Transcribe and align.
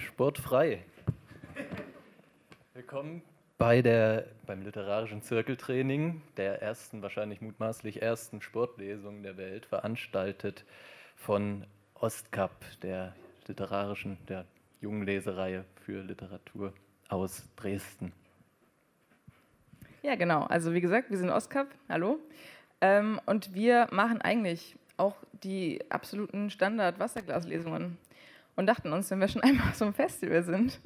sportfrei. 0.00 0.82
Willkommen 2.74 3.22
bei 3.58 3.82
der, 3.82 4.26
beim 4.46 4.62
literarischen 4.62 5.22
Zirkeltraining, 5.22 6.22
der 6.36 6.62
ersten, 6.62 7.02
wahrscheinlich 7.02 7.40
mutmaßlich 7.40 8.02
ersten 8.02 8.42
Sportlesung 8.42 9.22
der 9.22 9.36
Welt, 9.36 9.66
veranstaltet 9.66 10.64
von 11.14 11.64
Ostkap, 11.94 12.52
der 12.82 13.14
literarischen, 13.46 14.18
der 14.28 14.46
jungen 14.80 15.04
Lesereihe 15.06 15.64
für 15.84 16.02
Literatur 16.02 16.72
aus 17.08 17.48
Dresden. 17.56 18.12
Ja, 20.02 20.16
genau. 20.16 20.42
Also 20.44 20.72
wie 20.74 20.80
gesagt, 20.80 21.10
wir 21.10 21.18
sind 21.18 21.30
Ostkap. 21.30 21.68
Hallo. 21.88 22.18
Ähm, 22.80 23.20
und 23.26 23.54
wir 23.54 23.86
machen 23.92 24.20
eigentlich 24.20 24.76
auch 24.96 25.14
die 25.44 25.80
absoluten 25.90 26.50
Standard-Wasserglaslesungen 26.50 27.96
und 28.56 28.66
dachten 28.66 28.92
uns, 28.92 29.10
wenn 29.10 29.20
wir 29.20 29.28
schon 29.28 29.42
einmal 29.42 29.74
so 29.74 29.84
ein 29.84 29.92
Festival 29.92 30.42
sind, 30.42 30.80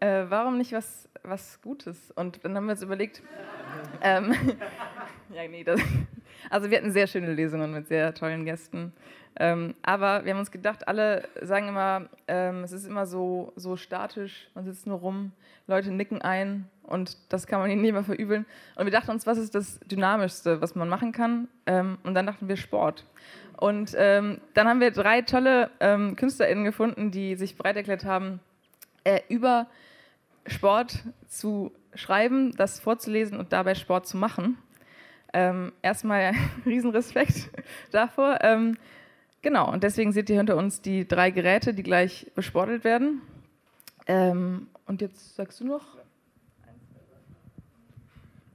äh, 0.00 0.24
warum 0.28 0.58
nicht 0.58 0.72
was, 0.72 1.08
was 1.22 1.60
Gutes? 1.62 2.10
Und 2.12 2.44
dann 2.44 2.56
haben 2.56 2.66
wir 2.66 2.72
uns 2.72 2.82
überlegt, 2.82 3.22
ähm, 4.02 4.34
ja, 5.34 5.48
nee, 5.48 5.64
das, 5.64 5.80
also 6.50 6.70
wir 6.70 6.78
hatten 6.78 6.92
sehr 6.92 7.06
schöne 7.06 7.32
Lesungen 7.32 7.72
mit 7.72 7.88
sehr 7.88 8.14
tollen 8.14 8.44
Gästen. 8.44 8.92
Ähm, 9.38 9.74
aber 9.82 10.24
wir 10.24 10.32
haben 10.32 10.40
uns 10.40 10.50
gedacht, 10.50 10.88
alle 10.88 11.28
sagen 11.42 11.68
immer, 11.68 12.08
ähm, 12.26 12.64
es 12.64 12.72
ist 12.72 12.86
immer 12.86 13.04
so, 13.04 13.52
so 13.54 13.76
statisch, 13.76 14.48
man 14.54 14.64
sitzt 14.64 14.86
nur 14.86 14.98
rum, 14.98 15.32
Leute 15.66 15.90
nicken 15.90 16.22
ein 16.22 16.68
und 16.82 17.18
das 17.30 17.46
kann 17.46 17.60
man 17.60 17.70
ihnen 17.70 17.82
nicht 17.82 17.92
mehr 17.92 18.04
verübeln. 18.04 18.46
Und 18.76 18.86
wir 18.86 18.92
dachten 18.92 19.10
uns, 19.10 19.26
was 19.26 19.36
ist 19.36 19.54
das 19.54 19.78
Dynamischste, 19.80 20.62
was 20.62 20.74
man 20.74 20.88
machen 20.88 21.12
kann? 21.12 21.48
Ähm, 21.66 21.98
und 22.02 22.14
dann 22.14 22.26
dachten 22.26 22.48
wir 22.48 22.56
Sport. 22.56 23.04
Und 23.58 23.94
ähm, 23.96 24.40
dann 24.54 24.68
haben 24.68 24.80
wir 24.80 24.90
drei 24.90 25.22
tolle 25.22 25.70
ähm, 25.80 26.16
KünstlerInnen 26.16 26.64
gefunden, 26.64 27.10
die 27.10 27.36
sich 27.36 27.56
bereit 27.56 27.76
erklärt 27.76 28.04
haben, 28.04 28.40
äh, 29.04 29.20
über 29.28 29.66
Sport 30.46 31.04
zu 31.28 31.72
schreiben, 31.94 32.52
das 32.56 32.80
vorzulesen 32.80 33.38
und 33.38 33.52
dabei 33.52 33.74
Sport 33.74 34.06
zu 34.06 34.16
machen. 34.16 34.58
Ähm, 35.32 35.72
erstmal 35.82 36.32
Riesenrespekt 36.66 37.50
davor. 37.90 38.38
Ähm, 38.42 38.76
genau, 39.42 39.72
und 39.72 39.82
deswegen 39.82 40.12
seht 40.12 40.30
ihr 40.30 40.36
hinter 40.36 40.56
uns 40.56 40.80
die 40.80 41.06
drei 41.06 41.30
Geräte, 41.30 41.74
die 41.74 41.82
gleich 41.82 42.30
besportelt 42.34 42.84
werden. 42.84 43.22
Ähm, 44.06 44.68
und 44.86 45.00
jetzt 45.00 45.34
sagst 45.34 45.60
du 45.60 45.66
noch? 45.66 45.96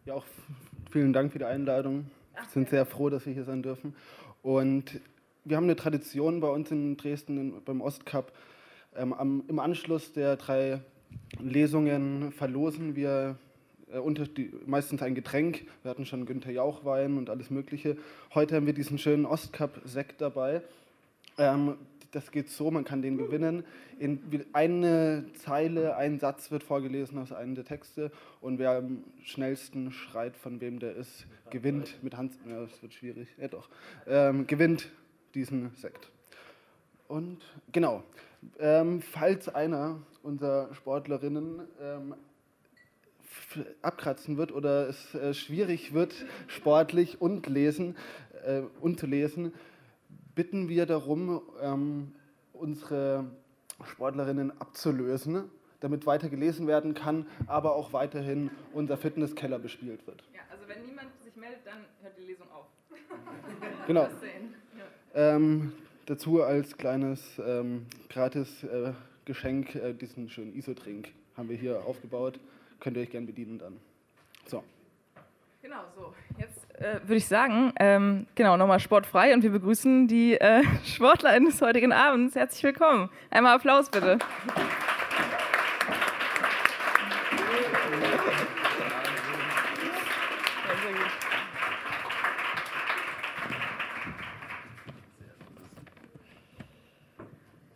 Ja, 0.06 0.16
auch 0.16 0.26
vielen 0.92 1.14
Dank 1.14 1.32
für 1.32 1.40
die 1.40 1.46
Einladung. 1.46 2.10
Wir 2.34 2.44
sind 2.50 2.70
sehr 2.70 2.86
froh, 2.86 3.10
dass 3.10 3.26
wir 3.26 3.34
hier 3.34 3.44
sein 3.44 3.62
dürfen. 3.62 3.96
Und 4.42 5.00
wir 5.44 5.58
haben 5.58 5.66
eine 5.66 5.76
Tradition 5.76 6.40
bei 6.40 6.50
uns 6.50 6.72
in 6.72 6.98
Dresden 6.98 7.62
beim 7.64 7.82
Ostcup. 7.82 8.32
Ähm, 8.96 9.14
am, 9.14 9.44
Im 9.48 9.60
Anschluss 9.60 10.14
der 10.14 10.36
drei 10.36 10.82
Lesungen 11.40 12.32
verlosen 12.32 12.96
wir 12.96 13.38
äh, 13.92 14.00
unter 14.00 14.26
die, 14.26 14.52
meistens 14.66 15.02
ein 15.02 15.16
Getränk. 15.16 15.66
Wir 15.84 15.92
hatten 15.92 16.06
schon 16.06 16.26
Günther 16.26 16.52
Jauchwein 16.52 17.18
und 17.18 17.30
alles 17.30 17.50
Mögliche. 17.50 17.98
Heute 18.34 18.56
haben 18.56 18.66
wir 18.66 18.74
diesen 18.74 18.98
schönen 18.98 19.26
Ostcup-Sekt 19.26 20.22
dabei. 20.22 20.62
Ähm, 21.38 21.78
das 22.12 22.32
geht 22.32 22.50
so, 22.50 22.70
man 22.72 22.84
kann 22.84 23.02
den 23.02 23.18
gewinnen. 23.18 23.64
In 23.98 24.20
eine 24.54 25.26
Zeile, 25.34 25.96
ein 25.96 26.20
Satz 26.20 26.52
wird 26.52 26.64
vorgelesen 26.64 27.18
aus 27.18 27.32
einem 27.32 27.56
der 27.56 27.66
Texte 27.66 28.12
und 28.42 28.60
wer 28.60 28.72
am 28.72 29.04
schnellsten 29.24 29.92
schreit, 29.92 30.36
von 30.36 30.60
wem 30.62 30.80
der 30.80 30.96
ist, 30.96 31.26
gewinnt 31.50 32.04
mit 32.04 32.18
Hand. 32.18 32.34
Ja, 32.48 32.62
das 32.62 32.82
wird 32.82 32.94
schwierig. 32.94 33.30
Ja, 33.40 33.48
doch. 33.48 33.70
Ähm, 34.08 34.46
gewinnt 34.46 34.92
diesen 35.34 35.72
Sekt. 35.76 36.12
Und 37.08 37.42
genau, 37.72 38.04
ähm, 38.60 39.02
falls 39.02 39.50
einer 39.50 40.02
unserer 40.24 40.74
Sportlerinnen 40.74 41.62
ähm, 41.82 42.16
abkratzen 43.82 44.38
wird 44.38 44.52
oder 44.52 44.88
es 44.88 45.14
äh, 45.16 45.34
schwierig 45.34 45.94
wird, 45.94 46.14
sportlich 46.48 47.22
und 47.22 47.48
lesen 47.48 47.96
äh, 48.46 48.62
und 48.80 49.00
zu 49.00 49.08
lesen, 49.08 49.54
bitten 50.36 50.70
wir 50.70 50.86
darum, 50.86 51.42
ähm, 51.62 52.14
unsere 52.54 53.26
Sportlerinnen 53.84 54.52
abzulösen, 54.60 55.50
damit 55.80 56.06
weiter 56.06 56.30
gelesen 56.30 56.68
werden 56.68 56.94
kann, 56.94 57.26
aber 57.48 57.76
auch 57.76 57.94
weiterhin 57.94 58.52
unser 58.74 58.98
Fitnesskeller 58.98 59.60
bespielt 59.60 60.06
wird. 60.06 60.24
Ja, 60.34 60.42
also 60.52 60.68
wenn 60.68 60.86
niemand 60.86 61.10
sich 61.24 61.36
meldet, 61.36 61.66
dann 61.66 61.86
hört 62.02 62.18
die 62.18 62.26
Lesung 62.26 62.48
auf. 62.52 62.66
genau. 63.88 64.08
Ähm, 65.14 65.74
dazu 66.06 66.42
als 66.44 66.78
kleines 66.78 67.40
ähm, 67.40 67.88
gratis 68.10 68.64
äh, 68.64 68.94
Geschenk 69.26 69.76
äh, 69.76 69.94
diesen 69.94 70.30
schönen 70.30 70.54
ISO-Trink 70.54 71.10
haben 71.36 71.50
wir 71.50 71.58
hier 71.58 71.84
aufgebaut. 71.86 72.40
Könnt 72.80 72.98
ihr 72.98 73.04
euch 73.04 73.10
gerne 73.10 73.28
bedienen 73.28 73.60
dann. 73.60 73.78
So. 74.48 74.64
Genau, 75.62 75.84
so. 75.96 76.14
Jetzt 76.38 76.61
äh, 76.82 77.00
würde 77.04 77.16
ich 77.18 77.28
sagen, 77.28 77.74
ähm, 77.80 78.26
genau, 78.34 78.58
nochmal 78.58 78.80
sportfrei 78.80 79.34
und 79.34 79.44
wir 79.44 79.52
begrüßen 79.52 80.08
die 80.08 80.34
äh, 80.34 80.64
SportlerInnen 80.86 81.50
des 81.50 81.62
heutigen 81.62 81.94
Abends. 81.94 82.36
Herzlich 82.36 82.64
willkommen. 82.64 83.10
Einmal 83.30 83.56
Applaus 83.56 83.90
bitte. 83.90 84.18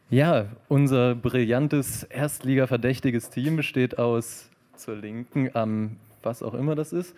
Ja, 0.09 0.45
unser 0.69 1.13
brillantes 1.13 2.03
Erstliga-verdächtiges 2.03 3.29
Team 3.29 3.57
besteht 3.57 3.97
aus 3.97 4.49
zur 4.77 4.95
Linken 4.95 5.49
am 5.53 5.97
was 6.23 6.41
auch 6.41 6.53
immer 6.55 6.73
das 6.73 6.91
ist, 6.91 7.15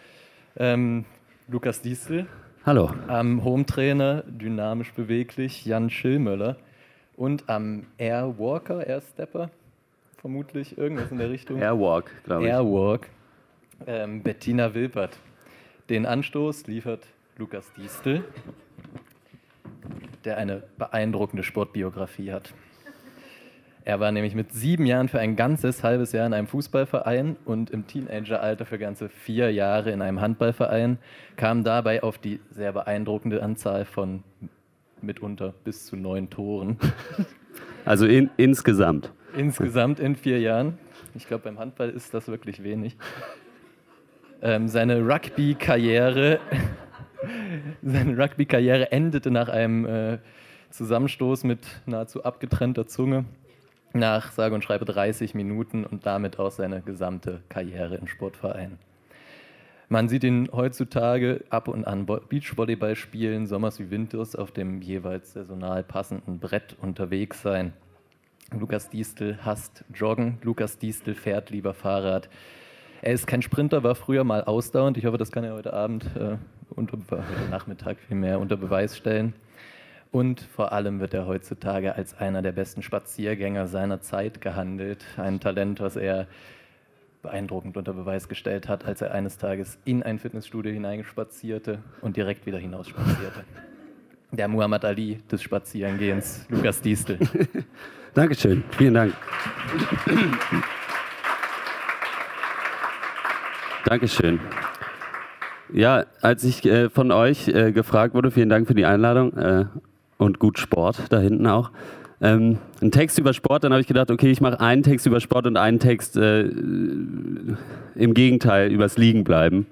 ähm, 0.57 1.06
Lukas 1.50 1.82
Diesel. 1.82 2.28
Hallo. 2.66 2.92
Am 3.08 3.42
Home-Trainer, 3.46 4.24
dynamisch 4.28 4.92
beweglich, 4.92 5.66
Jan 5.66 5.90
Schillmöller. 5.90 6.58
Und 7.16 7.48
am 7.48 7.86
Airwalker, 7.98 8.86
Airstepper, 8.86 9.50
vermutlich 10.18 10.78
irgendwas 10.78 11.10
in 11.10 11.20
der 11.20 11.30
Richtung. 11.30 11.62
Airwalk, 11.62 12.12
glaube 12.26 12.44
ich. 12.44 12.50
Airwalk, 12.50 13.08
ähm, 13.86 14.24
Bettina 14.24 14.74
Wilpert. 14.74 15.18
Den 15.90 16.06
Anstoß 16.06 16.68
liefert 16.68 17.08
Lukas 17.38 17.72
Diestel, 17.78 18.26
der 20.26 20.38
eine 20.38 20.64
beeindruckende 20.78 21.44
Sportbiografie 21.44 22.34
hat. 22.34 22.54
Er 23.88 24.01
war 24.01 24.12
nämlich 24.12 24.36
mit 24.36 24.51
sieben 24.51 24.86
Jahren 24.86 25.07
für 25.07 25.22
ein 25.22 25.38
ganzes 25.38 25.81
halbes 25.81 26.12
Jahr 26.12 26.28
in 26.28 26.34
einem 26.34 26.48
Fußballverein 26.48 27.38
und 27.45 27.69
im 27.69 27.88
Teenageralter 27.88 28.66
für 28.66 28.78
ganze 28.78 29.07
vier 29.07 29.50
Jahre 29.54 29.92
in 29.92 30.01
einem 30.01 30.19
Handballverein, 30.19 30.98
kam 31.38 31.63
dabei 31.63 32.04
auf 32.04 32.18
die 32.18 32.42
sehr 32.51 32.74
beeindruckende 32.74 33.42
Anzahl 33.42 33.86
von 33.86 34.25
mitunter 35.01 35.54
bis 35.63 35.86
zu 35.86 35.95
neun 35.95 36.30
Toren. 36.30 36.78
Also 37.86 38.06
in, 38.06 38.30
insgesamt. 38.36 39.13
Insgesamt 39.38 40.01
in 40.01 40.18
vier 40.18 40.42
Jahren. 40.42 40.78
Ich 41.16 41.25
glaube, 41.25 41.45
beim 41.45 41.57
Handball 41.57 41.89
ist 41.89 42.13
das 42.13 42.28
wirklich 42.28 42.62
wenig. 42.62 42.98
Ähm, 44.42 44.68
seine 44.68 45.00
Rugby-Karriere 45.00 46.42
seine 47.81 48.18
Rugby-Karriere 48.18 48.92
endete 48.92 49.31
nach 49.31 49.48
einem 49.48 49.86
äh, 49.86 50.18
Zusammenstoß 50.72 51.45
mit 51.45 51.62
nahezu 51.86 52.25
abgetrennter 52.25 52.86
Zunge 52.86 53.24
nach 53.98 54.32
sage 54.32 54.56
und 54.56 54.64
schreibe 54.64 54.86
30 54.86 55.36
Minuten 55.36 55.86
und 55.86 56.06
damit 56.06 56.40
auch 56.40 56.52
seine 56.52 56.82
gesamte 56.82 57.42
Karriere 57.50 57.96
im 57.96 58.08
Sportverein. 58.08 58.78
Man 59.90 60.10
sieht 60.10 60.26
ihn 60.26 60.50
heutzutage 60.52 61.46
ab 61.50 61.70
und 61.70 61.86
an 61.86 62.06
Beachvolleyball 62.06 62.96
spielen, 62.98 63.48
sommers 63.48 63.80
wie 63.80 63.90
winters 63.90 64.36
auf 64.36 64.52
dem 64.52 64.82
jeweils 64.82 65.32
saisonal 65.34 65.82
passenden 65.84 66.40
Brett 66.40 66.76
unterwegs 66.82 67.42
sein. 67.42 67.72
Lukas 68.52 68.90
Diestel 68.90 69.40
hasst 69.46 69.86
Joggen, 69.94 70.40
Lukas 70.42 70.78
Diestel 70.78 71.16
fährt 71.16 71.50
lieber 71.52 71.74
Fahrrad. 71.74 72.30
Er 73.02 73.14
ist 73.14 73.28
kein 73.28 73.42
Sprinter, 73.42 73.84
war 73.84 73.96
früher 73.96 74.24
mal 74.24 74.44
ausdauernd. 74.44 74.98
Ich 74.98 75.06
hoffe, 75.06 75.18
das 75.18 75.32
kann 75.32 75.44
er 75.44 75.54
heute 75.54 75.72
Abend, 75.72 76.06
äh, 76.18 76.38
unter, 76.70 76.98
heute 77.10 77.50
Nachmittag 77.50 77.98
vielmehr 78.00 78.40
unter 78.40 78.58
Beweis 78.58 78.98
stellen. 78.98 79.34
Und 80.12 80.42
vor 80.42 80.71
allem 80.71 81.00
wird 81.00 81.13
er 81.13 81.27
heutzutage 81.27 81.95
als 81.95 82.18
einer 82.18 82.42
der 82.42 82.51
besten 82.51 82.81
Spaziergänger 82.81 83.68
seiner 83.68 84.01
Zeit 84.01 84.42
gehandelt. 84.42 85.06
Ein 85.18 85.39
Talent, 85.39 85.80
was 85.80 85.95
er 85.95 86.27
beeindruckend 87.21 87.77
unter 87.77 87.94
Beweis 87.94 88.30
gestellt 88.30 88.69
hat, 88.69 88.86
als 88.86 89.01
er 89.01 89.13
eines 89.13 89.38
Tages 89.38 89.77
in 89.86 90.04
ein 90.04 90.19
Fitnessstudio 90.19 90.71
hineinspazierte 90.71 91.80
und 92.01 92.15
direkt 92.15 92.45
wieder 92.45 92.57
hinausspazierte. 92.57 93.44
Der 94.31 94.48
Muhammad 94.48 94.83
Ali 94.83 95.19
des 95.31 95.42
Spazierengehens, 95.42 96.45
Lukas 96.50 96.81
Diestel. 96.81 97.18
Dankeschön, 98.13 98.63
vielen 98.77 98.94
Dank. 98.94 99.13
Dankeschön. 103.86 104.39
Ja, 105.71 106.06
als 106.21 106.44
ich 106.44 106.65
äh, 106.65 106.89
von 106.89 107.12
euch 107.12 107.48
äh, 107.48 107.71
gefragt 107.71 108.13
wurde, 108.13 108.31
vielen 108.31 108.50
Dank 108.50 108.68
für 108.68 108.74
die 108.74 108.86
Einladung, 108.86 109.36
äh, 109.38 109.65
und 110.18 110.40
gut 110.40 110.60
Sport 110.60 111.04
da 111.10 111.19
hinten 111.19 111.48
auch. 111.48 111.72
ähm, 112.19 112.58
einen 112.81 112.92
Text 112.92 113.19
über 113.19 113.34
Sport, 113.34 113.64
dann 113.64 113.72
habe 113.72 113.81
ich 113.81 113.88
gedacht, 113.88 114.10
okay, 114.10 114.31
ich 114.31 114.42
mache 114.42 114.60
einen 114.60 114.84
Text 114.84 115.06
über 115.06 115.19
Sport 115.19 115.48
und 115.48 115.58
einen 115.58 115.80
Text 115.80 116.18
äh, 116.18 116.42
im 116.42 118.14
Gegenteil, 118.14 118.72
übers 118.72 118.98
Liegen 118.98 119.24
bleiben. 119.24 119.68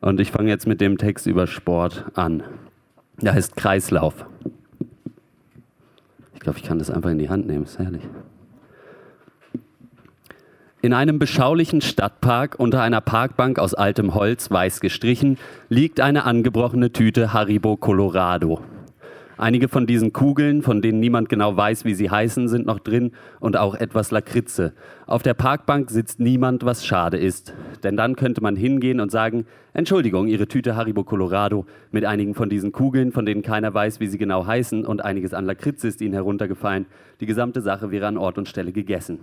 Und 0.00 0.20
ich 0.20 0.30
fange 0.30 0.48
jetzt 0.48 0.66
mit 0.66 0.80
dem 0.80 0.96
Text 0.96 1.26
über 1.26 1.46
Sport 1.46 2.04
an. 2.14 2.42
Der 3.20 3.34
heißt 3.34 3.56
Kreislauf. 3.56 4.24
Ich 6.34 6.40
glaube, 6.40 6.58
ich 6.58 6.64
kann 6.64 6.78
das 6.78 6.90
einfach 6.90 7.10
in 7.10 7.18
die 7.18 7.28
Hand 7.28 7.46
nehmen, 7.46 7.64
ist 7.64 7.78
herrlich. 7.78 8.02
In 10.82 10.94
einem 10.94 11.18
beschaulichen 11.18 11.82
Stadtpark 11.82 12.58
unter 12.58 12.80
einer 12.80 13.02
Parkbank 13.02 13.58
aus 13.58 13.74
altem 13.74 14.14
Holz 14.14 14.50
weiß 14.50 14.80
gestrichen 14.80 15.36
liegt 15.68 16.00
eine 16.00 16.24
angebrochene 16.24 16.90
Tüte 16.92 17.34
Haribo 17.34 17.76
Colorado. 17.76 18.62
Einige 19.40 19.68
von 19.68 19.86
diesen 19.86 20.12
Kugeln, 20.12 20.60
von 20.60 20.82
denen 20.82 21.00
niemand 21.00 21.30
genau 21.30 21.56
weiß, 21.56 21.86
wie 21.86 21.94
sie 21.94 22.10
heißen, 22.10 22.46
sind 22.46 22.66
noch 22.66 22.78
drin 22.78 23.12
und 23.40 23.56
auch 23.56 23.74
etwas 23.74 24.10
Lakritze. 24.10 24.74
Auf 25.06 25.22
der 25.22 25.32
Parkbank 25.32 25.90
sitzt 25.90 26.20
niemand, 26.20 26.66
was 26.66 26.84
schade 26.84 27.16
ist. 27.16 27.54
Denn 27.82 27.96
dann 27.96 28.16
könnte 28.16 28.42
man 28.42 28.54
hingehen 28.54 29.00
und 29.00 29.10
sagen, 29.10 29.46
Entschuldigung, 29.72 30.28
Ihre 30.28 30.46
Tüte 30.46 30.76
Haribo 30.76 31.04
Colorado 31.04 31.64
mit 31.90 32.04
einigen 32.04 32.34
von 32.34 32.50
diesen 32.50 32.70
Kugeln, 32.70 33.12
von 33.12 33.24
denen 33.24 33.40
keiner 33.40 33.72
weiß, 33.72 33.98
wie 33.98 34.08
sie 34.08 34.18
genau 34.18 34.44
heißen 34.44 34.84
und 34.84 35.02
einiges 35.02 35.32
an 35.32 35.46
Lakritze 35.46 35.88
ist 35.88 36.02
Ihnen 36.02 36.12
heruntergefallen. 36.12 36.84
Die 37.20 37.26
gesamte 37.26 37.62
Sache 37.62 37.90
wäre 37.90 38.08
an 38.08 38.18
Ort 38.18 38.36
und 38.36 38.46
Stelle 38.46 38.72
gegessen. 38.72 39.20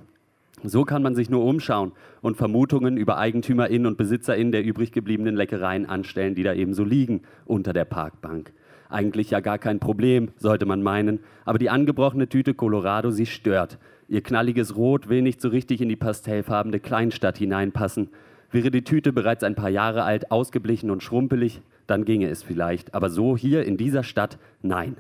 So 0.63 0.84
kann 0.84 1.03
man 1.03 1.13
sich 1.13 1.30
nur 1.30 1.46
umschauen 1.46 1.92
und 2.24 2.38
Vermutungen 2.38 2.98
über 2.98 3.20
EigentümerInnen 3.20 3.86
und 3.86 4.00
BesitzerInnen 4.00 4.51
der 4.51 4.63
übrig 4.63 4.92
gebliebenen 4.92 5.36
Leckereien 5.36 5.86
anstellen, 5.86 6.34
die 6.34 6.42
da 6.42 6.56
eben 6.56 6.74
so 6.74 6.84
liegen 6.84 7.22
unter 7.46 7.72
der 7.72 7.86
Parkbank. 7.86 8.51
Eigentlich 8.89 9.32
ja 9.32 9.39
gar 9.39 9.58
kein 9.58 9.79
Problem, 9.79 10.29
sollte 10.38 10.65
man 10.65 10.82
meinen. 10.82 11.20
Aber 11.46 11.60
die 11.60 11.70
angebrochene 11.70 12.29
Tüte 12.29 12.53
Colorado, 12.53 13.12
sie 13.12 13.25
stört. 13.25 13.77
Ihr 14.08 14.22
knalliges 14.22 14.75
Rot 14.75 15.10
will 15.10 15.22
nicht 15.22 15.41
so 15.41 15.50
richtig 15.50 15.82
in 15.82 15.89
die 15.89 15.96
pastellfarbene 15.96 16.79
Kleinstadt 16.79 17.38
hineinpassen. 17.38 18.10
Wäre 18.51 18.72
die 18.72 18.84
Tüte 18.84 19.12
bereits 19.12 19.44
ein 19.44 19.56
paar 19.56 19.70
Jahre 19.70 20.03
alt, 20.03 20.32
ausgeblichen 20.32 20.89
und 20.89 21.03
schrumpelig, 21.03 21.62
dann 21.86 22.06
ginge 22.06 22.29
es 22.29 22.44
vielleicht. 22.44 22.94
Aber 22.94 23.10
so 23.10 23.36
hier 23.36 23.65
in 23.65 23.75
dieser 23.75 24.03
Stadt, 24.03 24.38
nein. 24.62 24.96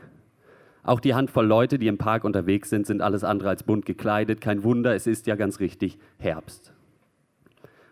Auch 0.83 0.99
die 0.99 1.13
Handvoll 1.13 1.45
Leute, 1.45 1.79
die 1.79 1.87
im 1.87 1.97
Park 1.97 2.23
unterwegs 2.23 2.69
sind, 2.69 2.85
sind 2.85 3.01
alles 3.01 3.23
andere 3.23 3.49
als 3.49 3.63
bunt 3.63 3.85
gekleidet. 3.85 4.41
Kein 4.41 4.63
Wunder, 4.63 4.95
es 4.95 5.07
ist 5.07 5.27
ja 5.27 5.35
ganz 5.35 5.59
richtig 5.59 5.97
Herbst. 6.17 6.73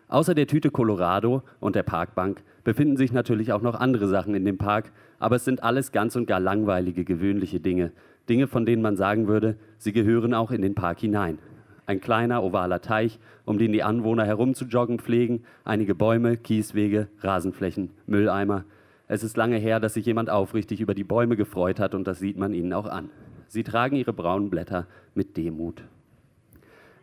Außer 0.08 0.34
der 0.34 0.46
Tüte 0.46 0.70
Colorado 0.70 1.42
und 1.58 1.74
der 1.74 1.82
Parkbank 1.82 2.42
befinden 2.62 2.96
sich 2.96 3.12
natürlich 3.12 3.52
auch 3.52 3.62
noch 3.62 3.74
andere 3.74 4.06
Sachen 4.06 4.34
in 4.34 4.44
dem 4.44 4.56
Park, 4.56 4.92
aber 5.18 5.36
es 5.36 5.44
sind 5.44 5.64
alles 5.64 5.90
ganz 5.90 6.14
und 6.14 6.26
gar 6.26 6.38
langweilige, 6.38 7.04
gewöhnliche 7.04 7.58
Dinge. 7.58 7.90
Dinge, 8.28 8.46
von 8.46 8.66
denen 8.66 8.82
man 8.82 8.96
sagen 8.96 9.26
würde, 9.26 9.56
sie 9.78 9.92
gehören 9.92 10.34
auch 10.34 10.50
in 10.52 10.62
den 10.62 10.74
Park 10.74 11.00
hinein. 11.00 11.38
Ein 11.86 12.00
kleiner, 12.00 12.42
ovaler 12.42 12.80
Teich, 12.80 13.18
um 13.44 13.58
den 13.58 13.72
die 13.72 13.82
Anwohner 13.82 14.24
herumzujoggen 14.24 14.98
pflegen, 14.98 15.44
einige 15.64 15.94
Bäume, 15.94 16.36
Kieswege, 16.36 17.08
Rasenflächen, 17.20 17.90
Mülleimer. 18.06 18.64
Es 19.08 19.22
ist 19.22 19.36
lange 19.36 19.56
her, 19.56 19.78
dass 19.78 19.94
sich 19.94 20.06
jemand 20.06 20.30
aufrichtig 20.30 20.80
über 20.80 20.94
die 20.94 21.04
Bäume 21.04 21.36
gefreut 21.36 21.78
hat 21.78 21.94
und 21.94 22.06
das 22.06 22.18
sieht 22.18 22.36
man 22.36 22.54
ihnen 22.54 22.72
auch 22.72 22.86
an. 22.86 23.10
Sie 23.46 23.62
tragen 23.62 23.96
ihre 23.96 24.12
braunen 24.12 24.50
Blätter 24.50 24.86
mit 25.14 25.36
Demut. 25.36 25.84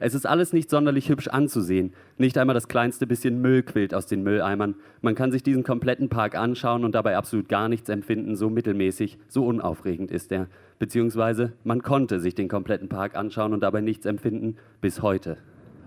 Es 0.05 0.13
ist 0.13 0.25
alles 0.25 0.51
nicht 0.51 0.69
sonderlich 0.69 1.07
hübsch 1.07 1.29
anzusehen. 1.29 1.93
Nicht 2.17 2.37
einmal 2.37 2.53
das 2.53 2.67
kleinste 2.67 3.07
bisschen 3.07 3.41
Müll 3.41 3.63
quillt 3.63 3.93
aus 3.93 4.05
den 4.05 4.21
Mülleimern. 4.21 4.75
Man 4.99 5.15
kann 5.15 5.31
sich 5.31 5.43
diesen 5.43 5.63
kompletten 5.63 6.09
Park 6.09 6.35
anschauen 6.35 6.83
und 6.83 6.93
dabei 6.93 7.15
absolut 7.15 7.47
gar 7.47 7.69
nichts 7.69 7.87
empfinden. 7.87 8.35
So 8.35 8.49
mittelmäßig, 8.49 9.17
so 9.29 9.45
unaufregend 9.45 10.11
ist 10.11 10.33
er. 10.33 10.47
Beziehungsweise 10.77 11.53
man 11.63 11.83
konnte 11.83 12.19
sich 12.19 12.35
den 12.35 12.49
kompletten 12.49 12.89
Park 12.89 13.15
anschauen 13.15 13.53
und 13.53 13.61
dabei 13.61 13.79
nichts 13.79 14.05
empfinden 14.05 14.57
bis 14.81 15.01
heute. 15.01 15.37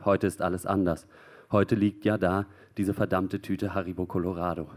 Heute 0.06 0.28
ist 0.28 0.40
alles 0.40 0.64
anders. 0.64 1.06
Heute 1.52 1.74
liegt 1.74 2.06
ja 2.06 2.16
da 2.16 2.46
diese 2.78 2.94
verdammte 2.94 3.42
Tüte 3.42 3.74
Haribo 3.74 4.06
Colorado. 4.06 4.70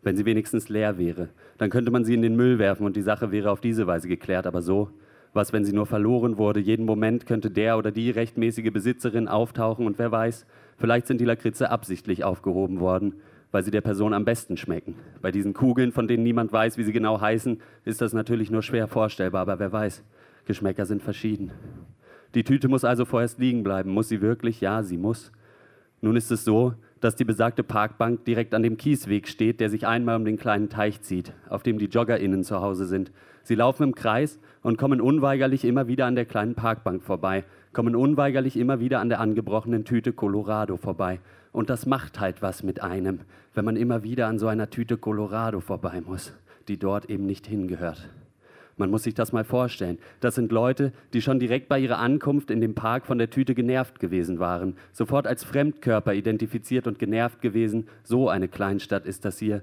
Wenn 0.00 0.16
sie 0.16 0.24
wenigstens 0.24 0.70
leer 0.70 0.96
wäre, 0.96 1.28
dann 1.58 1.68
könnte 1.68 1.90
man 1.90 2.06
sie 2.06 2.14
in 2.14 2.22
den 2.22 2.36
Müll 2.36 2.58
werfen 2.58 2.86
und 2.86 2.96
die 2.96 3.02
Sache 3.02 3.30
wäre 3.32 3.50
auf 3.50 3.60
diese 3.60 3.86
Weise 3.86 4.08
geklärt. 4.08 4.46
Aber 4.46 4.62
so, 4.62 4.92
was, 5.36 5.52
wenn 5.52 5.64
sie 5.64 5.72
nur 5.72 5.86
verloren 5.86 6.38
wurde? 6.38 6.58
Jeden 6.58 6.84
Moment 6.84 7.26
könnte 7.26 7.50
der 7.50 7.78
oder 7.78 7.92
die 7.92 8.10
rechtmäßige 8.10 8.72
Besitzerin 8.72 9.28
auftauchen 9.28 9.86
und 9.86 9.98
wer 9.98 10.10
weiß, 10.10 10.46
vielleicht 10.76 11.06
sind 11.06 11.20
die 11.20 11.24
Lakritze 11.24 11.70
absichtlich 11.70 12.24
aufgehoben 12.24 12.80
worden, 12.80 13.14
weil 13.52 13.62
sie 13.62 13.70
der 13.70 13.80
Person 13.82 14.12
am 14.12 14.24
besten 14.24 14.56
schmecken. 14.56 14.96
Bei 15.22 15.30
diesen 15.30 15.54
Kugeln, 15.54 15.92
von 15.92 16.08
denen 16.08 16.24
niemand 16.24 16.52
weiß, 16.52 16.76
wie 16.78 16.82
sie 16.82 16.92
genau 16.92 17.20
heißen, 17.20 17.60
ist 17.84 18.00
das 18.00 18.12
natürlich 18.12 18.50
nur 18.50 18.62
schwer 18.62 18.88
vorstellbar, 18.88 19.42
aber 19.42 19.60
wer 19.60 19.70
weiß, 19.70 20.02
Geschmäcker 20.46 20.86
sind 20.86 21.02
verschieden. 21.02 21.52
Die 22.34 22.44
Tüte 22.44 22.68
muss 22.68 22.84
also 22.84 23.04
vorerst 23.04 23.38
liegen 23.38 23.62
bleiben. 23.62 23.90
Muss 23.90 24.08
sie 24.08 24.20
wirklich? 24.20 24.60
Ja, 24.60 24.82
sie 24.82 24.96
muss. 24.96 25.32
Nun 26.00 26.16
ist 26.16 26.30
es 26.30 26.44
so, 26.44 26.74
dass 27.00 27.16
die 27.16 27.24
besagte 27.24 27.62
Parkbank 27.62 28.24
direkt 28.24 28.54
an 28.54 28.62
dem 28.62 28.76
Kiesweg 28.76 29.28
steht, 29.28 29.60
der 29.60 29.70
sich 29.70 29.86
einmal 29.86 30.16
um 30.16 30.24
den 30.24 30.36
kleinen 30.36 30.68
Teich 30.68 31.02
zieht, 31.02 31.32
auf 31.48 31.62
dem 31.62 31.78
die 31.78 31.86
JoggerInnen 31.86 32.44
zu 32.44 32.60
Hause 32.60 32.86
sind. 32.86 33.10
Sie 33.46 33.54
laufen 33.54 33.84
im 33.84 33.94
Kreis 33.94 34.40
und 34.62 34.76
kommen 34.76 35.00
unweigerlich 35.00 35.64
immer 35.64 35.86
wieder 35.86 36.06
an 36.06 36.16
der 36.16 36.24
kleinen 36.24 36.56
Parkbank 36.56 37.04
vorbei, 37.04 37.44
kommen 37.72 37.94
unweigerlich 37.94 38.56
immer 38.56 38.80
wieder 38.80 38.98
an 38.98 39.08
der 39.08 39.20
angebrochenen 39.20 39.84
Tüte 39.84 40.12
Colorado 40.12 40.76
vorbei. 40.76 41.20
Und 41.52 41.70
das 41.70 41.86
macht 41.86 42.18
halt 42.18 42.42
was 42.42 42.64
mit 42.64 42.82
einem, 42.82 43.20
wenn 43.54 43.64
man 43.64 43.76
immer 43.76 44.02
wieder 44.02 44.26
an 44.26 44.40
so 44.40 44.48
einer 44.48 44.68
Tüte 44.68 44.96
Colorado 44.96 45.60
vorbei 45.60 46.02
muss, 46.04 46.32
die 46.66 46.76
dort 46.76 47.08
eben 47.08 47.24
nicht 47.24 47.46
hingehört. 47.46 48.08
Man 48.76 48.90
muss 48.90 49.04
sich 49.04 49.14
das 49.14 49.32
mal 49.32 49.44
vorstellen. 49.44 49.98
Das 50.18 50.34
sind 50.34 50.50
Leute, 50.50 50.92
die 51.12 51.22
schon 51.22 51.38
direkt 51.38 51.68
bei 51.68 51.78
ihrer 51.78 51.98
Ankunft 51.98 52.50
in 52.50 52.60
dem 52.60 52.74
Park 52.74 53.06
von 53.06 53.16
der 53.16 53.30
Tüte 53.30 53.54
genervt 53.54 54.00
gewesen 54.00 54.40
waren, 54.40 54.74
sofort 54.90 55.28
als 55.28 55.44
Fremdkörper 55.44 56.14
identifiziert 56.14 56.88
und 56.88 56.98
genervt 56.98 57.40
gewesen. 57.40 57.86
So 58.02 58.28
eine 58.28 58.48
Kleinstadt 58.48 59.06
ist 59.06 59.24
das 59.24 59.38
hier. 59.38 59.62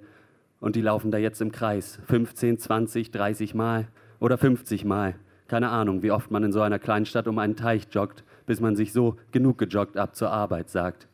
Und 0.64 0.78
die 0.78 0.82
laufen 0.82 1.12
da 1.12 1.18
jetzt 1.18 1.42
im 1.42 1.52
Kreis 1.52 2.00
15, 2.08 2.58
20, 2.58 3.12
30 3.12 3.54
Mal 3.54 3.90
oder 4.22 4.38
50 4.38 4.86
Mal. 4.86 5.16
Keine 5.50 5.68
Ahnung, 5.68 6.04
wie 6.04 6.12
oft 6.12 6.32
man 6.32 6.42
in 6.42 6.54
so 6.54 6.62
einer 6.62 6.80
Kleinstadt 6.80 7.28
um 7.28 7.38
einen 7.38 7.58
Teich 7.58 7.88
joggt, 7.92 8.24
bis 8.46 8.62
man 8.62 8.78
sich 8.78 8.94
so 8.94 9.18
genug 9.34 9.58
gejoggt 9.58 9.98
ab 9.98 10.16
zur 10.16 10.32
Arbeit 10.32 10.70
sagt. 10.70 11.10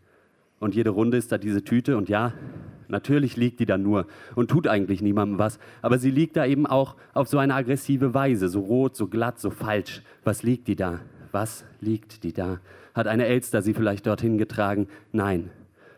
Und 0.59 0.75
jede 0.75 0.91
Runde 0.91 1.17
ist 1.17 1.31
da 1.31 1.39
diese 1.39 1.63
Tüte 1.63 1.97
und 1.97 2.09
ja, 2.09 2.33
natürlich 2.89 3.37
liegt 3.37 3.59
die 3.59 3.65
da 3.65 3.79
nur 3.79 4.05
und 4.35 4.51
tut 4.51 4.67
eigentlich 4.67 5.01
niemandem 5.01 5.39
was, 5.39 5.57
aber 5.81 5.97
sie 5.97 6.11
liegt 6.11 6.37
da 6.37 6.45
eben 6.45 6.67
auch 6.67 6.95
auf 7.15 7.27
so 7.27 7.39
eine 7.39 7.55
aggressive 7.55 8.13
Weise, 8.13 8.49
so 8.49 8.59
rot, 8.59 8.95
so 8.95 9.07
glatt, 9.07 9.39
so 9.39 9.49
falsch. 9.49 10.03
Was 10.23 10.43
liegt 10.43 10.67
die 10.67 10.75
da? 10.75 10.99
Was 11.31 11.65
liegt 11.81 12.23
die 12.23 12.33
da? 12.33 12.59
Hat 12.93 13.07
eine 13.07 13.25
Elster 13.25 13.63
sie 13.63 13.73
vielleicht 13.73 14.05
dorthin 14.05 14.37
getragen? 14.37 14.89
Nein, 15.11 15.49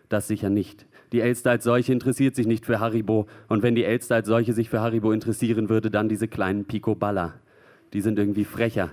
das 0.07 0.29
sicher 0.29 0.49
nicht. 0.49 0.85
Die 1.11 1.21
Elster 1.21 1.51
als 1.51 1.63
solche 1.63 1.91
interessiert 1.91 2.35
sich 2.35 2.47
nicht 2.47 2.65
für 2.65 2.79
Haribo. 2.79 3.27
Und 3.49 3.63
wenn 3.63 3.75
die 3.75 3.83
Elster 3.83 4.15
als 4.15 4.27
solche 4.27 4.53
sich 4.53 4.69
für 4.69 4.79
Haribo 4.79 5.11
interessieren 5.11 5.69
würde, 5.69 5.91
dann 5.91 6.09
diese 6.09 6.27
kleinen 6.27 6.65
Picoballa. 6.65 7.33
Die 7.93 8.01
sind 8.01 8.17
irgendwie 8.17 8.45
frecher. 8.45 8.89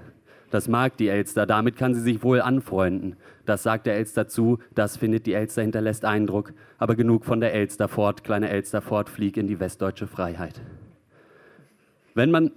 Das 0.50 0.66
mag 0.66 0.96
die 0.96 1.08
Elster, 1.08 1.44
damit 1.44 1.76
kann 1.76 1.94
sie 1.94 2.00
sich 2.00 2.22
wohl 2.22 2.40
anfreunden. 2.40 3.16
Das 3.44 3.62
sagt 3.62 3.86
der 3.86 3.96
Elster 3.96 4.28
zu, 4.28 4.58
das 4.74 4.96
findet 4.96 5.26
die 5.26 5.34
Elster, 5.34 5.62
hinterlässt 5.62 6.04
Eindruck. 6.04 6.54
Aber 6.78 6.96
genug 6.96 7.24
von 7.24 7.40
der 7.40 7.52
Elster 7.52 7.86
fort, 7.86 8.24
kleine 8.24 8.48
Elster 8.48 8.80
fort, 8.80 9.10
flieg 9.10 9.36
in 9.36 9.46
die 9.46 9.60
westdeutsche 9.60 10.06
Freiheit. 10.06 10.60
Wenn 12.14 12.30
man, 12.30 12.50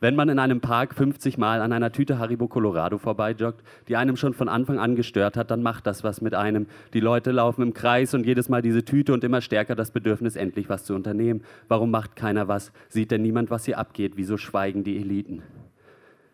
wenn 0.00 0.14
man 0.14 0.28
in 0.28 0.38
einem 0.38 0.60
Park 0.60 0.94
50 0.94 1.38
Mal 1.38 1.62
an 1.62 1.72
einer 1.72 1.90
Tüte 1.90 2.18
Haribo 2.18 2.48
Colorado 2.48 2.98
vorbeijoggt, 2.98 3.62
die 3.88 3.96
einem 3.96 4.16
schon 4.16 4.34
von 4.34 4.48
Anfang 4.48 4.78
an 4.78 4.94
gestört 4.94 5.36
hat, 5.36 5.50
dann 5.50 5.62
macht 5.62 5.86
das 5.86 6.04
was 6.04 6.20
mit 6.20 6.34
einem. 6.34 6.66
Die 6.92 7.00
Leute 7.00 7.30
laufen 7.32 7.62
im 7.62 7.72
Kreis 7.72 8.12
und 8.12 8.26
jedes 8.26 8.48
Mal 8.48 8.60
diese 8.60 8.84
Tüte 8.84 9.14
und 9.14 9.24
immer 9.24 9.40
stärker 9.40 9.74
das 9.74 9.90
Bedürfnis, 9.90 10.36
endlich 10.36 10.68
was 10.68 10.84
zu 10.84 10.94
unternehmen. 10.94 11.42
Warum 11.68 11.90
macht 11.90 12.14
keiner 12.14 12.46
was? 12.46 12.72
Sieht 12.88 13.10
denn 13.10 13.22
niemand, 13.22 13.50
was 13.50 13.64
hier 13.64 13.78
abgeht? 13.78 14.12
Wieso 14.16 14.36
schweigen 14.36 14.84
die 14.84 14.98
Eliten? 14.98 15.42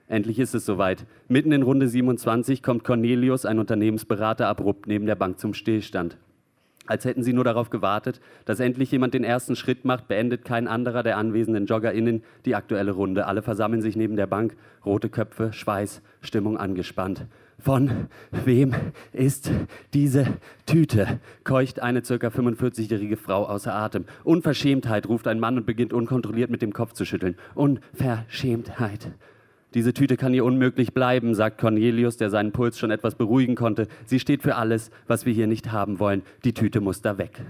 Endlich 0.09 0.41
ist 0.41 0.55
es 0.55 0.67
soweit. 0.67 1.07
Mitten 1.29 1.53
in 1.53 1.63
Runde 1.63 1.89
27 1.89 2.63
kommt 2.63 2.85
Cornelius, 2.85 3.47
ein 3.47 3.59
Unternehmensberater, 3.59 4.49
abrupt 4.49 4.87
neben 4.87 5.07
der 5.07 5.15
Bank 5.15 5.39
zum 5.39 5.55
Stillstand. 5.55 6.19
Als 6.87 7.05
hätten 7.05 7.23
sie 7.23 7.33
nur 7.33 7.45
darauf 7.45 7.71
gewartet, 7.71 8.21
dass 8.45 8.61
endlich 8.61 8.91
jemand 8.91 9.15
den 9.15 9.25
ersten 9.25 9.55
Schritt 9.55 9.85
macht, 9.85 10.09
beendet 10.09 10.45
kein 10.45 10.67
anderer 10.67 11.03
der 11.03 11.17
anwesenden 11.17 11.67
JoggerInnen 11.67 12.23
die 12.45 12.55
aktuelle 12.55 12.93
Runde. 12.93 13.27
Alle 13.27 13.43
versammeln 13.43 13.83
sich 13.83 13.97
neben 13.97 14.17
der 14.17 14.27
Bank, 14.27 14.57
rote 14.85 15.09
Köpfe, 15.09 15.53
Schweiß, 15.53 16.03
Stimmung 16.21 16.57
angespannt. 16.57 17.27
Von 17.59 18.09
wem 18.33 18.75
ist 19.13 19.53
diese 19.95 20.27
Tüte? 20.67 21.21
keucht 21.45 21.79
eine 21.81 22.03
ca. 22.03 22.15
45-jährige 22.15 23.17
Frau 23.17 23.45
außer 23.47 23.73
Atem. 23.73 24.05
Unverschämtheit, 24.25 25.09
ruft 25.09 25.29
ein 25.29 25.39
Mann 25.39 25.59
und 25.59 25.67
beginnt 25.67 25.93
unkontrolliert 25.93 26.51
mit 26.51 26.61
dem 26.61 26.73
Kopf 26.73 26.95
zu 26.95 27.05
schütteln. 27.05 27.37
Unverschämtheit. 27.55 29.13
Diese 29.75 29.95
Tüte 29.95 30.17
kann 30.17 30.33
hier 30.33 30.45
unmöglich 30.45 30.93
bleiben, 30.93 31.35
sagt 31.35 31.59
Cornelius, 31.59 32.17
der 32.17 32.31
seinen 32.31 32.53
Puls 32.53 32.79
schon 32.79 32.91
etwas 32.91 33.15
beruhigen 33.15 33.55
konnte. 33.55 33.89
Sie 34.05 34.21
steht 34.21 34.43
für 34.43 34.57
alles, 34.57 34.91
was 35.07 35.25
wir 35.25 35.33
hier 35.33 35.47
nicht 35.47 35.73
haben 35.73 35.99
wollen. 35.99 36.23
Die 36.45 36.53
Tüte 36.53 36.81
muss 36.81 37.01
da 37.01 37.19
weg. 37.19 37.43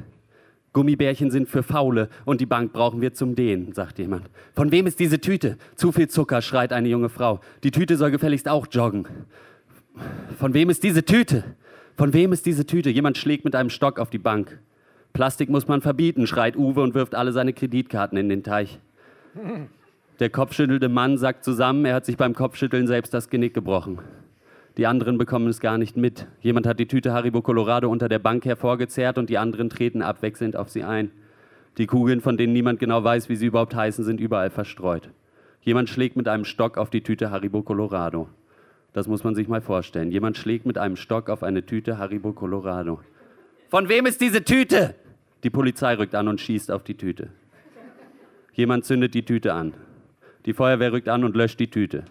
Gummibärchen 0.73 1.31
sind 1.31 1.49
für 1.49 1.63
Faule 1.63 2.09
und 2.25 2.41
die 2.41 2.47
Bank 2.47 2.73
brauchen 2.73 3.01
wir 3.01 3.13
zum 3.13 3.35
Dehnen, 3.35 3.73
sagt 3.73 3.99
jemand. 3.99 4.31
Von 4.55 4.73
wem 4.73 4.87
ist 4.87 5.01
diese 5.01 5.21
Tüte? 5.21 5.59
Zu 5.75 5.93
viel 5.93 6.09
Zucker, 6.09 6.41
schreit 6.41 6.73
eine 6.73 6.89
junge 6.89 7.11
Frau. 7.11 7.41
Die 7.63 7.71
Tüte 7.71 7.97
soll 7.97 8.11
gefälligst 8.11 8.49
auch 8.49 8.67
joggen. 8.71 9.07
Von 10.39 10.55
wem 10.55 10.71
ist 10.71 10.83
diese 10.83 11.05
Tüte? 11.05 11.45
Von 11.97 12.15
wem 12.15 12.33
ist 12.33 12.47
diese 12.47 12.65
Tüte? 12.65 12.89
Jemand 12.89 13.19
schlägt 13.19 13.45
mit 13.45 13.55
einem 13.55 13.69
Stock 13.69 13.99
auf 13.99 14.09
die 14.09 14.19
Bank. 14.19 14.59
Plastik 15.13 15.51
muss 15.51 15.69
man 15.69 15.83
verbieten, 15.83 16.27
schreit 16.27 16.57
Uwe 16.57 16.83
und 16.83 16.95
wirft 16.95 17.15
alle 17.15 17.33
seine 17.33 17.53
Kreditkarten 17.53 18.17
in 18.17 18.31
den 18.31 18.43
Teich. 18.43 18.79
Der 20.21 20.31
kopfschüttelte 20.31 20.89
Mann 20.89 21.19
sagt 21.19 21.45
zusammen, 21.45 21.85
er 21.85 21.95
hat 21.95 22.05
sich 22.05 22.17
beim 22.17 22.35
Kopfschütteln 22.35 22.87
selbst 22.87 23.15
das 23.15 23.31
Genick 23.31 23.55
gebrochen. 23.55 23.99
Die 24.77 24.87
anderen 24.87 25.19
bekommen 25.19 25.49
es 25.49 25.61
gar 25.61 25.79
nicht 25.79 25.97
mit. 25.97 26.27
Jemand 26.41 26.67
hat 26.67 26.79
die 26.79 26.87
Tüte 26.87 27.13
Haribo 27.13 27.43
Colorado 27.43 27.91
unter 27.91 28.09
der 28.09 28.19
Bank 28.19 28.45
hervorgezerrt 28.45 29.19
und 29.19 29.29
die 29.29 29.39
anderen 29.39 29.69
treten 29.69 30.01
abwechselnd 30.01 30.57
auf 30.57 30.71
sie 30.71 30.83
ein. 30.83 31.11
Die 31.79 31.87
Kugeln, 31.87 32.21
von 32.21 32.37
denen 32.37 32.53
niemand 32.53 32.79
genau 32.79 33.03
weiß, 33.03 33.29
wie 33.29 33.37
sie 33.37 33.47
überhaupt 33.47 33.75
heißen, 33.75 34.05
sind 34.05 34.21
überall 34.21 34.51
verstreut. 34.51 35.11
Jemand 35.63 35.89
schlägt 35.89 36.17
mit 36.17 36.29
einem 36.29 36.45
Stock 36.45 36.79
auf 36.79 36.91
die 36.91 37.03
Tüte 37.03 37.31
Haribo 37.31 37.63
Colorado. 37.63 38.29
Das 38.93 39.09
muss 39.09 39.25
man 39.25 39.35
sich 39.35 39.49
mal 39.49 39.61
vorstellen. 39.61 40.11
Jemand 40.11 40.37
schlägt 40.37 40.67
mit 40.67 40.77
einem 40.77 40.97
Stock 40.97 41.31
auf 41.31 41.43
eine 41.43 41.65
Tüte 41.65 41.99
Haribo 41.99 42.33
Colorado. 42.33 43.01
Von 43.69 43.89
wem 43.89 44.07
ist 44.07 44.21
diese 44.21 44.45
Tüte? 44.45 44.95
Die 45.45 45.51
Polizei 45.51 45.95
rückt 45.95 46.15
an 46.15 46.29
und 46.29 46.41
schießt 46.41 46.71
auf 46.71 46.85
die 46.85 46.97
Tüte. 46.97 47.29
Jemand 48.53 48.85
zündet 48.85 49.15
die 49.15 49.25
Tüte 49.25 49.55
an. 49.55 49.73
Die 50.47 50.53
Feuerwehr 50.53 50.93
rückt 50.93 51.09
an 51.09 51.25
und 51.25 51.37
löscht 51.37 51.61
die 51.61 51.71
Tüte. 51.71 52.05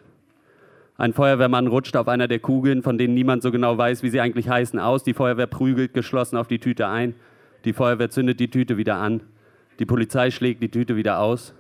Ein 0.98 1.14
Feuerwehrmann 1.14 1.68
rutscht 1.68 1.96
auf 1.96 2.08
einer 2.08 2.28
der 2.28 2.40
Kugeln, 2.40 2.84
von 2.84 2.98
denen 2.98 3.14
niemand 3.14 3.42
so 3.42 3.52
genau 3.52 3.78
weiß, 3.78 4.04
wie 4.04 4.10
sie 4.10 4.22
eigentlich 4.22 4.50
heißen, 4.50 4.80
aus. 4.80 5.04
Die 5.04 5.14
Feuerwehr 5.14 5.48
prügelt 5.48 5.94
geschlossen 5.94 6.38
auf 6.38 6.48
die 6.48 6.60
Tüte 6.60 6.88
ein. 6.88 7.16
Die 7.66 7.74
Feuerwehr 7.74 8.10
zündet 8.10 8.40
die 8.40 8.50
Tüte 8.50 8.78
wieder 8.78 8.98
an. 8.98 9.22
Die 9.80 9.86
Polizei 9.86 10.32
schlägt 10.32 10.62
die 10.62 10.70
Tüte 10.70 10.96
wieder 10.96 11.20
aus. 11.20 11.56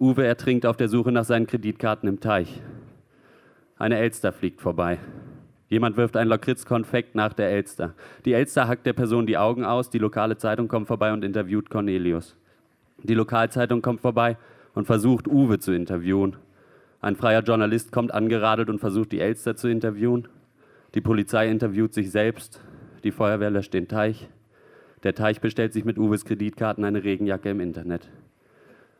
Uwe 0.00 0.24
ertrinkt 0.24 0.64
auf 0.64 0.78
der 0.78 0.88
Suche 0.88 1.12
nach 1.12 1.24
seinen 1.24 1.46
Kreditkarten 1.46 2.08
im 2.08 2.20
Teich. 2.20 2.62
Eine 3.78 3.98
Elster 3.98 4.32
fliegt 4.32 4.60
vorbei. 4.60 4.98
Jemand 5.68 5.96
wirft 5.96 6.16
ein 6.16 6.26
Lakritzkonfekt 6.26 7.14
nach 7.14 7.34
der 7.34 7.50
Elster. 7.50 7.94
Die 8.24 8.32
Elster 8.32 8.66
hackt 8.66 8.86
der 8.86 8.94
Person 8.94 9.26
die 9.26 9.36
Augen 9.38 9.64
aus. 9.64 9.90
Die 9.90 9.98
lokale 9.98 10.36
Zeitung 10.38 10.68
kommt 10.68 10.88
vorbei 10.88 11.12
und 11.12 11.22
interviewt 11.22 11.70
Cornelius. 11.70 12.34
Die 13.02 13.14
Lokalzeitung 13.14 13.82
kommt 13.82 14.00
vorbei 14.00 14.36
und 14.74 14.86
versucht, 14.86 15.28
Uwe 15.28 15.58
zu 15.58 15.72
interviewen. 15.72 16.36
Ein 17.00 17.16
freier 17.16 17.42
Journalist 17.42 17.92
kommt 17.92 18.12
angeradelt 18.12 18.68
und 18.68 18.78
versucht, 18.78 19.12
die 19.12 19.20
Elster 19.20 19.56
zu 19.56 19.68
interviewen. 19.68 20.28
Die 20.94 21.00
Polizei 21.00 21.48
interviewt 21.48 21.94
sich 21.94 22.10
selbst. 22.10 22.60
Die 23.04 23.12
Feuerwehr 23.12 23.50
löscht 23.50 23.74
den 23.74 23.88
Teich. 23.88 24.28
Der 25.02 25.14
Teich 25.14 25.40
bestellt 25.40 25.72
sich 25.72 25.84
mit 25.84 25.98
Uwes 25.98 26.24
Kreditkarten 26.24 26.84
eine 26.84 27.02
Regenjacke 27.02 27.50
im 27.50 27.60
Internet. 27.60 28.10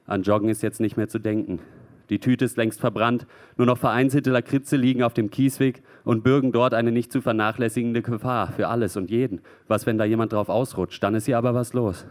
An 0.06 0.22
Joggen 0.22 0.48
ist 0.48 0.62
jetzt 0.62 0.80
nicht 0.80 0.96
mehr 0.96 1.08
zu 1.08 1.18
denken. 1.18 1.60
Die 2.08 2.18
Tüte 2.18 2.44
ist 2.44 2.56
längst 2.56 2.80
verbrannt, 2.80 3.26
nur 3.56 3.66
noch 3.66 3.78
vereinzelte 3.78 4.30
Lakritze 4.30 4.76
liegen 4.76 5.04
auf 5.04 5.14
dem 5.14 5.30
Kiesweg 5.30 5.82
und 6.04 6.24
bürgen 6.24 6.50
dort 6.50 6.74
eine 6.74 6.90
nicht 6.90 7.12
zu 7.12 7.20
vernachlässigende 7.20 8.02
Gefahr 8.02 8.50
für 8.50 8.66
alles 8.66 8.96
und 8.96 9.10
jeden. 9.10 9.40
Was, 9.68 9.86
wenn 9.86 9.98
da 9.98 10.04
jemand 10.04 10.32
drauf 10.32 10.48
ausrutscht? 10.48 11.00
Dann 11.02 11.14
ist 11.14 11.26
hier 11.26 11.38
aber 11.38 11.54
was 11.54 11.72
los. 11.72 12.06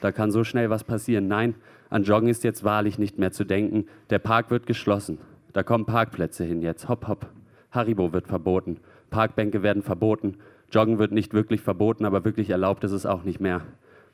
Da 0.00 0.12
kann 0.12 0.30
so 0.30 0.44
schnell 0.44 0.70
was 0.70 0.84
passieren. 0.84 1.28
Nein, 1.28 1.56
an 1.94 2.02
Joggen 2.02 2.28
ist 2.28 2.44
jetzt 2.44 2.64
wahrlich 2.64 2.98
nicht 2.98 3.18
mehr 3.18 3.32
zu 3.32 3.44
denken. 3.44 3.86
Der 4.10 4.18
Park 4.18 4.50
wird 4.50 4.66
geschlossen. 4.66 5.18
Da 5.52 5.62
kommen 5.62 5.86
Parkplätze 5.86 6.44
hin 6.44 6.60
jetzt. 6.60 6.88
Hopp, 6.88 7.08
hopp. 7.08 7.30
Haribo 7.70 8.12
wird 8.12 8.26
verboten. 8.26 8.80
Parkbänke 9.10 9.62
werden 9.62 9.82
verboten. 9.82 10.38
Joggen 10.70 10.98
wird 10.98 11.12
nicht 11.12 11.32
wirklich 11.32 11.60
verboten, 11.60 12.04
aber 12.04 12.24
wirklich 12.24 12.50
erlaubt 12.50 12.84
ist 12.84 12.92
es 12.92 13.06
auch 13.06 13.22
nicht 13.22 13.40
mehr. 13.40 13.62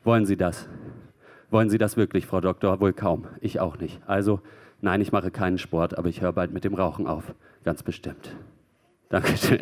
Wollen 0.03 0.25
Sie 0.25 0.37
das? 0.37 0.69
Wollen 1.49 1.69
Sie 1.69 1.77
das 1.77 1.97
wirklich, 1.97 2.25
Frau 2.25 2.39
Doktor? 2.39 2.79
Wohl 2.79 2.93
kaum. 2.93 3.27
Ich 3.41 3.59
auch 3.59 3.77
nicht. 3.77 3.99
Also 4.05 4.41
Nein, 4.81 4.99
ich 4.99 5.11
mache 5.11 5.29
keinen 5.29 5.59
Sport, 5.59 5.97
aber 5.97 6.09
ich 6.09 6.21
höre 6.21 6.33
bald 6.33 6.51
mit 6.51 6.63
dem 6.63 6.73
Rauchen 6.73 7.05
auf. 7.05 7.35
Ganz 7.63 7.83
bestimmt. 7.83 8.35
Dankeschön. 9.09 9.61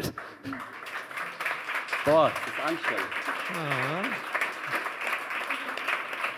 Boah, 2.05 2.31
das 2.33 2.53
ist 2.53 2.69
anstrengend. 2.69 3.05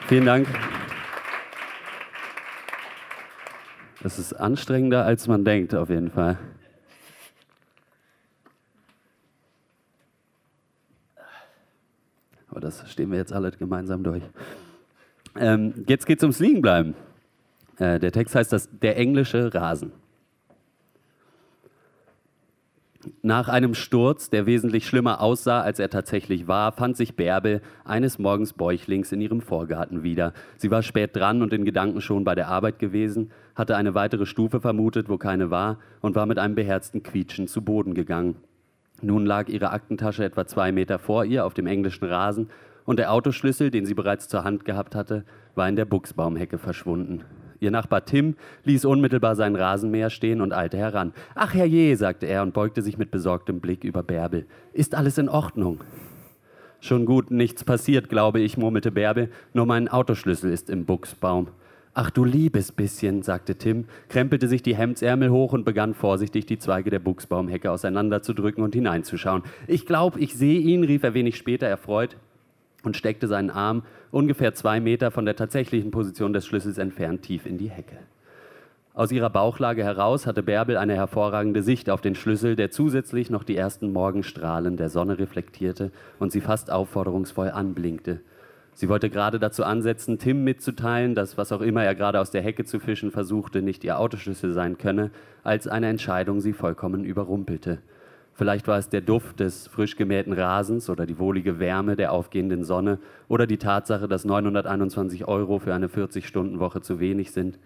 Vielen 0.07 0.25
Dank. 0.25 0.47
Es 4.03 4.17
ist 4.17 4.33
anstrengender, 4.33 5.05
als 5.05 5.27
man 5.27 5.45
denkt, 5.45 5.75
auf 5.75 5.89
jeden 5.89 6.09
Fall. 6.09 6.39
Aber 12.49 12.59
das 12.59 12.89
stehen 12.91 13.11
wir 13.11 13.17
jetzt 13.17 13.31
alle 13.31 13.51
gemeinsam 13.51 14.03
durch. 14.03 14.23
Ähm, 15.35 15.85
jetzt 15.87 16.05
geht 16.05 16.17
es 16.17 16.23
ums 16.23 16.39
Liegenbleiben. 16.39 16.95
Äh, 17.77 17.99
der 17.99 18.11
Text 18.11 18.35
heißt 18.35 18.51
das 18.51 18.69
Der 18.79 18.97
englische 18.97 19.53
Rasen. 19.53 19.91
Nach 23.23 23.49
einem 23.49 23.73
Sturz, 23.73 24.29
der 24.29 24.45
wesentlich 24.45 24.85
schlimmer 24.85 25.21
aussah, 25.21 25.61
als 25.61 25.79
er 25.79 25.89
tatsächlich 25.89 26.47
war, 26.47 26.71
fand 26.71 26.97
sich 26.97 27.15
Bärbel 27.15 27.61
eines 27.83 28.19
Morgens 28.19 28.53
bäuchlings 28.53 29.11
in 29.11 29.21
ihrem 29.21 29.41
Vorgarten 29.41 30.03
wieder. 30.03 30.33
Sie 30.57 30.69
war 30.69 30.83
spät 30.83 31.15
dran 31.15 31.41
und 31.41 31.53
in 31.53 31.65
Gedanken 31.65 32.01
schon 32.01 32.23
bei 32.23 32.35
der 32.35 32.47
Arbeit 32.47 32.77
gewesen, 32.77 33.31
hatte 33.61 33.77
eine 33.77 33.93
weitere 33.93 34.25
Stufe 34.25 34.59
vermutet, 34.59 35.07
wo 35.07 35.17
keine 35.17 35.51
war, 35.51 35.77
und 36.01 36.15
war 36.15 36.25
mit 36.25 36.39
einem 36.39 36.55
beherzten 36.55 37.03
Quietschen 37.03 37.47
zu 37.47 37.61
Boden 37.61 37.93
gegangen. 37.93 38.35
Nun 39.01 39.25
lag 39.25 39.47
ihre 39.49 39.69
Aktentasche 39.69 40.25
etwa 40.25 40.45
zwei 40.47 40.71
Meter 40.71 40.99
vor 40.99 41.25
ihr 41.25 41.45
auf 41.45 41.53
dem 41.53 41.67
englischen 41.67 42.05
Rasen, 42.05 42.49
und 42.85 42.97
der 42.97 43.13
Autoschlüssel, 43.13 43.69
den 43.69 43.85
sie 43.85 43.93
bereits 43.93 44.27
zur 44.27 44.43
Hand 44.43 44.65
gehabt 44.65 44.95
hatte, 44.95 45.23
war 45.53 45.69
in 45.69 45.75
der 45.75 45.85
Buchsbaumhecke 45.85 46.57
verschwunden. 46.57 47.23
Ihr 47.59 47.69
Nachbar 47.69 48.05
Tim 48.05 48.35
ließ 48.63 48.85
unmittelbar 48.85 49.35
seinen 49.35 49.55
Rasenmäher 49.55 50.09
stehen 50.09 50.41
und 50.41 50.51
eilte 50.51 50.77
heran. 50.77 51.13
Ach 51.35 51.53
herrje, 51.53 51.95
sagte 51.95 52.25
er 52.25 52.41
und 52.41 52.55
beugte 52.55 52.81
sich 52.81 52.97
mit 52.97 53.11
besorgtem 53.11 53.59
Blick 53.59 53.83
über 53.83 54.01
Bärbel. 54.01 54.47
Ist 54.73 54.95
alles 54.95 55.19
in 55.19 55.29
Ordnung? 55.29 55.81
Schon 56.79 57.05
gut, 57.05 57.29
nichts 57.29 57.63
passiert, 57.63 58.09
glaube 58.09 58.39
ich, 58.39 58.57
murmelte 58.57 58.91
Bärbel, 58.91 59.29
nur 59.53 59.67
mein 59.67 59.87
Autoschlüssel 59.87 60.51
ist 60.51 60.71
im 60.71 60.85
Buchsbaum. 60.85 61.49
Ach 61.93 62.09
du 62.09 62.23
liebes 62.23 62.71
bisschen, 62.71 63.21
sagte 63.21 63.55
Tim, 63.55 63.85
krempelte 64.07 64.47
sich 64.47 64.63
die 64.63 64.75
Hemdsärmel 64.75 65.29
hoch 65.29 65.51
und 65.51 65.65
begann 65.65 65.93
vorsichtig 65.93 66.45
die 66.45 66.57
Zweige 66.57 66.89
der 66.89 66.99
Buchsbaumhecke 66.99 67.69
auseinanderzudrücken 67.69 68.63
und 68.63 68.73
hineinzuschauen. 68.73 69.43
Ich 69.67 69.85
glaube, 69.85 70.17
ich 70.19 70.33
sehe 70.33 70.59
ihn, 70.59 70.85
rief 70.85 71.03
er 71.03 71.13
wenig 71.13 71.35
später 71.35 71.67
erfreut 71.67 72.15
und 72.83 72.95
steckte 72.95 73.27
seinen 73.27 73.49
Arm 73.49 73.83
ungefähr 74.09 74.53
zwei 74.53 74.79
Meter 74.79 75.11
von 75.11 75.25
der 75.25 75.35
tatsächlichen 75.35 75.91
Position 75.91 76.31
des 76.31 76.45
Schlüssels 76.45 76.77
entfernt 76.77 77.23
tief 77.23 77.45
in 77.45 77.57
die 77.57 77.69
Hecke. 77.69 77.97
Aus 78.93 79.11
ihrer 79.11 79.29
Bauchlage 79.29 79.83
heraus 79.83 80.27
hatte 80.27 80.43
Bärbel 80.43 80.77
eine 80.77 80.95
hervorragende 80.95 81.61
Sicht 81.61 81.89
auf 81.89 81.99
den 81.99 82.15
Schlüssel, 82.15 82.55
der 82.55 82.71
zusätzlich 82.71 83.29
noch 83.29 83.43
die 83.43 83.57
ersten 83.57 83.91
Morgenstrahlen 83.91 84.77
der 84.77 84.89
Sonne 84.89 85.19
reflektierte 85.19 85.91
und 86.19 86.31
sie 86.31 86.41
fast 86.41 86.71
aufforderungsvoll 86.71 87.49
anblinkte. 87.51 88.21
Sie 88.81 88.89
wollte 88.89 89.11
gerade 89.11 89.37
dazu 89.37 89.63
ansetzen, 89.63 90.17
Tim 90.17 90.43
mitzuteilen, 90.43 91.13
dass 91.13 91.37
was 91.37 91.51
auch 91.51 91.61
immer 91.61 91.83
er 91.83 91.93
gerade 91.93 92.19
aus 92.19 92.31
der 92.31 92.41
Hecke 92.41 92.65
zu 92.65 92.79
fischen 92.79 93.11
versuchte, 93.11 93.61
nicht 93.61 93.83
ihr 93.83 93.99
Autoschlüssel 93.99 94.53
sein 94.53 94.79
könne, 94.79 95.11
als 95.43 95.67
eine 95.67 95.87
Entscheidung 95.87 96.41
sie 96.41 96.51
vollkommen 96.51 97.03
überrumpelte. 97.03 97.77
Vielleicht 98.33 98.67
war 98.67 98.79
es 98.79 98.89
der 98.89 99.01
Duft 99.01 99.39
des 99.39 99.67
frisch 99.67 99.97
gemähten 99.97 100.33
Rasens 100.33 100.89
oder 100.89 101.05
die 101.05 101.19
wohlige 101.19 101.59
Wärme 101.59 101.95
der 101.95 102.11
aufgehenden 102.11 102.63
Sonne 102.63 102.97
oder 103.27 103.45
die 103.45 103.59
Tatsache, 103.59 104.07
dass 104.07 104.25
921 104.25 105.27
Euro 105.27 105.59
für 105.59 105.75
eine 105.75 105.85
40-Stunden-Woche 105.85 106.81
zu 106.81 106.99
wenig 106.99 107.33
sind. 107.33 107.59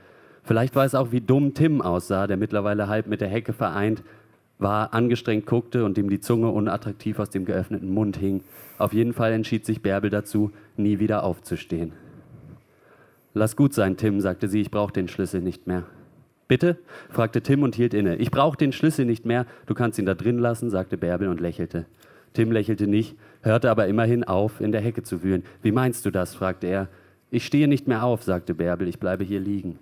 Vielleicht 0.43 0.75
war 0.75 0.84
es 0.84 0.95
auch, 0.95 1.13
wie 1.13 1.22
dumm 1.22 1.53
Tim 1.53 1.81
aussah, 1.81 2.27
der 2.27 2.36
mittlerweile 2.36 2.89
halb 2.89 3.07
mit 3.07 3.22
der 3.22 3.29
Hecke 3.29 3.53
vereint 3.53 4.03
war, 4.57 4.93
angestrengt 4.93 5.45
guckte 5.45 5.85
und 5.85 5.97
dem 5.97 6.09
die 6.09 6.19
Zunge 6.19 6.50
unattraktiv 6.50 7.19
aus 7.19 7.29
dem 7.29 7.45
geöffneten 7.45 7.89
Mund 7.89 8.17
hing. 8.17 8.43
Auf 8.77 8.93
jeden 8.93 9.13
Fall 9.13 9.33
entschied 9.33 9.65
sich 9.65 9.81
Bärbel 9.81 10.09
dazu, 10.09 10.51
nie 10.77 11.00
wieder 11.00 11.24
aufzustehen. 11.24 11.93
Lass 13.33 13.55
gut 13.55 13.74
sein, 13.74 13.97
Tim, 13.97 14.21
sagte 14.21 14.47
sie, 14.47 14.62
ich 14.62 14.71
brauche 14.71 14.93
den 14.93 15.07
Schlüssel 15.07 15.41
nicht 15.41 15.67
mehr. 15.67 15.84
Bitte? 16.47 16.77
fragte 17.10 17.41
Tim 17.41 17.63
und 17.63 17.75
hielt 17.75 17.93
inne. 17.93 18.15
Ich 18.17 18.32
brauche 18.32 18.58
den 18.58 18.71
Schlüssel 18.71 19.06
nicht 19.06 19.25
mehr, 19.25 19.45
du 19.65 19.73
kannst 19.73 19.99
ihn 19.99 20.06
da 20.06 20.13
drin 20.13 20.38
lassen, 20.38 20.69
sagte 20.69 20.97
Bärbel 20.97 21.27
und 21.27 21.41
lächelte. 21.41 21.86
Tim 22.34 22.51
lächelte 22.51 22.88
nicht, 22.88 23.17
hörte 23.41 23.71
aber 23.71 23.88
immerhin 23.88 24.23
auf, 24.23 24.62
in 24.62 24.71
der 24.71 24.82
Hecke 24.82 25.03
zu 25.03 25.23
wühlen. 25.23 25.43
Wie 25.62 25.71
meinst 25.71 26.06
du 26.06 26.12
das? 26.12 26.36
fragte 26.36 26.67
er. 26.67 26.88
Ich 27.32 27.45
stehe 27.45 27.67
nicht 27.67 27.88
mehr 27.88 28.03
auf, 28.03 28.23
sagte 28.23 28.53
Bärbel, 28.53 28.88
ich 28.88 28.99
bleibe 28.99 29.23
hier 29.23 29.39
liegen. 29.39 29.80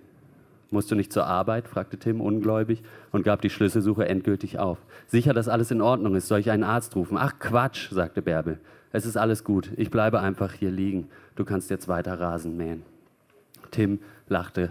Musst 0.74 0.90
du 0.90 0.96
nicht 0.96 1.12
zur 1.12 1.28
Arbeit? 1.28 1.68
fragte 1.68 1.98
Tim 1.98 2.20
ungläubig 2.20 2.82
und 3.12 3.22
gab 3.22 3.40
die 3.40 3.48
Schlüsselsuche 3.48 4.08
endgültig 4.08 4.58
auf. 4.58 4.78
Sicher, 5.06 5.32
dass 5.32 5.46
alles 5.46 5.70
in 5.70 5.80
Ordnung 5.80 6.16
ist, 6.16 6.26
soll 6.26 6.40
ich 6.40 6.50
einen 6.50 6.64
Arzt 6.64 6.96
rufen? 6.96 7.16
Ach 7.16 7.38
Quatsch, 7.38 7.92
sagte 7.92 8.22
Bärbel. 8.22 8.58
Es 8.90 9.06
ist 9.06 9.16
alles 9.16 9.44
gut, 9.44 9.70
ich 9.76 9.92
bleibe 9.92 10.18
einfach 10.18 10.52
hier 10.52 10.72
liegen. 10.72 11.10
Du 11.36 11.44
kannst 11.44 11.70
jetzt 11.70 11.86
weiter 11.86 12.18
Rasen 12.18 12.56
mähen. 12.56 12.82
Tim 13.70 14.00
lachte 14.26 14.70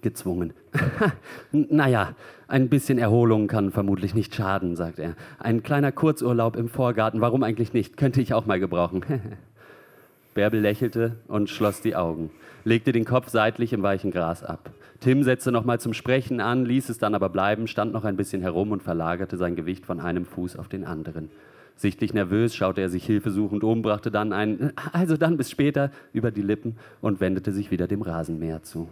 gezwungen. 0.00 0.52
naja, 1.50 2.14
ein 2.46 2.68
bisschen 2.68 2.98
Erholung 2.98 3.48
kann 3.48 3.72
vermutlich 3.72 4.14
nicht 4.14 4.36
schaden, 4.36 4.76
sagt 4.76 5.00
er. 5.00 5.16
Ein 5.40 5.64
kleiner 5.64 5.90
Kurzurlaub 5.90 6.54
im 6.54 6.68
Vorgarten, 6.68 7.20
warum 7.20 7.42
eigentlich 7.42 7.72
nicht? 7.72 7.96
Könnte 7.96 8.22
ich 8.22 8.32
auch 8.32 8.46
mal 8.46 8.60
gebrauchen. 8.60 9.04
Bärbel 10.34 10.60
lächelte 10.60 11.16
und 11.26 11.50
schloss 11.50 11.80
die 11.80 11.96
Augen, 11.96 12.30
legte 12.62 12.92
den 12.92 13.04
Kopf 13.04 13.28
seitlich 13.28 13.72
im 13.72 13.82
weichen 13.82 14.12
Gras 14.12 14.44
ab. 14.44 14.70
Tim 15.02 15.24
setzte 15.24 15.50
nochmal 15.50 15.80
zum 15.80 15.94
Sprechen 15.94 16.38
an, 16.38 16.64
ließ 16.64 16.88
es 16.88 16.96
dann 16.96 17.16
aber 17.16 17.28
bleiben, 17.28 17.66
stand 17.66 17.92
noch 17.92 18.04
ein 18.04 18.16
bisschen 18.16 18.40
herum 18.40 18.70
und 18.70 18.84
verlagerte 18.84 19.36
sein 19.36 19.56
Gewicht 19.56 19.84
von 19.84 19.98
einem 19.98 20.24
Fuß 20.24 20.56
auf 20.56 20.68
den 20.68 20.84
anderen. 20.84 21.28
Sichtlich 21.74 22.14
nervös 22.14 22.54
schaute 22.54 22.82
er 22.82 22.88
sich 22.88 23.04
hilfesuchend 23.04 23.64
um, 23.64 23.82
brachte 23.82 24.12
dann 24.12 24.32
ein 24.32 24.72
Also 24.92 25.16
dann 25.16 25.36
bis 25.36 25.50
später 25.50 25.90
über 26.12 26.30
die 26.30 26.42
Lippen 26.42 26.76
und 27.00 27.20
wendete 27.20 27.50
sich 27.50 27.72
wieder 27.72 27.88
dem 27.88 28.02
Rasenmäher 28.02 28.62
zu. 28.62 28.88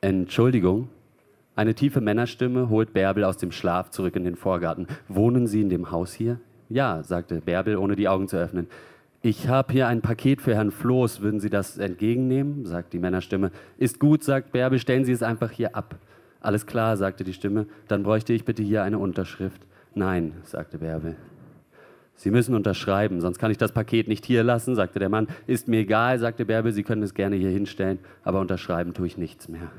Entschuldigung. 0.00 0.88
Eine 1.54 1.74
tiefe 1.74 2.00
Männerstimme 2.00 2.70
holt 2.70 2.94
Bärbel 2.94 3.24
aus 3.24 3.36
dem 3.36 3.52
Schlaf 3.52 3.90
zurück 3.90 4.16
in 4.16 4.24
den 4.24 4.36
Vorgarten. 4.36 4.86
Wohnen 5.06 5.46
Sie 5.46 5.60
in 5.60 5.68
dem 5.68 5.90
Haus 5.90 6.14
hier? 6.14 6.40
Ja, 6.70 7.02
sagte 7.02 7.42
Bärbel, 7.42 7.76
ohne 7.76 7.94
die 7.94 8.08
Augen 8.08 8.26
zu 8.26 8.38
öffnen. 8.38 8.68
Ich 9.26 9.48
habe 9.48 9.72
hier 9.72 9.88
ein 9.88 10.02
Paket 10.02 10.40
für 10.40 10.54
Herrn 10.54 10.70
Floß. 10.70 11.20
Würden 11.20 11.40
Sie 11.40 11.50
das 11.50 11.78
entgegennehmen? 11.78 12.64
sagt 12.64 12.92
die 12.92 13.00
Männerstimme. 13.00 13.50
Ist 13.76 13.98
gut, 13.98 14.22
sagt 14.22 14.52
Bärbel, 14.52 14.78
stellen 14.78 15.04
Sie 15.04 15.10
es 15.10 15.24
einfach 15.24 15.50
hier 15.50 15.74
ab. 15.74 15.96
Alles 16.38 16.64
klar, 16.64 16.96
sagte 16.96 17.24
die 17.24 17.32
Stimme. 17.32 17.66
Dann 17.88 18.04
bräuchte 18.04 18.32
ich 18.32 18.44
bitte 18.44 18.62
hier 18.62 18.84
eine 18.84 19.00
Unterschrift. 19.00 19.60
Nein, 19.96 20.34
sagte 20.44 20.78
Bärbel. 20.78 21.16
Sie 22.14 22.30
müssen 22.30 22.54
unterschreiben, 22.54 23.20
sonst 23.20 23.40
kann 23.40 23.50
ich 23.50 23.58
das 23.58 23.72
Paket 23.72 24.06
nicht 24.06 24.24
hier 24.24 24.44
lassen, 24.44 24.76
sagte 24.76 25.00
der 25.00 25.08
Mann. 25.08 25.26
Ist 25.48 25.66
mir 25.66 25.80
egal, 25.80 26.20
sagte 26.20 26.44
Bärbel, 26.44 26.70
Sie 26.70 26.84
können 26.84 27.02
es 27.02 27.12
gerne 27.12 27.34
hier 27.34 27.50
hinstellen, 27.50 27.98
aber 28.22 28.38
unterschreiben 28.38 28.94
tue 28.94 29.08
ich 29.08 29.18
nichts 29.18 29.48
mehr. 29.48 29.72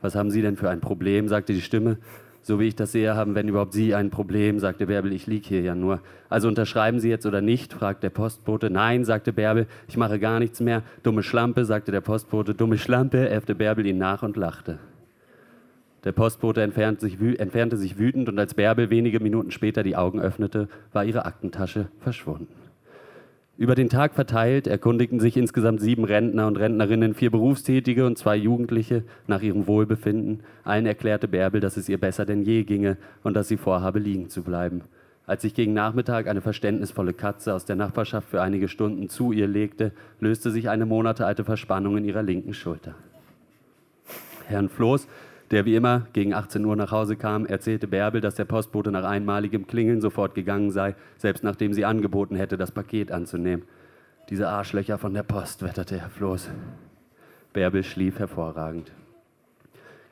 Was 0.00 0.14
haben 0.14 0.30
Sie 0.30 0.40
denn 0.40 0.56
für 0.56 0.70
ein 0.70 0.80
Problem, 0.80 1.28
sagte 1.28 1.52
die 1.52 1.60
Stimme. 1.60 1.98
So 2.42 2.58
wie 2.58 2.68
ich 2.68 2.76
das 2.76 2.92
sehe, 2.92 3.14
haben, 3.14 3.34
wenn 3.34 3.48
überhaupt 3.48 3.74
Sie 3.74 3.94
ein 3.94 4.10
Problem, 4.10 4.58
sagte 4.58 4.86
Bärbel, 4.86 5.12
ich 5.12 5.26
liege 5.26 5.46
hier 5.46 5.60
ja 5.60 5.74
nur. 5.74 6.00
Also 6.28 6.48
unterschreiben 6.48 6.98
Sie 6.98 7.10
jetzt 7.10 7.26
oder 7.26 7.40
nicht, 7.40 7.72
fragte 7.72 8.02
der 8.02 8.10
Postbote. 8.10 8.70
Nein, 8.70 9.04
sagte 9.04 9.32
Bärbel, 9.32 9.66
ich 9.88 9.96
mache 9.96 10.18
gar 10.18 10.38
nichts 10.38 10.60
mehr. 10.60 10.82
Dumme 11.02 11.22
Schlampe, 11.22 11.64
sagte 11.64 11.92
der 11.92 12.00
Postbote. 12.00 12.54
Dumme 12.54 12.78
Schlampe, 12.78 13.28
äffte 13.28 13.54
Bärbel 13.54 13.86
ihn 13.86 13.98
nach 13.98 14.22
und 14.22 14.36
lachte. 14.36 14.78
Der 16.04 16.12
Postbote 16.12 16.62
entfernte 16.62 17.02
sich, 17.02 17.20
entfernte 17.38 17.76
sich 17.76 17.98
wütend 17.98 18.30
und 18.30 18.38
als 18.38 18.54
Bärbel 18.54 18.88
wenige 18.88 19.20
Minuten 19.20 19.50
später 19.50 19.82
die 19.82 19.96
Augen 19.96 20.18
öffnete, 20.18 20.68
war 20.94 21.04
ihre 21.04 21.26
Aktentasche 21.26 21.88
verschwunden. 22.00 22.59
Über 23.60 23.74
den 23.74 23.90
Tag 23.90 24.14
verteilt 24.14 24.66
erkundigten 24.66 25.20
sich 25.20 25.36
insgesamt 25.36 25.82
sieben 25.82 26.04
Rentner 26.04 26.46
und 26.46 26.56
Rentnerinnen, 26.56 27.12
vier 27.12 27.30
Berufstätige 27.30 28.06
und 28.06 28.16
zwei 28.16 28.34
Jugendliche 28.34 29.04
nach 29.26 29.42
ihrem 29.42 29.66
Wohlbefinden. 29.66 30.40
Allen 30.64 30.86
erklärte 30.86 31.28
Bärbel, 31.28 31.60
dass 31.60 31.76
es 31.76 31.86
ihr 31.86 32.00
besser 32.00 32.24
denn 32.24 32.40
je 32.40 32.64
ginge 32.64 32.96
und 33.22 33.34
dass 33.34 33.48
sie 33.48 33.58
vorhabe, 33.58 33.98
liegen 33.98 34.30
zu 34.30 34.42
bleiben. 34.42 34.80
Als 35.26 35.42
sich 35.42 35.52
gegen 35.52 35.74
Nachmittag 35.74 36.26
eine 36.26 36.40
verständnisvolle 36.40 37.12
Katze 37.12 37.52
aus 37.52 37.66
der 37.66 37.76
Nachbarschaft 37.76 38.30
für 38.30 38.40
einige 38.40 38.66
Stunden 38.66 39.10
zu 39.10 39.30
ihr 39.30 39.46
legte, 39.46 39.92
löste 40.20 40.50
sich 40.50 40.70
eine 40.70 40.86
monatealte 40.86 41.44
Verspannung 41.44 41.98
in 41.98 42.06
ihrer 42.06 42.22
linken 42.22 42.54
Schulter. 42.54 42.94
Herrn 44.46 44.70
Floß 44.70 45.06
der 45.50 45.64
wie 45.64 45.74
immer 45.74 46.06
gegen 46.12 46.32
18 46.32 46.64
Uhr 46.64 46.76
nach 46.76 46.92
Hause 46.92 47.16
kam, 47.16 47.44
erzählte 47.44 47.88
Bärbel, 47.88 48.20
dass 48.20 48.36
der 48.36 48.44
Postbote 48.44 48.92
nach 48.92 49.04
einmaligem 49.04 49.66
Klingeln 49.66 50.00
sofort 50.00 50.34
gegangen 50.34 50.70
sei, 50.70 50.94
selbst 51.16 51.42
nachdem 51.42 51.72
sie 51.72 51.84
angeboten 51.84 52.36
hätte, 52.36 52.56
das 52.56 52.70
Paket 52.70 53.10
anzunehmen. 53.10 53.64
Diese 54.28 54.48
Arschlöcher 54.48 54.96
von 54.96 55.12
der 55.12 55.24
Post, 55.24 55.62
wetterte 55.62 55.98
Herr 55.98 56.10
Floß. 56.10 56.50
Bärbel 57.52 57.82
schlief 57.82 58.20
hervorragend. 58.20 58.92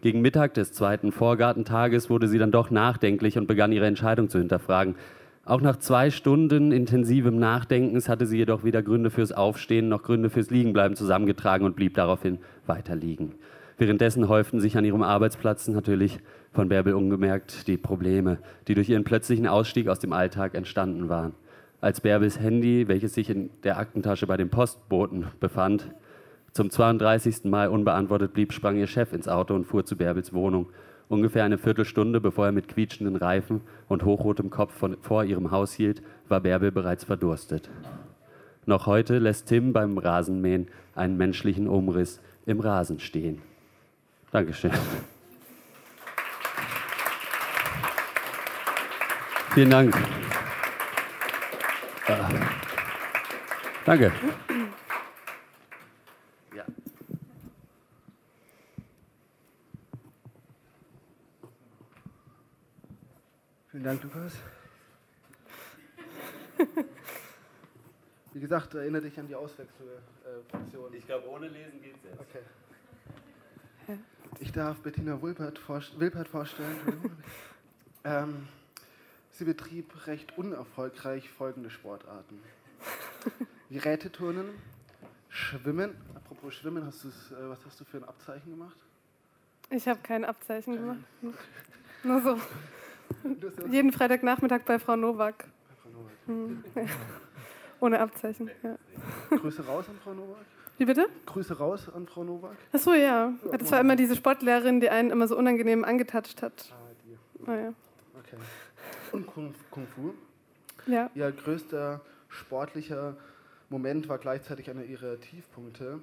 Gegen 0.01 0.22
Mittag 0.22 0.55
des 0.55 0.72
zweiten 0.72 1.12
Vorgartentages 1.12 2.11
wurde 2.11 2.27
sie 2.27 2.38
dann 2.38 2.51
doch 2.51 2.70
nachdenklich 2.70 3.38
und 3.38 3.46
begann 3.46 3.72
ihre 3.72 3.87
Entscheidung 3.87 4.29
zu 4.29 4.38
hinterfragen. 4.38 4.96
Auch 5.44 5.61
nach 5.61 5.77
zwei 5.77 6.11
Stunden 6.11 6.72
intensivem 6.72 7.38
Nachdenkens 7.38 8.09
hatte 8.09 8.27
sie 8.27 8.38
jedoch 8.38 8.64
weder 8.64 8.83
Gründe 8.83 9.11
fürs 9.11 9.33
Aufstehen 9.33 9.88
noch 9.88 10.03
Gründe 10.03 10.31
fürs 10.31 10.51
Liegenbleiben 10.51 10.96
zusammengetragen 10.96 11.64
und 11.64 11.74
blieb 11.74 11.94
daraufhin 11.94 12.38
weiter 12.66 12.94
liegen. 12.96 13.35
Währenddessen 13.78 14.28
häuften 14.28 14.58
sich 14.58 14.76
an 14.76 14.84
ihrem 14.84 15.02
Arbeitsplatz 15.02 15.68
natürlich 15.68 16.18
von 16.52 16.68
Bärbel 16.68 16.94
ungemerkt 16.94 17.68
die 17.68 17.76
Probleme, 17.76 18.38
die 18.66 18.74
durch 18.74 18.88
ihren 18.88 19.04
plötzlichen 19.04 19.46
Ausstieg 19.46 19.86
aus 19.86 20.00
dem 20.00 20.12
Alltag 20.12 20.56
entstanden 20.56 21.08
waren. 21.08 21.34
Als 21.80 22.00
Bärbels 22.00 22.40
Handy, 22.40 22.88
welches 22.88 23.14
sich 23.14 23.30
in 23.30 23.50
der 23.62 23.78
Aktentasche 23.78 24.26
bei 24.26 24.36
dem 24.36 24.50
Postboten 24.50 25.26
befand, 25.38 25.92
zum 26.52 26.70
32. 26.70 27.44
Mal 27.44 27.68
unbeantwortet 27.68 28.32
blieb, 28.32 28.52
sprang 28.52 28.76
ihr 28.76 28.88
Chef 28.88 29.12
ins 29.12 29.28
Auto 29.28 29.54
und 29.54 29.64
fuhr 29.64 29.84
zu 29.84 29.96
Bärbels 29.96 30.32
Wohnung. 30.32 30.70
Ungefähr 31.08 31.44
eine 31.44 31.56
Viertelstunde, 31.56 32.20
bevor 32.20 32.46
er 32.46 32.52
mit 32.52 32.66
quietschenden 32.66 33.14
Reifen 33.14 33.60
und 33.86 34.04
hochrotem 34.04 34.50
Kopf 34.50 34.74
von, 34.74 34.96
vor 35.02 35.22
ihrem 35.22 35.52
Haus 35.52 35.72
hielt, 35.72 36.02
war 36.28 36.40
Bärbel 36.40 36.72
bereits 36.72 37.04
verdurstet. 37.04 37.70
Noch 38.66 38.86
heute 38.86 39.18
lässt 39.18 39.46
Tim 39.46 39.72
beim 39.72 39.98
Rasenmähen 39.98 40.66
einen 40.96 41.16
menschlichen 41.16 41.68
Umriss 41.68 42.20
im 42.44 42.58
Rasen 42.58 42.98
stehen. 42.98 43.40
Dankeschön. 44.30 44.72
Vielen 49.54 49.70
Dank. 49.70 49.94
Ah. 52.06 52.28
Danke. 53.86 54.12
Ja. 56.54 56.64
Vielen 63.70 63.84
Dank, 63.84 64.02
Lukas. 64.02 64.32
Wie 68.34 68.40
gesagt, 68.40 68.74
erinnere 68.74 69.02
dich 69.02 69.18
an 69.18 69.26
die 69.26 69.34
Auswechselfunktion. 69.34 70.92
Ich 70.94 71.06
glaube, 71.06 71.28
ohne 71.28 71.48
Lesen 71.48 71.80
geht 71.82 71.96
es 71.96 72.02
jetzt. 72.04 72.20
Okay. 72.20 72.40
Ich 74.40 74.53
darf 74.53 74.79
Bettina 74.79 75.20
Wilpert, 75.20 75.61
Wilpert 75.98 76.29
vorstellen. 76.29 76.77
ähm, 78.05 78.46
sie 79.33 79.44
betrieb 79.44 80.07
recht 80.07 80.38
unerfolgreich 80.38 81.29
folgende 81.29 81.70
Sportarten. 81.70 82.40
Geräteturnen, 83.70 84.51
Schwimmen. 85.29 85.96
Apropos 86.14 86.55
Schwimmen, 86.55 86.87
hast 86.87 87.05
äh, 87.05 87.09
was 87.48 87.59
hast 87.66 87.81
du 87.81 87.85
für 87.85 87.96
ein 87.96 88.05
Abzeichen 88.05 88.51
gemacht? 88.51 88.77
Ich 89.70 89.88
habe 89.88 90.01
kein 90.03 90.24
Abzeichen 90.24 90.77
gemacht. 90.77 91.05
Nur 92.05 92.22
so. 92.22 92.40
Jeden 93.68 93.92
Freitagnachmittag 93.92 94.62
bei 94.62 94.79
Frau 94.79 94.94
Nowak. 94.94 95.38
Bei 95.38 95.74
Frau 95.83 95.90
Nowak. 95.90 96.12
Hm. 96.27 96.64
Ohne 97.81 98.01
Abzeichen. 98.01 98.51
Ja. 98.62 98.79
Grüße 99.37 99.66
raus 99.66 99.87
an 99.88 99.98
Frau 100.03 100.14
Nowak. 100.14 100.46
Wie 100.78 100.84
bitte? 100.84 101.08
Grüße 101.26 101.58
raus 101.58 101.88
an 101.92 102.06
Frau 102.06 102.22
Nowak. 102.22 102.56
Achso, 102.72 102.94
ja. 102.94 103.32
Das 103.58 103.72
war 103.72 103.80
immer 103.80 103.96
diese 103.96 104.14
Sportlehrerin, 104.14 104.80
die 104.80 104.88
einen 104.88 105.10
immer 105.10 105.26
so 105.26 105.36
unangenehm 105.36 105.84
angetatscht 105.84 106.40
hat. 106.40 106.72
Ah, 106.72 106.94
die. 107.04 107.50
Ah, 107.50 107.56
ja. 107.56 107.74
Okay. 108.20 108.36
Und 109.10 109.26
Kung, 109.26 109.54
Kung 109.70 109.86
Fu? 109.88 110.14
Ja. 110.86 111.10
Ihr 111.14 111.32
größter 111.32 112.00
sportlicher 112.28 113.16
Moment 113.70 114.08
war 114.08 114.18
gleichzeitig 114.18 114.70
einer 114.70 114.84
ihrer 114.84 115.18
Tiefpunkte. 115.20 116.00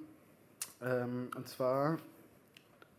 Ähm, 0.84 1.30
und 1.36 1.48
zwar 1.48 1.98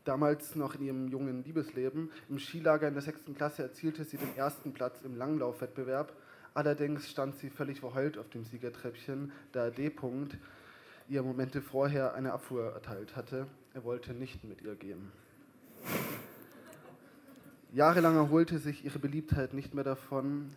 damals 0.04 0.56
noch 0.56 0.76
in 0.76 0.82
ihrem 0.82 1.08
jungen 1.08 1.44
Liebesleben. 1.44 2.10
Im 2.30 2.38
Skilager 2.38 2.88
in 2.88 2.94
der 2.94 3.02
sechsten 3.02 3.34
Klasse 3.34 3.62
erzielte 3.62 4.04
sie 4.04 4.16
den 4.16 4.34
ersten 4.36 4.72
Platz 4.72 5.02
im 5.04 5.16
Langlaufwettbewerb. 5.16 6.12
Allerdings 6.54 7.10
stand 7.10 7.36
sie 7.36 7.50
völlig 7.50 7.80
verheult 7.80 8.16
auf 8.16 8.30
dem 8.30 8.44
Siegertreppchen, 8.44 9.30
da 9.52 9.68
D-Punkt 9.68 10.38
ihr 11.08 11.22
Momente 11.22 11.62
vorher 11.62 12.14
eine 12.14 12.32
Abfuhr 12.32 12.72
erteilt 12.72 13.16
hatte. 13.16 13.46
Er 13.74 13.84
wollte 13.84 14.12
nicht 14.12 14.44
mit 14.44 14.62
ihr 14.62 14.74
gehen. 14.74 15.12
Jahrelang 17.72 18.16
erholte 18.16 18.58
sich 18.58 18.84
ihre 18.84 18.98
Beliebtheit 18.98 19.52
nicht 19.52 19.74
mehr 19.74 19.84
davon, 19.84 20.50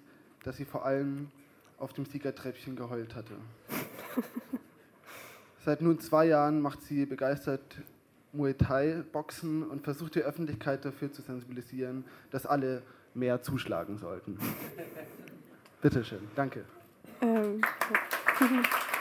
dass 0.43 0.57
sie 0.57 0.65
vor 0.65 0.85
allem 0.85 1.29
auf 1.77 1.93
dem 1.93 2.05
Siegertreppchen 2.05 2.75
geheult 2.75 3.15
hatte. 3.15 3.33
Seit 5.65 5.81
nun 5.81 5.99
zwei 5.99 6.25
Jahren 6.25 6.61
macht 6.61 6.81
sie 6.83 7.05
begeistert 7.05 7.81
Muay 8.31 8.53
Thai 8.53 9.03
Boxen 9.11 9.63
und 9.63 9.83
versucht 9.83 10.15
die 10.15 10.21
Öffentlichkeit 10.21 10.85
dafür 10.85 11.11
zu 11.11 11.21
sensibilisieren, 11.21 12.05
dass 12.31 12.45
alle 12.45 12.83
mehr 13.13 13.41
zuschlagen 13.41 13.97
sollten. 13.97 14.37
Bitteschön, 15.81 16.27
danke. 16.35 16.63
Ähm. 17.21 17.61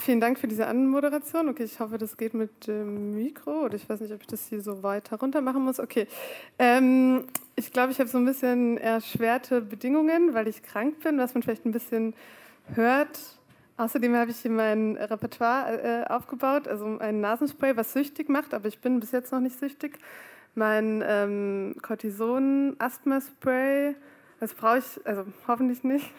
vielen 0.00 0.20
Dank 0.20 0.38
für 0.38 0.48
diese 0.48 0.66
Anmoderation. 0.66 1.48
Okay, 1.48 1.64
ich 1.64 1.80
hoffe, 1.80 1.98
das 1.98 2.16
geht 2.16 2.34
mit 2.34 2.66
dem 2.66 3.14
Mikro 3.14 3.64
oder 3.64 3.74
ich 3.74 3.88
weiß 3.88 4.00
nicht, 4.00 4.12
ob 4.12 4.20
ich 4.20 4.26
das 4.26 4.48
hier 4.48 4.60
so 4.60 4.82
weiter 4.82 5.18
runter 5.18 5.40
machen 5.40 5.64
muss. 5.64 5.80
Okay. 5.80 6.06
Ähm, 6.58 7.24
ich 7.56 7.72
glaube, 7.72 7.92
ich 7.92 8.00
habe 8.00 8.08
so 8.08 8.18
ein 8.18 8.24
bisschen 8.24 8.78
erschwerte 8.78 9.60
Bedingungen, 9.60 10.34
weil 10.34 10.48
ich 10.48 10.62
krank 10.62 11.00
bin, 11.00 11.18
was 11.18 11.34
man 11.34 11.42
vielleicht 11.42 11.66
ein 11.66 11.72
bisschen 11.72 12.14
hört. 12.74 13.18
Außerdem 13.76 14.16
habe 14.16 14.30
ich 14.30 14.38
hier 14.38 14.50
mein 14.50 14.96
Repertoire 14.96 15.82
äh, 15.82 16.04
aufgebaut, 16.08 16.66
also 16.66 16.98
ein 16.98 17.20
Nasenspray, 17.20 17.76
was 17.76 17.92
süchtig 17.92 18.28
macht, 18.28 18.54
aber 18.54 18.66
ich 18.66 18.80
bin 18.80 18.98
bis 18.98 19.12
jetzt 19.12 19.30
noch 19.30 19.40
nicht 19.40 19.58
süchtig. 19.58 19.98
Mein 20.56 21.04
ähm, 21.06 21.76
Cortison-Asthma-Spray, 21.82 23.94
Das 24.40 24.54
brauche 24.54 24.78
ich, 24.78 24.84
also 25.04 25.24
hoffentlich 25.46 25.84
nicht. 25.84 26.10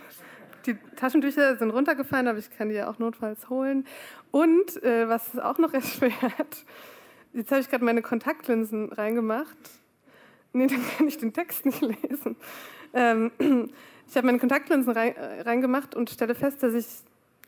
Die 0.70 0.78
Taschentücher 0.96 1.58
sind 1.58 1.72
runtergefallen, 1.72 2.28
aber 2.28 2.38
ich 2.38 2.56
kann 2.56 2.70
die 2.70 2.76
ja 2.76 2.88
auch 2.92 3.00
notfalls 3.00 3.50
holen. 3.50 3.88
Und 4.30 4.84
äh, 4.84 5.10
was 5.10 5.34
es 5.34 5.40
auch 5.40 5.58
noch 5.58 5.74
erschwert, 5.74 6.64
jetzt 7.34 7.50
habe 7.52 7.62
ich 7.62 7.70
gerade 7.70 7.84
meine 7.84 8.04
Kontaktlinsen 8.04 8.92
reingemacht. 8.94 9.58
Nee, 10.54 10.68
dann 10.68 10.84
kann 10.96 11.08
ich 11.08 11.18
den 11.18 11.34
Text 11.34 11.66
nicht 11.66 11.82
lesen. 11.82 12.36
Ähm, 12.94 13.32
ich 14.08 14.16
habe 14.16 14.28
meine 14.28 14.38
Kontaktlinsen 14.38 14.96
äh, 14.96 15.42
reingemacht 15.42 15.96
und 15.96 16.12
stelle 16.12 16.36
fest, 16.36 16.62
dass 16.62 16.76
ich 16.76 16.86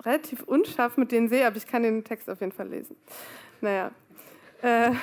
relativ 0.03 0.41
unscharf 0.41 0.97
mit 0.97 1.12
denen 1.12 1.29
sehe, 1.29 1.45
aber 1.45 1.57
ich 1.57 1.67
kann 1.67 1.84
den 1.84 2.03
Text 2.03 2.27
auf 2.27 2.39
jeden 2.39 2.53
Fall 2.53 2.69
lesen. 2.69 2.95
Naja. 3.62 3.91
Äh, 4.63 4.93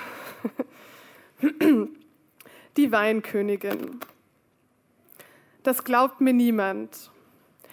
die 2.77 2.91
Weinkönigin. 2.91 4.01
Das 5.63 5.85
glaubt 5.85 6.21
mir 6.21 6.33
niemand. 6.33 7.13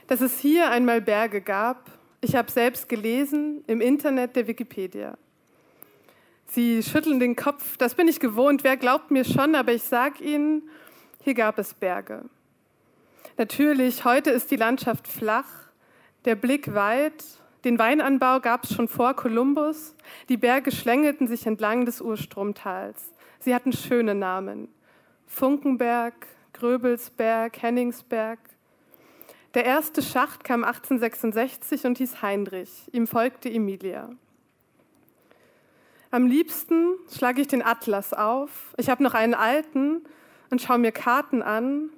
Dass 0.08 0.22
es 0.22 0.40
hier 0.40 0.70
einmal 0.70 1.02
Berge 1.02 1.42
gab, 1.42 1.90
ich 2.22 2.36
habe 2.36 2.52
selbst 2.52 2.90
gelesen 2.90 3.64
im 3.68 3.82
Internet 3.82 4.36
der 4.36 4.48
Wikipedia. 4.48 5.18
Sie 6.48 6.84
schütteln 6.84 7.20
den 7.20 7.36
Kopf, 7.36 7.78
das 7.78 7.96
bin 7.96 8.08
ich 8.08 8.20
gewohnt, 8.20 8.64
wer 8.64 8.78
glaubt 8.78 9.10
mir 9.10 9.26
schon, 9.26 9.56
aber 9.56 9.74
ich 9.74 9.84
sage 9.84 10.24
Ihnen, 10.24 10.70
hier 11.24 11.34
gab 11.34 11.58
es 11.58 11.74
Berge. 11.74 12.26
Natürlich, 13.38 14.06
heute 14.06 14.30
ist 14.30 14.52
die 14.52 14.56
Landschaft 14.56 15.08
flach, 15.08 15.48
der 16.24 16.36
Blick 16.36 16.74
weit, 16.74 17.24
den 17.64 17.80
Weinanbau 17.80 18.40
gab 18.40 18.64
es 18.64 18.74
schon 18.74 18.88
vor 18.88 19.16
Kolumbus, 19.16 19.96
die 20.30 20.38
Berge 20.38 20.72
schlängelten 20.72 21.28
sich 21.28 21.48
entlang 21.48 21.86
des 21.86 22.00
Urstromtals. 22.00 23.12
Sie 23.40 23.56
hatten 23.56 23.74
schöne 23.74 24.14
Namen. 24.14 24.70
Funkenberg, 25.26 26.14
Gröbelsberg, 26.54 27.60
Henningsberg. 27.62 28.40
Der 29.56 29.64
erste 29.64 30.02
Schacht 30.02 30.44
kam 30.44 30.66
1866 30.66 31.86
und 31.86 31.98
hieß 31.98 32.22
Heinrich. 32.22 32.70
Ihm 32.92 33.08
folgte 33.08 33.50
Emilia. 33.50 34.10
Am 36.12 36.28
liebsten 36.28 36.96
schlage 37.10 37.40
ich 37.40 37.48
den 37.48 37.64
Atlas 37.64 38.14
auf. 38.14 38.74
Ich 38.76 38.90
habe 38.90 39.02
noch 39.02 39.14
einen 39.14 39.34
alten 39.34 40.02
und 40.50 40.62
schaue 40.62 40.78
mir 40.78 40.92
Karten 40.92 41.42
an, 41.42 41.90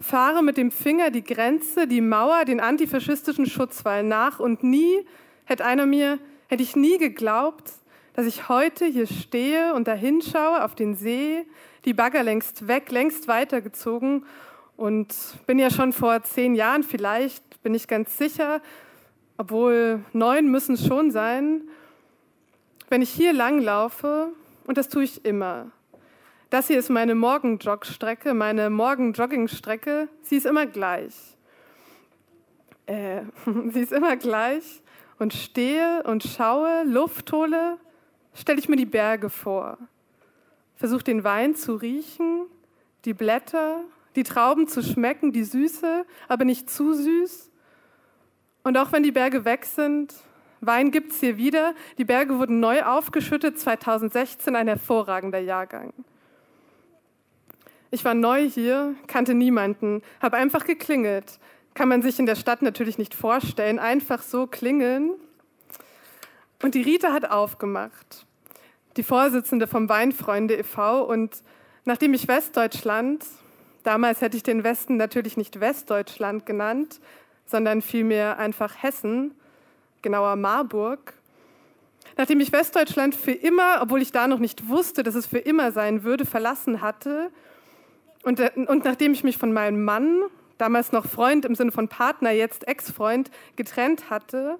fahre 0.00 0.44
mit 0.44 0.56
dem 0.56 0.70
Finger 0.70 1.10
die 1.10 1.24
Grenze, 1.24 1.88
die 1.88 2.00
Mauer, 2.00 2.44
den 2.44 2.60
antifaschistischen 2.60 3.46
Schutzwall 3.46 4.04
nach 4.04 4.38
und 4.38 4.62
nie 4.62 5.04
hätte 5.46 5.64
einer 5.64 5.86
mir, 5.86 6.20
hätte 6.46 6.62
ich 6.62 6.76
nie 6.76 6.98
geglaubt, 6.98 7.72
dass 8.14 8.26
ich 8.26 8.48
heute 8.48 8.84
hier 8.84 9.08
stehe 9.08 9.74
und 9.74 9.88
da 9.88 9.94
hinschaue 9.94 10.64
auf 10.64 10.76
den 10.76 10.94
See, 10.94 11.44
die 11.84 11.92
Bagger 11.92 12.22
längst 12.22 12.68
weg, 12.68 12.92
längst 12.92 13.26
weitergezogen 13.26 14.24
und 14.80 15.14
bin 15.46 15.58
ja 15.58 15.68
schon 15.68 15.92
vor 15.92 16.22
zehn 16.22 16.54
Jahren 16.54 16.82
vielleicht, 16.82 17.62
bin 17.62 17.74
ich 17.74 17.86
ganz 17.86 18.16
sicher, 18.16 18.62
obwohl 19.36 20.02
neun 20.14 20.50
müssen 20.50 20.74
es 20.74 20.86
schon 20.86 21.10
sein, 21.10 21.68
wenn 22.88 23.02
ich 23.02 23.10
hier 23.10 23.34
langlaufe, 23.34 24.32
und 24.66 24.78
das 24.78 24.88
tue 24.88 25.04
ich 25.04 25.22
immer, 25.26 25.70
das 26.48 26.68
hier 26.68 26.78
ist 26.78 26.88
meine 26.88 27.14
Morgenjogstrecke, 27.14 28.32
meine 28.32 28.70
Morgenjoggingstrecke, 28.70 30.08
sie 30.22 30.36
ist 30.36 30.46
immer 30.46 30.64
gleich. 30.64 31.14
Äh, 32.86 33.24
sie 33.72 33.80
ist 33.80 33.92
immer 33.92 34.16
gleich 34.16 34.80
und 35.18 35.34
stehe 35.34 36.04
und 36.04 36.22
schaue, 36.22 36.84
Luft 36.86 37.30
hole, 37.32 37.76
stelle 38.32 38.58
ich 38.58 38.68
mir 38.70 38.76
die 38.76 38.86
Berge 38.86 39.28
vor. 39.28 39.76
Versuche 40.76 41.04
den 41.04 41.22
Wein 41.22 41.54
zu 41.54 41.74
riechen, 41.74 42.46
die 43.04 43.12
Blätter, 43.12 43.84
die 44.16 44.24
Trauben 44.24 44.68
zu 44.68 44.82
schmecken, 44.82 45.32
die 45.32 45.44
Süße, 45.44 46.04
aber 46.28 46.44
nicht 46.44 46.68
zu 46.68 46.94
süß. 46.94 47.50
Und 48.64 48.76
auch 48.76 48.92
wenn 48.92 49.02
die 49.02 49.12
Berge 49.12 49.44
weg 49.44 49.64
sind, 49.64 50.14
Wein 50.60 50.90
gibt 50.90 51.12
es 51.12 51.20
hier 51.20 51.38
wieder. 51.38 51.74
Die 51.96 52.04
Berge 52.04 52.38
wurden 52.38 52.60
neu 52.60 52.82
aufgeschüttet, 52.82 53.58
2016 53.58 54.54
ein 54.54 54.68
hervorragender 54.68 55.38
Jahrgang. 55.38 55.92
Ich 57.90 58.04
war 58.04 58.14
neu 58.14 58.48
hier, 58.48 58.94
kannte 59.06 59.34
niemanden, 59.34 60.02
habe 60.20 60.36
einfach 60.36 60.64
geklingelt. 60.64 61.38
Kann 61.74 61.88
man 61.88 62.02
sich 62.02 62.18
in 62.18 62.26
der 62.26 62.36
Stadt 62.36 62.62
natürlich 62.62 62.98
nicht 62.98 63.14
vorstellen, 63.14 63.78
einfach 63.78 64.22
so 64.22 64.46
klingeln. 64.46 65.12
Und 66.62 66.74
die 66.74 66.82
Rita 66.82 67.12
hat 67.12 67.30
aufgemacht, 67.30 68.26
die 68.96 69.02
Vorsitzende 69.02 69.66
vom 69.66 69.88
Weinfreunde 69.88 70.56
e.V. 70.56 71.04
Und 71.04 71.42
nachdem 71.84 72.12
ich 72.12 72.28
Westdeutschland, 72.28 73.24
damals 73.82 74.20
hätte 74.20 74.36
ich 74.36 74.42
den 74.42 74.64
Westen 74.64 74.96
natürlich 74.96 75.36
nicht 75.36 75.60
Westdeutschland 75.60 76.46
genannt, 76.46 77.00
sondern 77.46 77.82
vielmehr 77.82 78.38
einfach 78.38 78.82
Hessen, 78.82 79.34
genauer 80.02 80.36
Marburg. 80.36 81.14
Nachdem 82.16 82.40
ich 82.40 82.52
Westdeutschland 82.52 83.14
für 83.14 83.32
immer, 83.32 83.80
obwohl 83.82 84.02
ich 84.02 84.12
da 84.12 84.26
noch 84.28 84.38
nicht 84.38 84.68
wusste, 84.68 85.02
dass 85.02 85.14
es 85.14 85.26
für 85.26 85.38
immer 85.38 85.72
sein 85.72 86.04
würde, 86.04 86.26
verlassen 86.26 86.80
hatte 86.80 87.30
und, 88.22 88.40
und 88.56 88.84
nachdem 88.84 89.12
ich 89.12 89.24
mich 89.24 89.38
von 89.38 89.52
meinem 89.52 89.84
Mann, 89.84 90.20
damals 90.58 90.92
noch 90.92 91.06
Freund 91.06 91.44
im 91.44 91.54
Sinne 91.54 91.72
von 91.72 91.88
Partner, 91.88 92.30
jetzt 92.30 92.68
Ex-Freund, 92.68 93.30
getrennt 93.56 94.10
hatte 94.10 94.58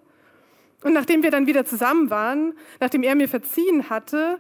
und 0.83 0.95
nachdem 0.95 1.23
wir 1.23 1.31
dann 1.31 1.47
wieder 1.47 1.65
zusammen 1.65 2.11
waren, 2.11 2.55
nachdem 2.81 3.03
er 3.03 3.15
mir 3.15 3.29
verziehen 3.29 3.91
hatte, 3.91 4.39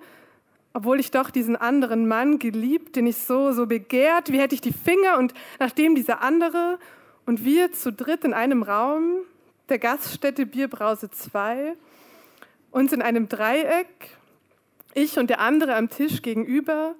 obwohl 0.73 1.01
ich 1.01 1.11
doch 1.11 1.31
diesen 1.31 1.57
anderen 1.57 2.07
Mann 2.07 2.39
geliebt, 2.39 2.97
den 2.97 3.07
ich 3.07 3.17
so, 3.17 3.53
so 3.53 3.67
begehrt, 3.67 4.31
wie 4.31 4.41
hätte 4.41 4.55
ich 4.55 4.61
die 4.61 4.73
Finger 4.73 5.19
und 5.19 5.35
nachdem 5.59 5.95
dieser 5.95 6.23
andere 6.23 6.79
und 7.27 7.45
wir 7.45 7.73
zu 7.73 7.93
dritt 7.93 8.25
in 8.25 8.33
einem 8.33 8.63
Raum 8.63 9.19
der 9.69 9.79
Gaststätte 9.79 10.47
Bierbrause 10.47 11.11
2, 11.11 11.75
uns 12.71 12.93
in 12.93 13.03
einem 13.03 13.29
Dreieck, 13.29 13.89
ich 14.95 15.19
und 15.19 15.31
der 15.31 15.41
andere 15.41 15.75
am 15.77 15.89
Tisch 15.91 16.23
gegenüber 16.23 16.95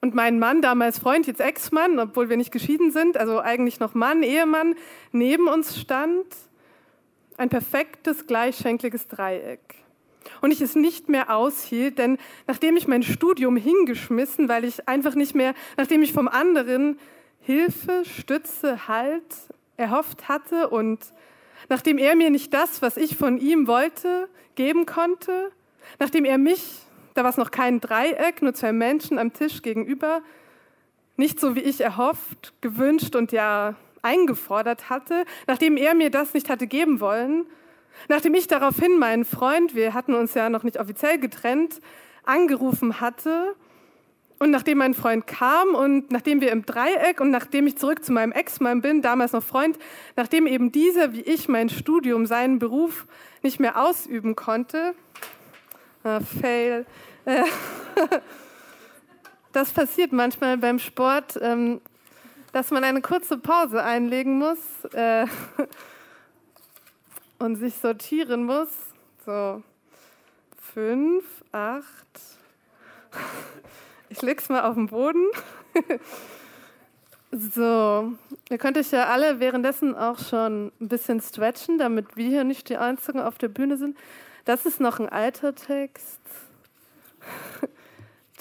und 0.00 0.14
mein 0.14 0.38
Mann, 0.38 0.62
damals 0.62 0.98
Freund, 0.98 1.26
jetzt 1.26 1.40
Ex-Mann, 1.40 1.98
obwohl 1.98 2.30
wir 2.30 2.36
nicht 2.36 2.52
geschieden 2.52 2.90
sind, 2.90 3.16
also 3.16 3.40
eigentlich 3.40 3.80
noch 3.80 3.94
Mann, 3.94 4.22
Ehemann, 4.22 4.74
neben 5.12 5.46
uns 5.48 5.78
stand 5.78 6.26
ein 7.36 7.48
perfektes, 7.48 8.26
gleichschenkliges 8.26 9.08
Dreieck. 9.08 9.76
Und 10.40 10.50
ich 10.50 10.60
es 10.60 10.74
nicht 10.74 11.08
mehr 11.08 11.34
aushielt, 11.34 11.98
denn 11.98 12.18
nachdem 12.46 12.76
ich 12.76 12.86
mein 12.86 13.02
Studium 13.02 13.56
hingeschmissen, 13.56 14.48
weil 14.48 14.64
ich 14.64 14.88
einfach 14.88 15.14
nicht 15.14 15.34
mehr, 15.34 15.54
nachdem 15.76 16.02
ich 16.02 16.12
vom 16.12 16.28
anderen 16.28 16.98
Hilfe, 17.40 18.04
Stütze, 18.04 18.86
Halt 18.88 19.24
erhofft 19.76 20.28
hatte 20.28 20.68
und 20.68 21.00
nachdem 21.68 21.98
er 21.98 22.16
mir 22.16 22.30
nicht 22.30 22.52
das, 22.52 22.82
was 22.82 22.96
ich 22.96 23.16
von 23.16 23.38
ihm 23.38 23.66
wollte, 23.66 24.28
geben 24.54 24.86
konnte, 24.86 25.50
nachdem 25.98 26.24
er 26.24 26.38
mich, 26.38 26.80
da 27.14 27.22
war 27.22 27.30
es 27.30 27.36
noch 27.36 27.50
kein 27.50 27.80
Dreieck, 27.80 28.42
nur 28.42 28.54
zwei 28.54 28.72
Menschen 28.72 29.18
am 29.18 29.32
Tisch 29.32 29.62
gegenüber, 29.62 30.22
nicht 31.16 31.40
so 31.40 31.54
wie 31.54 31.60
ich 31.60 31.80
erhofft, 31.80 32.52
gewünscht 32.60 33.16
und 33.16 33.32
ja 33.32 33.74
eingefordert 34.02 34.90
hatte, 34.90 35.24
nachdem 35.46 35.76
er 35.76 35.94
mir 35.94 36.10
das 36.10 36.34
nicht 36.34 36.48
hatte 36.48 36.66
geben 36.66 37.00
wollen, 37.00 37.46
nachdem 38.08 38.34
ich 38.34 38.46
daraufhin 38.46 38.98
meinen 38.98 39.24
Freund, 39.24 39.74
wir 39.74 39.94
hatten 39.94 40.14
uns 40.14 40.34
ja 40.34 40.48
noch 40.48 40.62
nicht 40.62 40.78
offiziell 40.78 41.18
getrennt, 41.18 41.80
angerufen 42.24 43.00
hatte 43.00 43.54
und 44.38 44.50
nachdem 44.50 44.78
mein 44.78 44.94
Freund 44.94 45.26
kam 45.26 45.74
und 45.74 46.10
nachdem 46.10 46.40
wir 46.40 46.50
im 46.50 46.64
Dreieck 46.64 47.20
und 47.20 47.30
nachdem 47.30 47.66
ich 47.66 47.76
zurück 47.76 48.02
zu 48.02 48.12
meinem 48.12 48.32
Ex-Mann 48.32 48.80
bin, 48.80 49.02
damals 49.02 49.32
noch 49.32 49.42
Freund, 49.42 49.78
nachdem 50.16 50.46
eben 50.46 50.72
dieser 50.72 51.12
wie 51.12 51.20
ich 51.20 51.48
mein 51.48 51.68
Studium, 51.68 52.26
seinen 52.26 52.58
Beruf 52.58 53.06
nicht 53.42 53.60
mehr 53.60 53.80
ausüben 53.82 54.36
konnte, 54.36 54.94
ah, 56.04 56.20
fail, 56.20 56.86
äh, 57.26 57.44
das 59.52 59.72
passiert 59.72 60.12
manchmal 60.12 60.56
beim 60.56 60.78
Sport, 60.78 61.38
ähm, 61.42 61.82
dass 62.52 62.70
man 62.70 62.82
eine 62.82 63.02
kurze 63.02 63.36
Pause 63.36 63.82
einlegen 63.82 64.38
muss 64.38 64.58
äh, 64.94 65.26
und 67.40 67.56
sich 67.56 67.74
sortieren 67.74 68.44
muss. 68.44 68.68
So, 69.26 69.62
fünf, 70.72 71.24
acht. 71.50 72.20
Ich 74.08 74.22
leg's 74.22 74.48
mal 74.48 74.62
auf 74.62 74.74
den 74.74 74.86
Boden. 74.86 75.26
So, 77.32 78.12
ihr 78.50 78.58
könnt 78.58 78.76
euch 78.76 78.90
ja 78.90 79.06
alle 79.06 79.40
währenddessen 79.40 79.94
auch 79.96 80.18
schon 80.18 80.72
ein 80.80 80.88
bisschen 80.88 81.20
stretchen, 81.20 81.78
damit 81.78 82.16
wir 82.16 82.28
hier 82.28 82.44
nicht 82.44 82.68
die 82.68 82.76
Einzigen 82.76 83.20
auf 83.20 83.38
der 83.38 83.48
Bühne 83.48 83.76
sind. 83.76 83.96
Das 84.44 84.66
ist 84.66 84.80
noch 84.80 84.98
ein 85.00 85.08
alter 85.08 85.54
Text. 85.54 86.20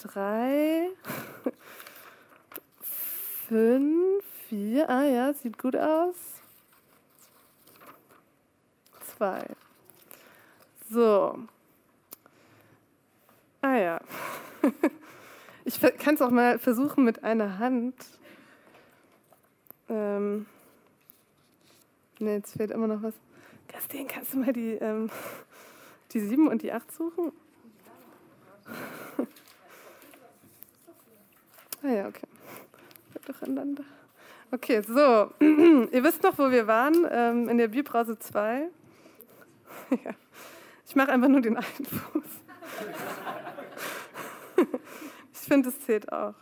Drei 0.01 0.89
fünf, 3.47 4.23
vier, 4.47 4.89
ah 4.89 5.03
ja, 5.03 5.33
sieht 5.33 5.57
gut 5.57 5.75
aus. 5.75 6.38
Zwei. 9.19 9.45
So. 10.89 11.37
Ah 13.61 13.75
ja. 13.75 14.01
Ich 15.65 15.79
kann 15.99 16.15
es 16.15 16.21
auch 16.21 16.31
mal 16.31 16.57
versuchen 16.57 17.03
mit 17.03 17.23
einer 17.23 17.59
Hand. 17.59 17.93
Ähm, 19.87 20.47
ne, 22.17 22.33
jetzt 22.35 22.53
fehlt 22.57 22.71
immer 22.71 22.87
noch 22.87 23.03
was. 23.03 23.13
Kerstin, 23.67 24.07
kannst 24.07 24.33
du 24.33 24.39
mal 24.39 24.51
die, 24.51 24.71
ähm, 24.75 25.11
die 26.11 26.21
7 26.21 26.47
und 26.47 26.63
die 26.63 26.71
8 26.71 26.91
suchen? 26.91 27.31
ah 31.83 31.87
ja, 31.87 32.07
okay. 32.07 32.25
Durcheinander. 33.27 33.83
Okay, 34.49 34.81
so. 34.81 35.31
Ihr 35.39 36.03
wisst 36.03 36.23
noch, 36.23 36.39
wo 36.39 36.49
wir 36.49 36.65
waren, 36.65 37.05
ähm, 37.11 37.47
in 37.47 37.59
der 37.59 37.67
Bierbrause 37.67 38.17
2. 38.17 38.69
ja. 40.03 40.11
Ich 40.87 40.95
mache 40.95 41.11
einfach 41.11 41.27
nur 41.27 41.41
den 41.41 41.57
einen 41.57 41.85
Fuß. 41.85 42.23
ich 45.33 45.39
finde, 45.39 45.69
es 45.69 45.79
zählt 45.81 46.11
auch. 46.11 46.33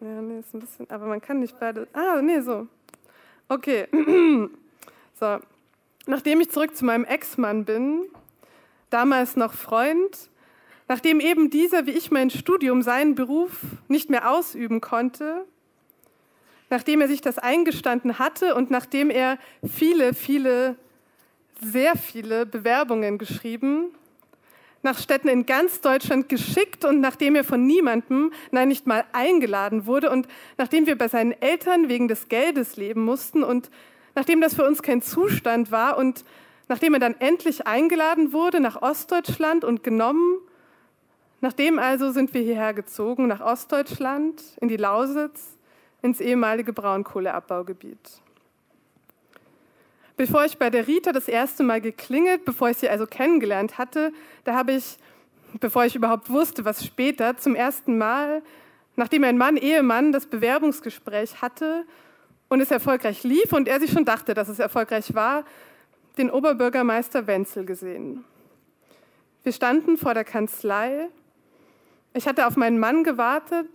Ja, 0.00 0.20
nee, 0.20 0.40
ist 0.40 0.54
ein 0.54 0.60
bisschen, 0.60 0.90
aber 0.90 1.06
man 1.06 1.20
kann 1.20 1.40
nicht 1.40 1.58
beide. 1.58 1.86
Ah, 1.92 2.20
nee, 2.20 2.40
so. 2.40 2.66
Okay. 3.48 3.86
so. 5.20 5.38
Nachdem 6.06 6.40
ich 6.40 6.50
zurück 6.50 6.76
zu 6.76 6.84
meinem 6.84 7.04
Ex-Mann 7.04 7.64
bin, 7.64 8.02
damals 8.90 9.36
noch 9.36 9.54
Freund, 9.54 10.30
nachdem 10.88 11.20
eben 11.20 11.50
dieser 11.50 11.86
wie 11.86 11.92
ich 11.92 12.10
mein 12.10 12.30
Studium, 12.30 12.82
seinen 12.82 13.14
Beruf 13.14 13.60
nicht 13.88 14.10
mehr 14.10 14.30
ausüben 14.30 14.80
konnte, 14.80 15.46
nachdem 16.70 17.00
er 17.00 17.08
sich 17.08 17.20
das 17.20 17.38
eingestanden 17.38 18.18
hatte 18.18 18.54
und 18.54 18.70
nachdem 18.70 19.10
er 19.10 19.38
viele, 19.66 20.12
viele, 20.12 20.76
sehr 21.64 21.96
viele 21.96 22.46
Bewerbungen 22.46 23.18
geschrieben, 23.18 23.94
nach 24.82 24.98
Städten 24.98 25.28
in 25.28 25.46
ganz 25.46 25.80
Deutschland 25.80 26.28
geschickt 26.28 26.84
und 26.84 27.00
nachdem 27.00 27.34
er 27.34 27.44
von 27.44 27.66
niemandem, 27.66 28.32
nein, 28.50 28.68
nicht 28.68 28.86
mal 28.86 29.04
eingeladen 29.12 29.86
wurde 29.86 30.10
und 30.10 30.28
nachdem 30.58 30.86
wir 30.86 30.96
bei 30.96 31.08
seinen 31.08 31.32
Eltern 31.32 31.88
wegen 31.88 32.06
des 32.06 32.28
Geldes 32.28 32.76
leben 32.76 33.02
mussten 33.02 33.42
und 33.42 33.70
nachdem 34.14 34.42
das 34.42 34.54
für 34.54 34.66
uns 34.66 34.82
kein 34.82 35.00
Zustand 35.00 35.70
war 35.70 35.96
und 35.96 36.24
nachdem 36.68 36.94
er 36.94 37.00
dann 37.00 37.18
endlich 37.18 37.66
eingeladen 37.66 38.32
wurde 38.34 38.60
nach 38.60 38.82
Ostdeutschland 38.82 39.64
und 39.64 39.82
genommen, 39.82 40.38
nachdem 41.40 41.78
also 41.78 42.12
sind 42.12 42.34
wir 42.34 42.42
hierher 42.42 42.74
gezogen 42.74 43.26
nach 43.26 43.40
Ostdeutschland, 43.40 44.42
in 44.60 44.68
die 44.68 44.76
Lausitz, 44.76 45.56
ins 46.02 46.20
ehemalige 46.20 46.74
Braunkohleabbaugebiet. 46.74 48.23
Bevor 50.16 50.44
ich 50.44 50.58
bei 50.58 50.70
der 50.70 50.86
Rita 50.86 51.12
das 51.12 51.26
erste 51.26 51.64
Mal 51.64 51.80
geklingelt, 51.80 52.44
bevor 52.44 52.70
ich 52.70 52.76
sie 52.76 52.88
also 52.88 53.06
kennengelernt 53.06 53.78
hatte, 53.78 54.12
da 54.44 54.54
habe 54.54 54.72
ich, 54.72 54.96
bevor 55.60 55.84
ich 55.84 55.96
überhaupt 55.96 56.30
wusste, 56.30 56.64
was 56.64 56.84
später, 56.84 57.36
zum 57.36 57.56
ersten 57.56 57.98
Mal, 57.98 58.42
nachdem 58.94 59.24
ein 59.24 59.36
Mann, 59.36 59.56
Ehemann, 59.56 60.12
das 60.12 60.26
Bewerbungsgespräch 60.26 61.42
hatte 61.42 61.84
und 62.48 62.60
es 62.60 62.70
erfolgreich 62.70 63.24
lief 63.24 63.52
und 63.52 63.66
er 63.66 63.80
sich 63.80 63.90
schon 63.90 64.04
dachte, 64.04 64.34
dass 64.34 64.48
es 64.48 64.60
erfolgreich 64.60 65.14
war, 65.14 65.44
den 66.16 66.30
Oberbürgermeister 66.30 67.26
Wenzel 67.26 67.64
gesehen. 67.64 68.24
Wir 69.42 69.52
standen 69.52 69.98
vor 69.98 70.14
der 70.14 70.24
Kanzlei. 70.24 71.08
Ich 72.14 72.28
hatte 72.28 72.46
auf 72.46 72.56
meinen 72.56 72.78
Mann 72.78 73.02
gewartet. 73.02 73.68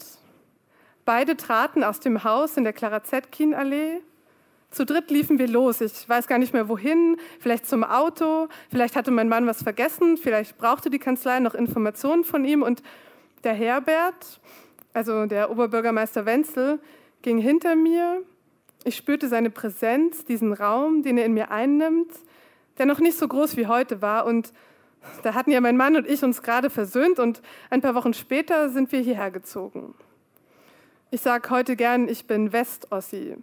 Beide 1.04 1.36
traten 1.36 1.84
aus 1.84 2.00
dem 2.00 2.24
Haus 2.24 2.56
in 2.56 2.64
der 2.64 2.72
Clara 2.72 3.04
Zetkin-Allee. 3.04 4.00
Zu 4.72 4.86
dritt 4.86 5.10
liefen 5.10 5.40
wir 5.40 5.48
los. 5.48 5.82
Ich 5.82 6.08
weiß 6.08 6.28
gar 6.28 6.38
nicht 6.38 6.54
mehr 6.54 6.70
wohin, 6.70 7.18
vielleicht 7.40 7.66
zum 7.66 7.84
Auto, 7.84 8.48
vielleicht 8.70 8.96
hatte 8.96 9.12
mein 9.12 9.30
Mann 9.30 9.48
was 9.48 9.64
vergessen, 9.64 10.18
vielleicht 10.18 10.58
brauchte 10.58 10.90
die 10.90 11.00
Kanzlei 11.00 11.40
noch 11.40 11.56
Informationen 11.56 12.24
von 12.24 12.46
ihm 12.46 12.62
und 12.62 12.84
der 13.44 13.54
Herbert, 13.54 14.40
also 14.94 15.26
der 15.26 15.50
Oberbürgermeister 15.50 16.26
Wenzel, 16.26 16.80
ging 17.22 17.40
hinter 17.40 17.76
mir 17.76 18.22
ich 18.84 18.96
spürte 18.96 19.28
seine 19.28 19.50
Präsenz, 19.50 20.24
diesen 20.26 20.54
Raum, 20.54 21.04
den 21.04 21.18
er 21.18 21.26
in 21.26 21.34
mir 21.34 21.52
einnimmt, 21.52 22.12
der 22.78 22.86
noch 22.86 23.00
nicht 23.00 23.18
so 23.18 23.28
groß 23.28 23.58
wie 23.58 23.68
heute 23.68 24.02
war. 24.02 24.26
Und 24.26 24.54
da 25.24 25.34
hatten 25.34 25.52
ja 25.52 25.60
mein 25.60 25.76
Mann 25.76 25.96
und 25.96 26.08
ich 26.08 26.24
uns 26.24 26.42
gerade 26.42 26.70
versöhnt 26.70 27.20
und 27.20 27.42
ein 27.70 27.82
paar 27.82 27.96
Wochen 27.96 28.14
später 28.14 28.70
sind 28.70 28.92
wir 28.92 29.02
hierher 29.02 29.32
gezogen. 29.32 29.96
Ich 31.12 31.22
sage 31.22 31.50
heute 31.50 31.76
gern, 31.76 32.08
ich 32.08 32.26
bin 32.26 32.54
Westossi. 32.54 33.36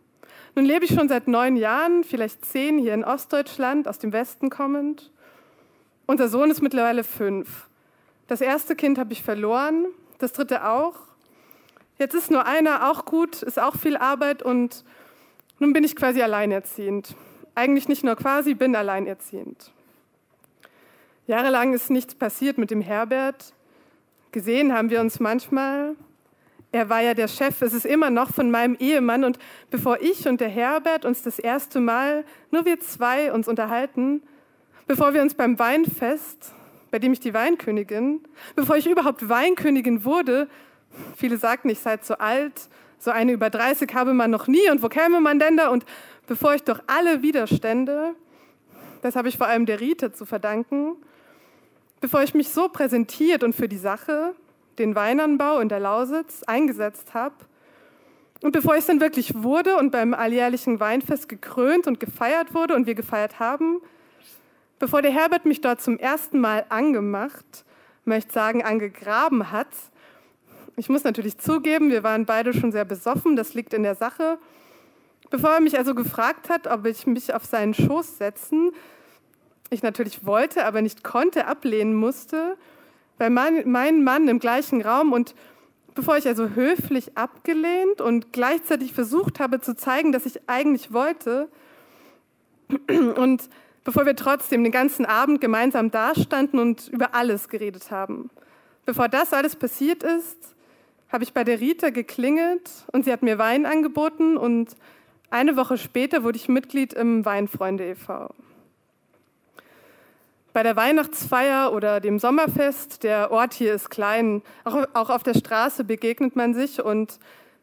Nun 0.56 0.64
lebe 0.64 0.86
ich 0.86 0.94
schon 0.94 1.10
seit 1.10 1.28
neun 1.28 1.56
Jahren, 1.56 2.02
vielleicht 2.02 2.42
zehn, 2.46 2.78
hier 2.78 2.94
in 2.94 3.04
Ostdeutschland, 3.04 3.86
aus 3.86 3.98
dem 3.98 4.14
Westen 4.14 4.48
kommend. 4.48 5.12
Unser 6.06 6.28
Sohn 6.28 6.50
ist 6.50 6.62
mittlerweile 6.62 7.04
fünf. 7.04 7.68
Das 8.26 8.40
erste 8.40 8.74
Kind 8.74 8.98
habe 8.98 9.12
ich 9.12 9.22
verloren, 9.22 9.84
das 10.18 10.32
dritte 10.32 10.66
auch. 10.66 10.94
Jetzt 11.98 12.14
ist 12.14 12.30
nur 12.30 12.46
einer 12.46 12.90
auch 12.90 13.04
gut, 13.04 13.42
ist 13.42 13.58
auch 13.58 13.76
viel 13.76 13.98
Arbeit 13.98 14.42
und 14.42 14.82
nun 15.58 15.74
bin 15.74 15.84
ich 15.84 15.94
quasi 15.94 16.22
alleinerziehend. 16.22 17.14
Eigentlich 17.54 17.86
nicht 17.86 18.02
nur 18.02 18.16
quasi, 18.16 18.54
bin 18.54 18.74
alleinerziehend. 18.74 19.72
Jahrelang 21.26 21.74
ist 21.74 21.90
nichts 21.90 22.14
passiert 22.14 22.56
mit 22.56 22.70
dem 22.70 22.80
Herbert. 22.80 23.52
Gesehen 24.32 24.72
haben 24.72 24.88
wir 24.88 25.02
uns 25.02 25.20
manchmal. 25.20 25.96
Er 26.72 26.88
war 26.90 27.00
ja 27.00 27.14
der 27.14 27.28
Chef, 27.28 27.62
es 27.62 27.72
ist 27.72 27.86
immer 27.86 28.10
noch 28.10 28.30
von 28.30 28.50
meinem 28.50 28.74
Ehemann. 28.78 29.24
Und 29.24 29.38
bevor 29.70 30.00
ich 30.00 30.28
und 30.28 30.40
der 30.40 30.48
Herbert 30.48 31.04
uns 31.04 31.22
das 31.22 31.38
erste 31.38 31.80
Mal, 31.80 32.24
nur 32.50 32.64
wir 32.64 32.80
zwei, 32.80 33.32
uns 33.32 33.48
unterhalten, 33.48 34.22
bevor 34.86 35.14
wir 35.14 35.22
uns 35.22 35.34
beim 35.34 35.58
Weinfest, 35.58 36.52
bei 36.90 36.98
dem 36.98 37.12
ich 37.12 37.20
die 37.20 37.34
Weinkönigin, 37.34 38.20
bevor 38.54 38.76
ich 38.76 38.86
überhaupt 38.86 39.28
Weinkönigin 39.28 40.04
wurde, 40.04 40.48
viele 41.16 41.36
sagten, 41.36 41.68
ich 41.68 41.78
sei 41.78 41.98
zu 41.98 42.20
alt, 42.20 42.68
so 42.98 43.10
eine 43.10 43.32
über 43.32 43.50
30 43.50 43.92
habe 43.94 44.14
man 44.14 44.30
noch 44.30 44.46
nie 44.46 44.70
und 44.70 44.82
wo 44.82 44.88
käme 44.88 45.20
man 45.20 45.38
denn 45.38 45.56
da? 45.56 45.68
Und 45.68 45.84
bevor 46.26 46.54
ich 46.54 46.62
durch 46.62 46.80
alle 46.86 47.22
Widerstände, 47.22 48.14
das 49.02 49.16
habe 49.16 49.28
ich 49.28 49.36
vor 49.36 49.46
allem 49.46 49.66
der 49.66 49.80
Rite 49.80 50.12
zu 50.12 50.24
verdanken, 50.24 50.96
bevor 52.00 52.22
ich 52.22 52.34
mich 52.34 52.48
so 52.48 52.68
präsentiert 52.68 53.44
und 53.44 53.54
für 53.54 53.68
die 53.68 53.76
Sache, 53.76 54.34
den 54.78 54.94
Weinanbau 54.94 55.60
in 55.60 55.68
der 55.68 55.80
Lausitz, 55.80 56.42
eingesetzt 56.44 57.14
habe, 57.14 57.34
und 58.42 58.52
bevor 58.52 58.74
ich 58.74 58.80
es 58.80 58.86
dann 58.86 59.00
wirklich 59.00 59.42
wurde 59.42 59.76
und 59.76 59.90
beim 59.90 60.12
alljährlichen 60.12 60.78
Weinfest 60.78 61.28
gekrönt 61.28 61.86
und 61.86 62.00
gefeiert 62.00 62.54
wurde 62.54 62.74
und 62.74 62.86
wir 62.86 62.94
gefeiert 62.94 63.40
haben, 63.40 63.80
bevor 64.78 65.00
der 65.02 65.10
Herbert 65.10 65.46
mich 65.46 65.62
dort 65.62 65.80
zum 65.80 65.98
ersten 65.98 66.38
Mal 66.40 66.66
angemacht, 66.68 67.64
möchte 68.04 68.32
sagen, 68.32 68.62
angegraben 68.62 69.50
hat, 69.50 69.68
ich 70.76 70.90
muss 70.90 71.04
natürlich 71.04 71.38
zugeben, 71.38 71.90
wir 71.90 72.02
waren 72.02 72.26
beide 72.26 72.52
schon 72.52 72.70
sehr 72.70 72.84
besoffen, 72.84 73.34
das 73.34 73.54
liegt 73.54 73.72
in 73.72 73.82
der 73.82 73.94
Sache. 73.94 74.38
Bevor 75.30 75.50
er 75.50 75.60
mich 75.60 75.78
also 75.78 75.94
gefragt 75.94 76.50
hat, 76.50 76.66
ob 76.66 76.84
ich 76.84 77.06
mich 77.06 77.32
auf 77.32 77.46
seinen 77.46 77.72
Schoß 77.72 78.18
setzen, 78.18 78.72
ich 79.70 79.82
natürlich 79.82 80.26
wollte, 80.26 80.66
aber 80.66 80.82
nicht 80.82 81.02
konnte, 81.02 81.46
ablehnen 81.46 81.94
musste, 81.94 82.58
bei 83.18 83.30
mein, 83.30 83.68
meinem 83.68 84.04
Mann 84.04 84.28
im 84.28 84.38
gleichen 84.38 84.82
Raum 84.82 85.12
und 85.12 85.34
bevor 85.94 86.16
ich 86.16 86.26
also 86.26 86.50
höflich 86.50 87.16
abgelehnt 87.16 88.00
und 88.00 88.32
gleichzeitig 88.32 88.92
versucht 88.92 89.40
habe 89.40 89.60
zu 89.60 89.74
zeigen, 89.74 90.12
dass 90.12 90.26
ich 90.26 90.48
eigentlich 90.48 90.92
wollte 90.92 91.48
und 93.16 93.48
bevor 93.84 94.04
wir 94.04 94.16
trotzdem 94.16 94.62
den 94.62 94.72
ganzen 94.72 95.06
Abend 95.06 95.40
gemeinsam 95.40 95.90
dastanden 95.90 96.58
und 96.58 96.88
über 96.88 97.14
alles 97.14 97.48
geredet 97.48 97.90
haben. 97.90 98.30
Bevor 98.84 99.08
das 99.08 99.32
alles 99.32 99.56
passiert 99.56 100.02
ist, 100.02 100.54
habe 101.08 101.24
ich 101.24 101.32
bei 101.32 101.44
der 101.44 101.60
Rita 101.60 101.90
geklingelt 101.90 102.70
und 102.92 103.04
sie 103.04 103.12
hat 103.12 103.22
mir 103.22 103.38
Wein 103.38 103.64
angeboten 103.64 104.36
und 104.36 104.76
eine 105.30 105.56
Woche 105.56 105.78
später 105.78 106.22
wurde 106.22 106.36
ich 106.36 106.48
Mitglied 106.48 106.92
im 106.92 107.24
Weinfreunde 107.24 107.84
e.V. 107.88 108.34
Bei 110.56 110.62
der 110.62 110.74
Weihnachtsfeier 110.74 111.70
oder 111.74 112.00
dem 112.00 112.18
Sommerfest, 112.18 113.02
der 113.02 113.30
Ort 113.30 113.52
hier 113.52 113.74
ist 113.74 113.90
klein, 113.90 114.40
auch, 114.64 115.10
auf 115.10 115.22
der 115.22 115.34
Straße 115.34 115.84
begegnet 115.84 116.34
man 116.34 116.54
sich 116.54 116.82
und 116.82 117.18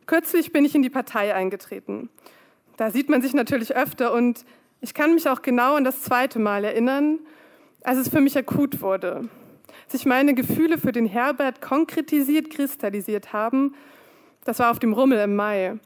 kürzlich 0.06 0.52
bin 0.52 0.64
ich 0.64 0.76
in 0.76 0.84
die 0.84 0.92
Partei 0.92 1.34
eingetreten. 1.34 2.12
Da 2.78 2.92
sieht 2.92 3.10
man 3.10 3.24
sich 3.24 3.34
natürlich 3.34 3.76
öfter 3.76 4.14
und 4.14 4.46
ich 4.80 4.94
kann 4.94 5.16
mich 5.16 5.28
auch 5.28 5.42
genau 5.42 5.74
an 5.74 5.84
das 5.84 6.04
zweite 6.04 6.38
Mal 6.38 6.64
erinnern, 6.66 7.18
als 7.82 7.98
es 7.98 8.10
für 8.10 8.22
mich 8.22 8.38
akut 8.38 8.80
wurde 8.84 9.28
sich 9.88 10.06
meine 10.06 10.36
Gefühle 10.36 10.78
für 10.78 10.92
den 10.92 11.08
Herbert 11.08 11.62
konkretisiert, 11.62 12.52
kristallisiert 12.52 13.34
haben, 13.34 13.74
das 14.46 14.60
war 14.60 14.70
auf 14.70 14.78
dem 14.78 14.94
Rummel 14.94 15.18
im 15.18 15.36
Mai. 15.36 15.80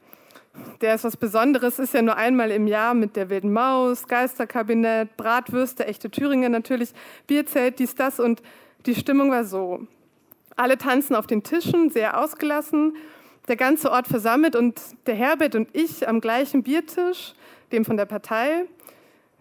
Der 0.80 0.94
ist 0.94 1.04
was 1.04 1.16
Besonderes, 1.16 1.78
ist 1.78 1.94
ja 1.94 2.02
nur 2.02 2.16
einmal 2.16 2.50
im 2.50 2.66
Jahr 2.66 2.94
mit 2.94 3.16
der 3.16 3.30
wilden 3.30 3.52
Maus, 3.52 4.06
Geisterkabinett, 4.06 5.16
Bratwürste, 5.16 5.86
echte 5.86 6.10
Thüringer 6.10 6.48
natürlich, 6.48 6.90
Bierzelt, 7.26 7.78
dies, 7.78 7.94
das 7.94 8.20
und 8.20 8.42
die 8.86 8.94
Stimmung 8.94 9.30
war 9.30 9.44
so. 9.44 9.86
Alle 10.56 10.78
tanzen 10.78 11.16
auf 11.16 11.26
den 11.26 11.42
Tischen, 11.42 11.90
sehr 11.90 12.20
ausgelassen, 12.20 12.96
der 13.48 13.56
ganze 13.56 13.90
Ort 13.90 14.06
versammelt 14.06 14.56
und 14.56 14.80
der 15.06 15.14
Herbert 15.14 15.54
und 15.54 15.68
ich 15.72 16.08
am 16.08 16.20
gleichen 16.20 16.62
Biertisch, 16.62 17.34
dem 17.72 17.84
von 17.84 17.96
der 17.96 18.06
Partei. 18.06 18.64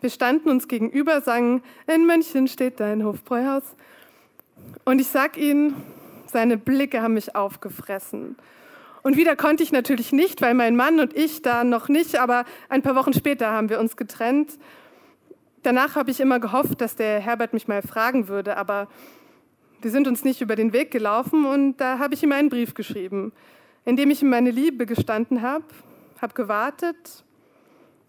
Wir 0.02 0.10
standen 0.10 0.50
uns 0.50 0.68
gegenüber, 0.68 1.22
sangen, 1.22 1.64
in 1.88 2.06
München 2.06 2.48
steht 2.48 2.80
dein 2.80 3.04
Hofbräuhaus 3.04 3.76
und 4.86 5.00
ich 5.00 5.08
sag 5.08 5.38
Ihnen, 5.38 5.76
seine 6.28 6.58
Blicke 6.58 7.02
haben 7.02 7.14
mich 7.14 7.36
aufgefressen. 7.36 8.38
Und 9.08 9.16
wieder 9.16 9.38
konnte 9.38 9.64
ich 9.64 9.72
natürlich 9.72 10.12
nicht, 10.12 10.42
weil 10.42 10.54
mein 10.54 10.76
Mann 10.76 11.00
und 11.00 11.16
ich 11.16 11.42
da 11.42 11.64
noch 11.64 11.88
nicht, 11.88 12.20
aber 12.20 12.44
ein 12.68 12.82
paar 12.82 12.94
Wochen 12.96 13.14
später 13.14 13.52
haben 13.52 13.70
wir 13.70 13.80
uns 13.80 13.96
getrennt. 13.96 14.60
Danach 15.64 15.96
habe 15.96 16.12
ich 16.12 16.20
immer 16.20 16.42
gehofft, 16.42 16.82
dass 16.82 16.98
der 16.98 17.22
Herbert 17.22 17.54
mich 17.54 17.70
mal 17.70 17.82
fragen 17.82 18.28
würde, 18.28 18.58
aber 18.58 18.90
wir 19.82 19.92
sind 19.92 20.10
uns 20.10 20.26
nicht 20.26 20.42
über 20.42 20.58
den 20.58 20.74
Weg 20.74 20.92
gelaufen 20.92 21.46
und 21.46 21.78
da 21.78 22.00
habe 22.00 22.16
ich 22.16 22.24
ihm 22.24 22.34
einen 22.34 22.50
Brief 22.50 22.74
geschrieben, 22.74 23.32
in 23.86 23.96
dem 23.96 24.10
ich 24.10 24.24
ihm 24.24 24.30
meine 24.30 24.52
Liebe 24.52 24.86
gestanden 24.86 25.42
habe, 25.42 25.64
habe 26.22 26.34
gewartet, 26.34 27.24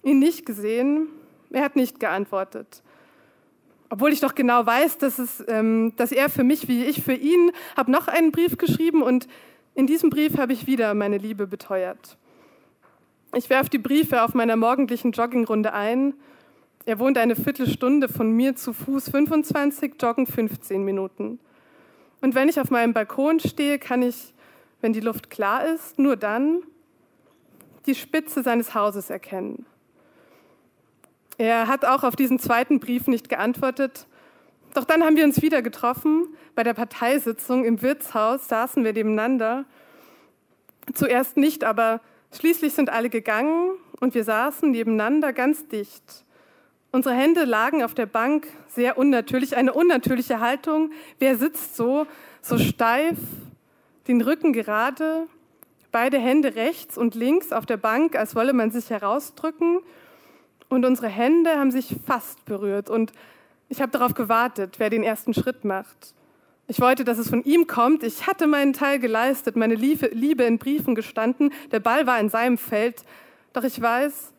ihn 0.03 0.19
nicht 0.19 0.47
gesehen, 0.47 1.07
er 1.53 1.63
hat 1.63 1.77
nicht 1.77 2.01
geantwortet. 2.01 2.83
Obwohl 3.89 4.13
ich 4.13 4.19
doch 4.19 4.35
genau 4.35 4.67
weiß, 4.67 4.99
dass, 4.99 5.21
es, 5.21 5.45
ähm, 5.47 5.93
dass 5.95 6.11
er 6.11 6.29
für 6.29 6.43
mich 6.43 6.67
wie 6.67 6.85
ich 6.85 7.05
für 7.05 7.15
ihn, 7.15 7.53
habe 7.77 7.93
noch 7.93 8.09
einen 8.09 8.33
Brief 8.33 8.59
geschrieben 8.59 9.01
und 9.01 9.29
in 9.79 9.87
diesem 9.87 10.11
Brief 10.11 10.37
habe 10.39 10.53
ich 10.53 10.67
wieder 10.67 10.93
meine 10.93 11.19
Liebe 11.19 11.47
beteuert. 11.47 12.19
Ich 13.37 13.49
werfe 13.49 13.71
die 13.71 13.79
Briefe 13.79 14.25
auf 14.25 14.35
meiner 14.35 14.57
morgendlichen 14.57 15.13
Joggingrunde 15.13 15.73
ein. 15.73 16.15
Er 16.85 16.99
wohnt 16.99 17.17
eine 17.17 17.37
Viertelstunde 17.37 18.09
von 18.09 18.33
mir 18.33 18.57
zu 18.57 18.73
Fuß 18.73 19.11
25, 19.11 19.95
joggen 20.03 20.27
15 20.27 20.85
Minuten. 20.85 21.39
Und 22.21 22.35
wenn 22.35 22.49
ich 22.49 22.59
auf 22.59 22.73
meinem 22.73 22.93
Balkon 22.93 23.39
stehe, 23.39 23.79
kann 23.79 24.03
ich, 24.03 24.35
wenn 24.81 24.93
die 24.93 24.99
Luft 24.99 25.31
klar 25.31 25.65
ist, 25.65 25.97
nur 25.97 26.17
dann 26.17 26.65
die 27.87 27.95
Spitze 27.95 28.43
seines 28.43 28.75
Hauses 28.75 29.11
erkennen. 29.11 29.65
Er 31.37 31.69
hat 31.69 31.85
auch 31.85 32.03
auf 32.03 32.17
diesen 32.17 32.41
zweiten 32.41 32.81
Brief 32.81 33.07
nicht 33.07 33.29
geantwortet. 33.29 34.08
Doch 34.75 34.85
dann 34.85 35.03
haben 35.03 35.17
wir 35.17 35.25
uns 35.25 35.43
wieder 35.43 35.63
getroffen. 35.63 36.27
Bei 36.55 36.63
der 36.63 36.75
Parteisitzung 36.75 37.65
im 37.65 37.83
Wirtshaus 37.83 38.49
saßen 38.49 38.85
wir 38.85 38.93
nebeneinander. 38.93 39.65
Zuerst 40.95 41.37
nicht, 41.37 41.65
aber 41.65 42.01
schließlich 42.33 42.75
sind 42.75 42.91
alle 42.91 43.11
gegangen 43.11 43.73
und 44.01 44.15
wir 44.15 44.25
saßen 44.25 44.71
nebeneinander 44.71 45.33
ganz 45.33 45.67
dicht. 45.69 46.25
Unsere 46.91 47.15
Hände 47.15 47.45
lagen 47.45 47.83
auf 47.83 47.95
der 47.95 48.07
Bank, 48.07 48.47
sehr 48.69 48.97
unnatürlich, 48.97 49.57
eine 49.57 49.75
unnatürliche 49.75 50.41
Haltung. 50.41 50.91
Wer 51.19 51.37
sitzt 51.37 51.77
so, 51.77 52.07
so 52.41 52.57
steif, 52.57 53.19
den 54.07 54.23
Rücken 54.23 54.55
gerade, 54.55 55.27
beide 55.93 56.19
Hände 56.19 56.55
rechts 56.55 56.97
und 56.97 57.15
links 57.15 57.53
auf 57.53 57.67
der 57.67 57.77
Bank, 57.77 58.17
als 58.17 58.35
wolle 58.35 58.55
man 58.55 58.71
sich 58.71 58.89
herausdrücken 58.89 59.81
und 60.69 60.85
unsere 60.85 61.09
Hände 61.09 61.59
haben 61.59 61.71
sich 61.71 61.97
fast 62.07 62.45
berührt 62.45 62.91
und 62.91 63.13
ich 63.69 63.81
habe 63.81 63.93
darauf 63.93 64.15
gewartet, 64.15 64.77
wer 64.79 64.91
den 64.91 65.03
ersten 65.03 65.35
Schritt 65.35 65.65
macht. 65.65 66.15
Ich 66.67 66.81
wollte, 66.81 67.05
dass 67.05 67.19
es 67.19 67.31
von 67.31 67.43
ihm 67.45 67.67
kommt. 67.67 68.03
Ich 68.03 68.27
hatte 68.27 68.47
meinen 68.47 68.75
Teil 68.75 68.99
geleistet, 68.99 69.57
meine 69.57 69.75
Liebe 69.75 70.45
in 70.45 70.59
Briefen 70.59 70.95
gestanden. 70.95 71.53
Der 71.73 71.81
Ball 71.81 72.07
war 72.07 72.21
in 72.21 72.29
seinem 72.29 72.59
Feld. 72.59 73.05
Doch 73.55 73.65
ich 73.65 73.81
weiß, 73.81 74.33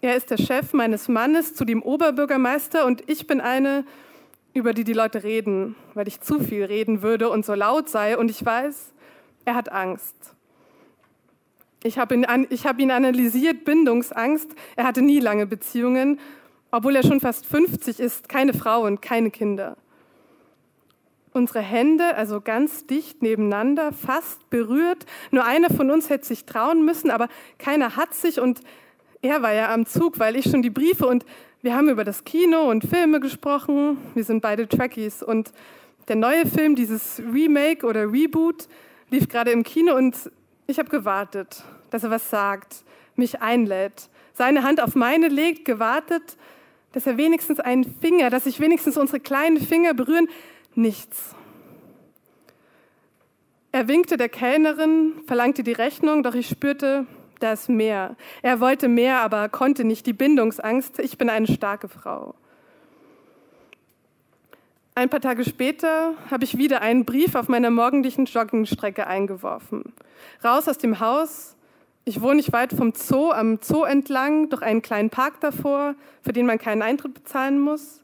er 0.00 0.16
ist 0.16 0.30
der 0.30 0.38
Chef 0.38 0.72
meines 0.72 1.08
Mannes, 1.08 1.54
zu 1.54 1.64
dem 1.64 1.82
Oberbürgermeister, 1.82 2.86
und 2.86 3.08
ich 3.08 3.26
bin 3.26 3.40
eine, 3.40 3.84
über 4.54 4.72
die 4.72 4.84
die 4.84 4.92
Leute 4.92 5.24
reden, 5.24 5.74
weil 5.94 6.08
ich 6.08 6.20
zu 6.20 6.40
viel 6.40 6.64
reden 6.64 7.02
würde 7.02 7.28
und 7.28 7.44
so 7.44 7.54
laut 7.54 7.88
sei. 7.88 8.16
Und 8.16 8.30
ich 8.30 8.44
weiß, 8.44 8.94
er 9.44 9.54
hat 9.54 9.70
Angst. 9.70 10.14
Ich 11.82 11.98
habe 11.98 12.14
ihn, 12.14 12.24
hab 12.26 12.78
ihn 12.78 12.90
analysiert, 12.90 13.64
Bindungsangst. 13.64 14.48
Er 14.76 14.84
hatte 14.84 15.02
nie 15.02 15.20
lange 15.20 15.46
Beziehungen, 15.46 16.18
obwohl 16.70 16.96
er 16.96 17.02
schon 17.02 17.20
fast 17.20 17.46
50 17.46 18.00
ist, 18.00 18.28
keine 18.28 18.54
Frau 18.54 18.84
und 18.84 19.02
keine 19.02 19.30
Kinder. 19.30 19.76
Unsere 21.32 21.60
Hände, 21.60 22.14
also 22.16 22.40
ganz 22.40 22.86
dicht 22.86 23.22
nebeneinander, 23.22 23.92
fast 23.92 24.48
berührt. 24.48 25.04
Nur 25.30 25.44
einer 25.44 25.70
von 25.70 25.90
uns 25.90 26.08
hätte 26.08 26.24
sich 26.24 26.46
trauen 26.46 26.84
müssen, 26.84 27.10
aber 27.10 27.28
keiner 27.58 27.96
hat 27.96 28.14
sich 28.14 28.40
und 28.40 28.60
er 29.22 29.42
war 29.42 29.52
ja 29.52 29.72
am 29.72 29.86
Zug, 29.86 30.18
weil 30.18 30.36
ich 30.36 30.50
schon 30.50 30.62
die 30.62 30.70
Briefe 30.70 31.06
und 31.06 31.24
wir 31.62 31.74
haben 31.74 31.88
über 31.88 32.04
das 32.04 32.24
Kino 32.24 32.70
und 32.70 32.84
Filme 32.84 33.20
gesprochen. 33.20 33.98
Wir 34.14 34.24
sind 34.24 34.40
beide 34.40 34.68
Trekkies 34.68 35.22
und 35.22 35.52
der 36.08 36.16
neue 36.16 36.46
Film, 36.46 36.76
dieses 36.76 37.20
Remake 37.20 37.84
oder 37.84 38.12
Reboot, 38.12 38.68
lief 39.10 39.28
gerade 39.28 39.50
im 39.50 39.64
Kino 39.64 39.94
und 39.96 40.30
ich 40.66 40.78
habe 40.78 40.88
gewartet 40.88 41.64
dass 41.90 42.04
er 42.04 42.10
was 42.10 42.30
sagt, 42.30 42.84
mich 43.14 43.40
einlädt, 43.40 44.10
seine 44.34 44.62
Hand 44.62 44.82
auf 44.82 44.94
meine 44.94 45.28
legt, 45.28 45.64
gewartet, 45.64 46.36
dass 46.92 47.06
er 47.06 47.16
wenigstens 47.16 47.60
einen 47.60 47.84
Finger, 48.00 48.30
dass 48.30 48.44
sich 48.44 48.60
wenigstens 48.60 48.96
unsere 48.96 49.20
kleinen 49.20 49.58
Finger 49.58 49.94
berühren. 49.94 50.28
Nichts. 50.74 51.34
Er 53.72 53.88
winkte 53.88 54.16
der 54.16 54.28
Kellnerin, 54.28 55.12
verlangte 55.26 55.62
die 55.62 55.72
Rechnung, 55.72 56.22
doch 56.22 56.34
ich 56.34 56.48
spürte, 56.48 57.06
da 57.40 57.52
ist 57.52 57.68
mehr. 57.68 58.16
Er 58.42 58.60
wollte 58.60 58.88
mehr, 58.88 59.20
aber 59.20 59.48
konnte 59.48 59.84
nicht. 59.84 60.06
Die 60.06 60.12
Bindungsangst, 60.12 60.98
ich 60.98 61.18
bin 61.18 61.28
eine 61.28 61.46
starke 61.46 61.88
Frau. 61.88 62.34
Ein 64.94 65.10
paar 65.10 65.20
Tage 65.20 65.44
später 65.44 66.14
habe 66.30 66.44
ich 66.44 66.56
wieder 66.56 66.80
einen 66.80 67.04
Brief 67.04 67.34
auf 67.34 67.48
meiner 67.48 67.70
morgendlichen 67.70 68.24
Joggingstrecke 68.24 69.06
eingeworfen. 69.06 69.92
Raus 70.42 70.68
aus 70.68 70.78
dem 70.78 71.00
Haus, 71.00 71.55
ich 72.08 72.20
wohne 72.20 72.36
nicht 72.36 72.52
weit 72.52 72.72
vom 72.72 72.94
Zoo, 72.94 73.32
am 73.32 73.58
Zoo 73.60 73.82
entlang, 73.82 74.48
durch 74.48 74.62
einen 74.62 74.80
kleinen 74.80 75.10
Park 75.10 75.40
davor, 75.40 75.96
für 76.22 76.32
den 76.32 76.46
man 76.46 76.56
keinen 76.56 76.80
Eintritt 76.80 77.14
bezahlen 77.14 77.58
muss. 77.58 78.00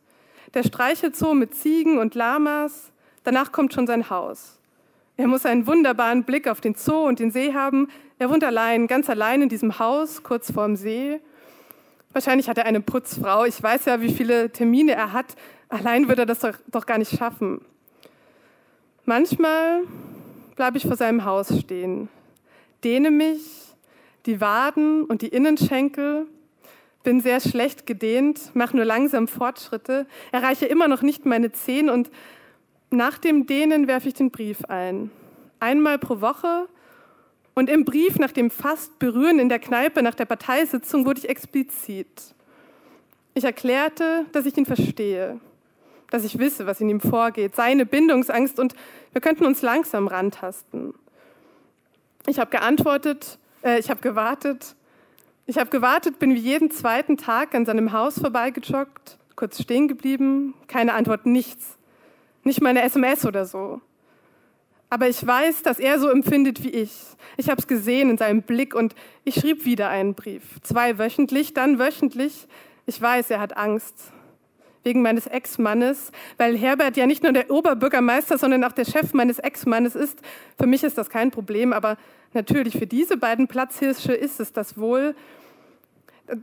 Der 0.54 0.64
Streichelzoo 0.64 1.34
mit 1.34 1.54
Ziegen 1.54 1.98
und 1.98 2.16
Lamas. 2.16 2.90
Danach 3.22 3.52
kommt 3.52 3.72
schon 3.72 3.86
sein 3.86 4.10
Haus. 4.10 4.58
Er 5.16 5.28
muss 5.28 5.46
einen 5.46 5.68
wunderbaren 5.68 6.24
Blick 6.24 6.48
auf 6.48 6.60
den 6.60 6.74
Zoo 6.74 7.06
und 7.06 7.20
den 7.20 7.30
See 7.30 7.54
haben. 7.54 7.88
Er 8.18 8.28
wohnt 8.28 8.42
allein, 8.42 8.88
ganz 8.88 9.08
allein 9.08 9.40
in 9.40 9.48
diesem 9.48 9.78
Haus, 9.78 10.24
kurz 10.24 10.50
vorm 10.50 10.74
See. 10.74 11.20
Wahrscheinlich 12.12 12.48
hat 12.48 12.58
er 12.58 12.66
eine 12.66 12.80
Putzfrau. 12.80 13.44
Ich 13.44 13.62
weiß 13.62 13.84
ja, 13.84 14.00
wie 14.00 14.12
viele 14.12 14.50
Termine 14.50 14.92
er 14.92 15.12
hat. 15.12 15.36
Allein 15.68 16.08
würde 16.08 16.22
er 16.22 16.26
das 16.26 16.40
doch, 16.40 16.54
doch 16.66 16.86
gar 16.86 16.98
nicht 16.98 17.16
schaffen. 17.16 17.60
Manchmal 19.04 19.82
bleibe 20.56 20.76
ich 20.76 20.86
vor 20.86 20.96
seinem 20.96 21.24
Haus 21.24 21.56
stehen, 21.60 22.08
dehne 22.82 23.12
mich, 23.12 23.71
die 24.26 24.40
Waden 24.40 25.04
und 25.04 25.22
die 25.22 25.28
Innenschenkel. 25.28 26.26
Bin 27.02 27.20
sehr 27.20 27.40
schlecht 27.40 27.86
gedehnt, 27.86 28.54
mache 28.54 28.76
nur 28.76 28.84
langsam 28.84 29.26
Fortschritte, 29.26 30.06
erreiche 30.30 30.66
immer 30.66 30.86
noch 30.86 31.02
nicht 31.02 31.26
meine 31.26 31.50
Zehen 31.50 31.90
und 31.90 32.10
nach 32.90 33.18
dem 33.18 33.46
Dehnen 33.46 33.88
werfe 33.88 34.08
ich 34.08 34.14
den 34.14 34.30
Brief 34.30 34.64
ein. 34.66 35.10
Einmal 35.58 35.98
pro 35.98 36.20
Woche 36.20 36.68
und 37.54 37.68
im 37.68 37.84
Brief 37.84 38.18
nach 38.18 38.30
dem 38.32 38.50
fast 38.50 38.98
Berühren 38.98 39.38
in 39.38 39.48
der 39.48 39.58
Kneipe 39.58 40.02
nach 40.02 40.14
der 40.14 40.26
Parteisitzung 40.26 41.04
wurde 41.04 41.20
ich 41.20 41.28
explizit. 41.28 42.34
Ich 43.34 43.44
erklärte, 43.44 44.26
dass 44.32 44.46
ich 44.46 44.56
ihn 44.56 44.66
verstehe, 44.66 45.40
dass 46.10 46.24
ich 46.24 46.38
wisse, 46.38 46.66
was 46.66 46.80
in 46.80 46.88
ihm 46.88 47.00
vorgeht, 47.00 47.56
seine 47.56 47.86
Bindungsangst 47.86 48.58
und 48.60 48.74
wir 49.12 49.20
könnten 49.20 49.46
uns 49.46 49.62
langsam 49.62 50.06
rantasten. 50.06 50.94
Ich 52.26 52.38
habe 52.38 52.50
geantwortet, 52.50 53.38
äh, 53.62 53.78
ich 53.78 53.90
habe 53.90 54.00
gewartet. 54.00 54.76
Ich 55.46 55.58
habe 55.58 55.70
gewartet, 55.70 56.18
bin 56.18 56.34
wie 56.34 56.38
jeden 56.38 56.70
zweiten 56.70 57.16
Tag 57.16 57.54
an 57.54 57.66
seinem 57.66 57.92
Haus 57.92 58.18
vorbeigejoggt, 58.18 59.18
kurz 59.34 59.60
stehen 59.60 59.88
geblieben, 59.88 60.54
keine 60.68 60.94
Antwort, 60.94 61.26
nichts. 61.26 61.78
Nicht 62.44 62.60
meine 62.60 62.82
SMS 62.82 63.26
oder 63.26 63.44
so. 63.44 63.80
Aber 64.88 65.08
ich 65.08 65.26
weiß, 65.26 65.62
dass 65.62 65.78
er 65.78 65.98
so 65.98 66.10
empfindet 66.10 66.62
wie 66.62 66.70
ich. 66.70 66.92
Ich 67.36 67.48
habe 67.48 67.60
es 67.60 67.66
gesehen 67.66 68.10
in 68.10 68.18
seinem 68.18 68.42
Blick 68.42 68.74
und 68.74 68.94
ich 69.24 69.36
schrieb 69.36 69.64
wieder 69.64 69.88
einen 69.88 70.14
Brief. 70.14 70.60
Zwei 70.62 70.98
wöchentlich, 70.98 71.54
dann 71.54 71.78
wöchentlich. 71.78 72.46
Ich 72.84 73.00
weiß, 73.00 73.30
er 73.30 73.40
hat 73.40 73.56
Angst. 73.56 74.12
Wegen 74.84 75.02
meines 75.02 75.26
Ex-Mannes, 75.26 76.10
weil 76.38 76.56
Herbert 76.56 76.96
ja 76.96 77.06
nicht 77.06 77.22
nur 77.22 77.32
der 77.32 77.50
Oberbürgermeister, 77.50 78.36
sondern 78.36 78.64
auch 78.64 78.72
der 78.72 78.84
Chef 78.84 79.12
meines 79.12 79.38
Ex-Mannes 79.38 79.94
ist. 79.94 80.18
Für 80.58 80.66
mich 80.66 80.82
ist 80.82 80.98
das 80.98 81.08
kein 81.08 81.30
Problem, 81.30 81.72
aber 81.72 81.96
Natürlich, 82.34 82.78
für 82.78 82.86
diese 82.86 83.16
beiden 83.16 83.46
Platzhirsche 83.46 84.12
ist 84.14 84.40
es 84.40 84.52
das 84.52 84.78
wohl. 84.78 85.14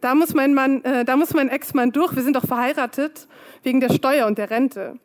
Da 0.02 0.14
muss 0.14 0.36
mein, 0.36 0.54
Mann, 0.54 0.84
äh, 0.84 1.04
da 1.04 1.16
muss 1.16 1.34
mein 1.34 1.50
Ex-Mann 1.50 1.92
durch. 1.92 2.16
Wir 2.16 2.22
sind 2.22 2.36
doch 2.36 2.46
verheiratet 2.46 3.28
wegen 3.64 3.80
der 3.80 3.92
Steuer 3.92 4.28
und 4.28 4.38
der 4.38 4.52
Rente. 4.52 5.00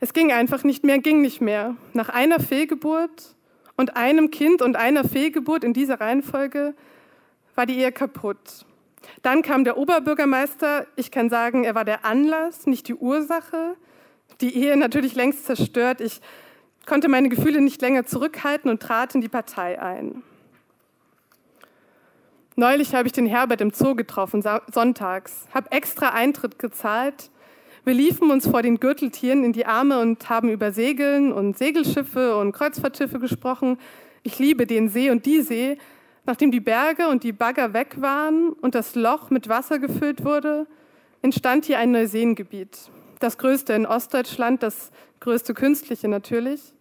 Es 0.00 0.12
ging 0.12 0.32
einfach 0.32 0.64
nicht 0.64 0.82
mehr, 0.82 0.98
ging 0.98 1.20
nicht 1.20 1.40
mehr. 1.40 1.76
Nach 1.92 2.08
einer 2.08 2.40
Fehlgeburt 2.40 3.36
und 3.76 3.96
einem 3.96 4.32
Kind 4.32 4.62
und 4.62 4.74
einer 4.74 5.04
Fehlgeburt 5.04 5.62
in 5.62 5.74
dieser 5.74 6.00
Reihenfolge 6.00 6.74
war 7.54 7.66
die 7.66 7.78
Ehe 7.78 7.92
kaputt. 7.92 8.66
Dann 9.22 9.42
kam 9.42 9.64
der 9.64 9.76
Oberbürgermeister. 9.76 10.86
Ich 10.96 11.10
kann 11.10 11.30
sagen, 11.30 11.64
er 11.64 11.74
war 11.74 11.84
der 11.84 12.04
Anlass, 12.04 12.66
nicht 12.66 12.88
die 12.88 12.94
Ursache. 12.94 13.76
Die 14.40 14.56
Ehe 14.56 14.76
natürlich 14.76 15.14
längst 15.14 15.46
zerstört. 15.46 16.00
Ich 16.00 16.20
konnte 16.86 17.08
meine 17.08 17.28
Gefühle 17.28 17.60
nicht 17.60 17.80
länger 17.80 18.06
zurückhalten 18.06 18.70
und 18.70 18.80
trat 18.80 19.14
in 19.14 19.20
die 19.20 19.28
Partei 19.28 19.80
ein. 19.80 20.22
Neulich 22.54 22.94
habe 22.94 23.06
ich 23.06 23.12
den 23.12 23.26
Herbert 23.26 23.60
im 23.60 23.70
Zoo 23.70 23.94
getroffen, 23.94 24.42
sonntags, 24.70 25.46
habe 25.54 25.72
extra 25.72 26.10
Eintritt 26.10 26.58
gezahlt. 26.58 27.30
Wir 27.84 27.94
liefen 27.94 28.30
uns 28.30 28.46
vor 28.46 28.62
den 28.62 28.78
Gürteltieren 28.78 29.42
in 29.42 29.52
die 29.52 29.64
Arme 29.64 30.00
und 30.00 30.28
haben 30.28 30.50
über 30.50 30.70
Segeln 30.70 31.32
und 31.32 31.56
Segelschiffe 31.56 32.36
und 32.36 32.52
Kreuzfahrtschiffe 32.52 33.18
gesprochen. 33.18 33.78
Ich 34.22 34.38
liebe 34.38 34.66
den 34.66 34.88
See 34.88 35.10
und 35.10 35.24
die 35.24 35.40
See. 35.40 35.78
Nachdem 36.24 36.52
die 36.52 36.60
Berge 36.60 37.08
und 37.08 37.24
die 37.24 37.32
Bagger 37.32 37.72
weg 37.72 37.96
waren 38.00 38.50
und 38.50 38.74
das 38.74 38.94
Loch 38.94 39.30
mit 39.30 39.48
Wasser 39.48 39.78
gefüllt 39.78 40.24
wurde, 40.24 40.66
entstand 41.20 41.64
hier 41.64 41.78
ein 41.78 41.90
Neuseengebiet. 41.90 42.90
Das 43.18 43.38
größte 43.38 43.72
in 43.72 43.86
Ostdeutschland, 43.86 44.62
das 44.62 44.90
größte 45.20 45.54
künstliche 45.54 46.08
natürlich. 46.08 46.74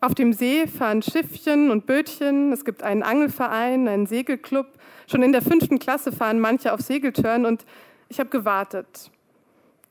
Auf 0.00 0.14
dem 0.14 0.32
See 0.32 0.68
fahren 0.68 1.02
Schiffchen 1.02 1.72
und 1.72 1.86
Bötchen. 1.86 2.52
Es 2.52 2.64
gibt 2.64 2.84
einen 2.84 3.02
Angelverein, 3.02 3.88
einen 3.88 4.06
Segelclub. 4.06 4.66
Schon 5.08 5.22
in 5.22 5.32
der 5.32 5.42
fünften 5.42 5.80
Klasse 5.80 6.12
fahren 6.12 6.38
manche 6.38 6.72
auf 6.72 6.80
Segeltörn 6.80 7.44
und 7.44 7.64
ich 8.08 8.20
habe 8.20 8.30
gewartet, 8.30 9.10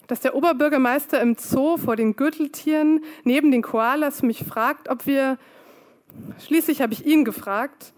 dass 0.07 0.21
der 0.21 0.35
Oberbürgermeister 0.35 1.19
im 1.21 1.35
Zoo 1.35 1.77
vor 1.77 1.97
den 1.97 2.15
Gürteltieren 2.15 3.03
neben 3.25 3.51
den 3.51 3.61
Koalas 3.61 4.23
mich 4.23 4.45
fragt, 4.45 4.87
ob 4.87 5.05
wir, 5.05 5.37
schließlich 6.45 6.81
habe 6.81 6.93
ich 6.93 7.05
ihn 7.05 7.25
gefragt, 7.25 7.93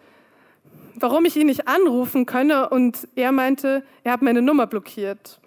warum 0.96 1.26
ich 1.26 1.36
ihn 1.36 1.48
nicht 1.48 1.68
anrufen 1.68 2.26
könne 2.26 2.70
und 2.70 3.08
er 3.16 3.32
meinte, 3.32 3.84
er 4.04 4.14
hat 4.14 4.22
meine 4.22 4.42
Nummer 4.42 4.68
blockiert. 4.68 5.40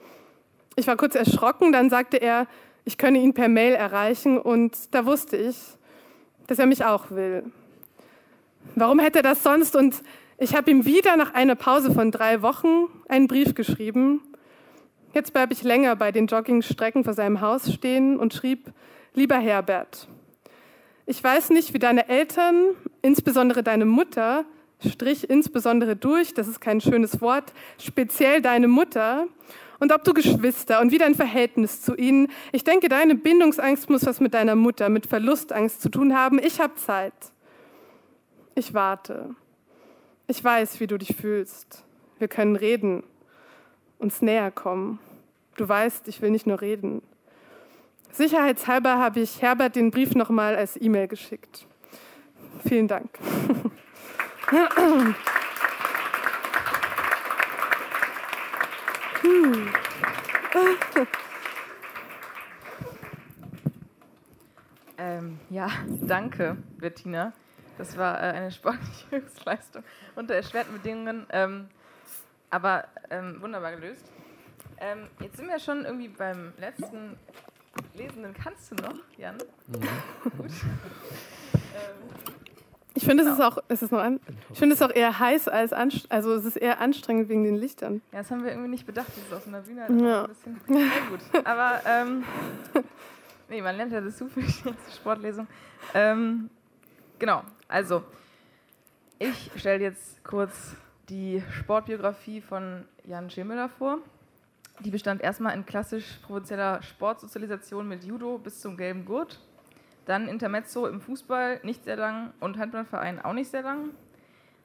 Ich 0.76 0.86
war 0.86 0.96
kurz 0.96 1.14
erschrocken, 1.14 1.72
dann 1.72 1.90
sagte 1.90 2.16
er, 2.16 2.46
ich 2.84 2.98
könne 2.98 3.18
ihn 3.18 3.34
per 3.34 3.48
Mail 3.48 3.74
erreichen 3.74 4.38
und 4.38 4.94
da 4.94 5.06
wusste 5.06 5.36
ich, 5.36 5.56
dass 6.46 6.58
er 6.58 6.66
mich 6.66 6.84
auch 6.84 7.10
will. 7.10 7.44
Warum 8.74 8.98
hätte 8.98 9.20
er 9.20 9.22
das 9.22 9.42
sonst? 9.42 9.76
Und 9.76 10.02
ich 10.38 10.54
habe 10.54 10.70
ihm 10.70 10.84
wieder 10.84 11.16
nach 11.16 11.34
einer 11.34 11.54
Pause 11.54 11.92
von 11.92 12.10
drei 12.10 12.42
Wochen 12.42 12.88
einen 13.08 13.28
Brief 13.28 13.54
geschrieben. 13.54 14.20
Jetzt 15.14 15.32
bleibe 15.32 15.52
ich 15.52 15.62
länger 15.62 15.94
bei 15.94 16.10
den 16.10 16.26
Joggingstrecken 16.26 17.04
vor 17.04 17.12
seinem 17.12 17.40
Haus 17.40 17.72
stehen 17.72 18.18
und 18.18 18.34
schrieb, 18.34 18.72
lieber 19.14 19.36
Herbert, 19.36 20.08
ich 21.04 21.22
weiß 21.22 21.50
nicht, 21.50 21.74
wie 21.74 21.78
deine 21.78 22.08
Eltern, 22.08 22.70
insbesondere 23.02 23.62
deine 23.62 23.84
Mutter, 23.84 24.44
strich 24.88 25.28
insbesondere 25.28 25.96
durch, 25.96 26.34
das 26.34 26.48
ist 26.48 26.60
kein 26.60 26.80
schönes 26.80 27.20
Wort, 27.20 27.52
speziell 27.78 28.42
deine 28.42 28.68
Mutter, 28.68 29.26
und 29.82 29.90
ob 29.90 30.04
du 30.04 30.14
Geschwister 30.14 30.80
und 30.80 30.92
wie 30.92 30.98
dein 30.98 31.16
Verhältnis 31.16 31.82
zu 31.82 31.96
ihnen. 31.96 32.28
Ich 32.52 32.62
denke, 32.62 32.88
deine 32.88 33.16
Bindungsangst 33.16 33.90
muss 33.90 34.06
was 34.06 34.20
mit 34.20 34.32
deiner 34.32 34.54
Mutter, 34.54 34.88
mit 34.88 35.06
Verlustangst 35.06 35.82
zu 35.82 35.88
tun 35.88 36.16
haben. 36.16 36.38
Ich 36.38 36.60
habe 36.60 36.76
Zeit. 36.76 37.12
Ich 38.54 38.74
warte. 38.74 39.34
Ich 40.28 40.42
weiß, 40.42 40.78
wie 40.78 40.86
du 40.86 40.98
dich 40.98 41.16
fühlst. 41.16 41.84
Wir 42.20 42.28
können 42.28 42.54
reden, 42.54 43.02
uns 43.98 44.22
näher 44.22 44.52
kommen. 44.52 45.00
Du 45.56 45.68
weißt, 45.68 46.06
ich 46.06 46.22
will 46.22 46.30
nicht 46.30 46.46
nur 46.46 46.60
reden. 46.60 47.02
Sicherheitshalber 48.12 48.98
habe 48.98 49.18
ich 49.18 49.42
Herbert 49.42 49.74
den 49.74 49.90
Brief 49.90 50.14
nochmal 50.14 50.54
als 50.54 50.80
E-Mail 50.80 51.08
geschickt. 51.08 51.66
Vielen 52.64 52.86
Dank. 52.86 53.10
ähm, 64.98 65.40
ja, 65.48 65.70
danke, 66.02 66.58
Bettina. 66.76 67.32
Das 67.78 67.96
war 67.96 68.18
äh, 68.18 68.32
eine 68.32 68.50
sportliche 68.50 69.10
Höchstleistung 69.10 69.84
unter 70.16 70.34
erschwerten 70.34 70.74
Bedingungen, 70.74 71.26
ähm, 71.30 71.70
aber 72.50 72.88
ähm, 73.08 73.40
wunderbar 73.40 73.72
gelöst. 73.72 74.12
Ähm, 74.76 75.08
jetzt 75.20 75.38
sind 75.38 75.48
wir 75.48 75.60
schon 75.60 75.86
irgendwie 75.86 76.08
beim 76.08 76.52
letzten 76.58 77.16
Lesenden. 77.94 78.34
Kannst 78.34 78.70
du 78.70 78.74
noch, 78.74 78.98
Jan? 79.16 79.38
Mhm. 79.68 79.88
Gut. 80.36 80.52
Ich 82.94 83.04
finde, 83.04 83.24
es 83.24 83.30
ist 83.30 83.40
auch, 83.40 83.58
es 83.68 83.82
ist 83.82 83.90
noch 83.90 84.00
an, 84.00 84.20
ich 84.50 84.58
finde 84.58 84.74
es 84.74 84.82
auch 84.82 84.90
eher 84.90 85.18
heiß 85.18 85.48
als 85.48 85.72
also 85.72 86.34
es 86.34 86.44
ist 86.44 86.56
eher 86.56 86.80
anstrengend 86.80 87.28
wegen 87.28 87.44
den 87.44 87.56
Lichtern. 87.56 88.02
Ja, 88.12 88.18
das 88.18 88.30
haben 88.30 88.44
wir 88.44 88.50
irgendwie 88.50 88.68
nicht 88.68 88.86
bedacht, 88.86 89.08
das 89.08 89.18
ist 89.18 89.32
aus 89.32 89.46
einer 89.46 89.60
Bühne 89.60 89.86
ja. 90.04 90.24
ein 90.24 90.28
bisschen. 90.28 90.60
Ja, 90.68 90.88
gut. 91.08 91.46
Aber 91.46 91.80
ähm, 91.86 92.24
nee, 93.48 93.62
man 93.62 93.76
lernt 93.76 93.92
ja 93.92 94.00
das 94.00 94.18
zufällig 94.18 94.54
zur 94.62 94.74
Sportlesung. 94.94 95.46
Ähm, 95.94 96.50
genau, 97.18 97.42
also 97.68 98.02
ich 99.18 99.50
stelle 99.56 99.82
jetzt 99.82 100.22
kurz 100.24 100.76
die 101.08 101.42
Sportbiografie 101.50 102.40
von 102.40 102.84
Jan 103.04 103.30
Schemüller 103.30 103.68
vor. 103.68 103.98
Die 104.80 104.90
bestand 104.90 105.22
erstmal 105.22 105.54
in 105.54 105.64
klassisch 105.64 106.18
provinzieller 106.22 106.82
Sportsozialisation 106.82 107.86
mit 107.88 108.04
Judo 108.04 108.38
bis 108.38 108.60
zum 108.60 108.76
gelben 108.76 109.04
Gurt 109.04 109.40
dann 110.04 110.28
Intermezzo 110.28 110.86
im 110.86 111.00
Fußball, 111.00 111.60
nicht 111.62 111.84
sehr 111.84 111.96
lang, 111.96 112.32
und 112.40 112.58
Handballverein 112.58 113.20
auch 113.20 113.32
nicht 113.32 113.50
sehr 113.50 113.62
lang. 113.62 113.90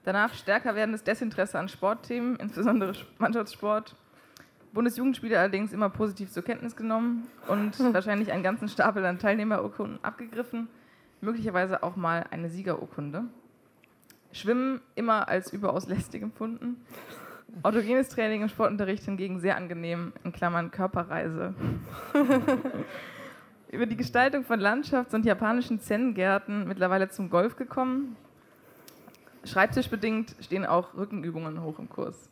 Danach 0.03 0.33
stärker 0.33 0.75
werdendes 0.75 1.03
Desinteresse 1.03 1.59
an 1.59 1.69
Sportthemen, 1.69 2.35
insbesondere 2.39 2.93
Mannschaftssport. 3.17 3.95
Bundesjugendspiele 4.73 5.39
allerdings 5.39 5.73
immer 5.73 5.89
positiv 5.89 6.31
zur 6.31 6.43
Kenntnis 6.43 6.75
genommen 6.75 7.27
und 7.47 7.79
wahrscheinlich 7.93 8.31
einen 8.31 8.43
ganzen 8.43 8.69
Stapel 8.69 9.05
an 9.05 9.19
Teilnehmerurkunden 9.19 10.03
abgegriffen, 10.03 10.67
möglicherweise 11.21 11.83
auch 11.83 11.95
mal 11.95 12.25
eine 12.31 12.49
Siegerurkunde. 12.49 13.23
Schwimmen 14.31 14.81
immer 14.95 15.27
als 15.29 15.51
überaus 15.51 15.87
lästig 15.87 16.21
empfunden. 16.21 16.85
Autogenes 17.63 18.09
Training 18.09 18.43
im 18.43 18.49
Sportunterricht 18.49 19.03
hingegen 19.05 19.39
sehr 19.39 19.55
angenehm, 19.55 20.13
in 20.23 20.31
Klammern 20.31 20.69
Körperreise. 20.69 21.55
über 23.71 23.85
die 23.85 23.97
Gestaltung 23.97 24.43
von 24.43 24.59
Landschafts- 24.59 25.13
und 25.13 25.25
japanischen 25.25 25.79
Zen-Gärten 25.79 26.67
mittlerweile 26.67 27.09
zum 27.09 27.29
Golf 27.29 27.55
gekommen. 27.55 28.15
Schreibtischbedingt 29.43 30.35
stehen 30.41 30.65
auch 30.65 30.93
Rückenübungen 30.95 31.61
hoch 31.61 31.79
im 31.79 31.89
Kurs. 31.89 32.29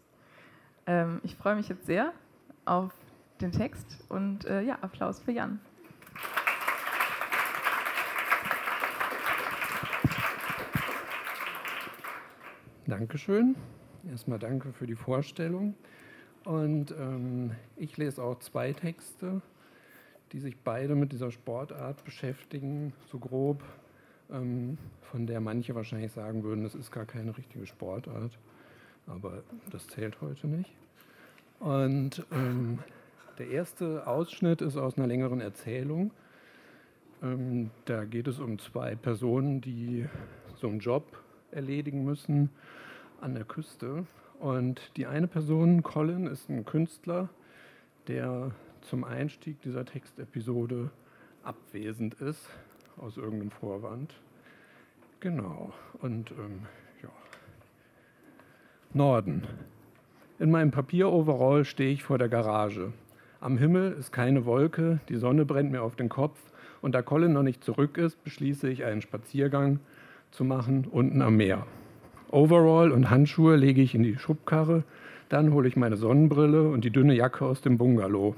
Ähm, 0.88 1.20
ich 1.24 1.36
freue 1.36 1.56
mich 1.56 1.70
jetzt 1.70 1.86
sehr 1.86 2.14
auf 2.66 2.92
den 3.42 3.52
Text 3.52 4.04
und 4.10 4.46
äh, 4.46 4.62
ja, 4.62 4.78
Applaus 4.82 5.20
für 5.20 5.32
Jan. 5.32 5.60
Dankeschön. 12.88 13.56
Erstmal 14.10 14.40
danke 14.40 14.72
für 14.72 14.86
die 14.86 14.96
Vorstellung. 14.96 15.76
Und 16.44 16.92
ähm, 16.92 17.52
ich 17.76 17.98
lese 17.98 18.22
auch 18.22 18.38
zwei 18.40 18.74
Texte 18.74 19.42
die 20.36 20.42
sich 20.42 20.58
beide 20.58 20.96
mit 20.96 21.14
dieser 21.14 21.32
Sportart 21.32 22.04
beschäftigen, 22.04 22.92
so 23.10 23.20
grob, 23.20 23.64
ähm, 24.30 24.78
von 25.00 25.28
der 25.28 25.40
manche 25.40 25.76
wahrscheinlich 25.76 26.12
sagen 26.12 26.44
würden, 26.44 26.66
das 26.66 26.76
ist 26.76 26.92
gar 26.92 27.06
keine 27.06 27.38
richtige 27.38 27.66
Sportart, 27.66 28.38
aber 29.08 29.44
das 29.72 29.88
zählt 29.88 30.20
heute 30.20 30.48
nicht. 30.48 30.76
Und 31.62 32.26
ähm, 32.34 32.80
der 33.38 33.48
erste 33.48 34.06
Ausschnitt 34.08 34.62
ist 34.62 34.76
aus 34.76 34.98
einer 34.98 35.08
längeren 35.08 35.40
Erzählung. 35.40 36.12
Ähm, 37.24 37.72
da 37.86 38.04
geht 38.04 38.28
es 38.28 38.38
um 38.40 38.60
zwei 38.60 38.96
Personen, 38.96 39.62
die 39.62 40.06
so 40.58 40.68
einen 40.68 40.80
Job 40.80 41.18
erledigen 41.52 42.04
müssen 42.04 42.50
an 43.22 43.36
der 43.36 43.46
Küste. 43.46 44.06
Und 44.42 44.82
die 44.98 45.06
eine 45.06 45.28
Person, 45.28 45.82
Colin, 45.82 46.28
ist 46.28 46.50
ein 46.50 46.66
Künstler, 46.66 47.30
der 48.10 48.52
zum 48.86 49.04
Einstieg 49.04 49.62
dieser 49.62 49.86
Textepisode 49.86 50.90
abwesend 51.44 52.16
ist, 52.16 52.50
aus 52.98 53.18
irgendeinem 53.18 53.52
Vorwand. 53.52 54.14
Genau, 55.20 55.74
und 56.02 56.32
ähm, 56.32 56.64
ja. 57.02 57.10
Norden. 58.94 59.44
In 60.40 60.52
meinem 60.52 60.72
Papieroverall 60.72 61.66
stehe 61.66 61.92
ich 61.92 62.04
vor 62.04 62.18
der 62.18 62.30
Garage. 62.30 62.94
Am 63.42 63.58
Himmel 63.58 63.94
ist 63.94 64.12
keine 64.12 64.46
Wolke, 64.46 65.00
die 65.10 65.18
Sonne 65.18 65.46
brennt 65.46 65.72
mir 65.72 65.82
auf 65.82 65.96
den 65.96 66.10
Kopf 66.10 66.40
und 66.82 66.94
da 66.94 67.02
Colin 67.02 67.34
noch 67.34 67.44
nicht 67.44 67.64
zurück 67.64 67.98
ist, 67.98 68.24
beschließe 68.24 68.70
ich 68.70 68.84
einen 68.86 69.02
Spaziergang 69.02 69.80
zu 70.32 70.44
machen 70.44 70.86
unten 70.92 71.22
am 71.22 71.38
Meer. 71.38 71.66
Overall 72.32 72.92
und 72.92 73.10
Handschuhe 73.10 73.56
lege 73.56 73.82
ich 73.82 73.96
in 73.96 74.04
die 74.04 74.18
Schubkarre, 74.18 74.84
dann 75.30 75.54
hole 75.54 75.68
ich 75.68 75.76
meine 75.76 75.98
Sonnenbrille 75.98 76.70
und 76.70 76.84
die 76.84 76.92
dünne 76.92 77.16
Jacke 77.16 77.46
aus 77.46 77.62
dem 77.62 77.78
Bungalow. 77.78 78.36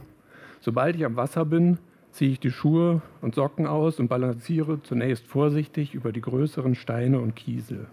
Sobald 0.60 0.96
ich 0.96 1.06
am 1.06 1.16
Wasser 1.16 1.46
bin, 1.46 1.78
ziehe 2.12 2.32
ich 2.32 2.40
die 2.40 2.52
Schuhe 2.52 3.02
und 3.22 3.36
Socken 3.36 3.68
aus 3.68 4.00
und 4.00 4.08
balanciere 4.08 4.82
zunächst 4.82 5.28
vorsichtig 5.28 5.94
über 5.94 6.12
die 6.12 6.22
größeren 6.22 6.76
Steine 6.76 7.20
und 7.20 7.36
Kiesel. 7.36 7.88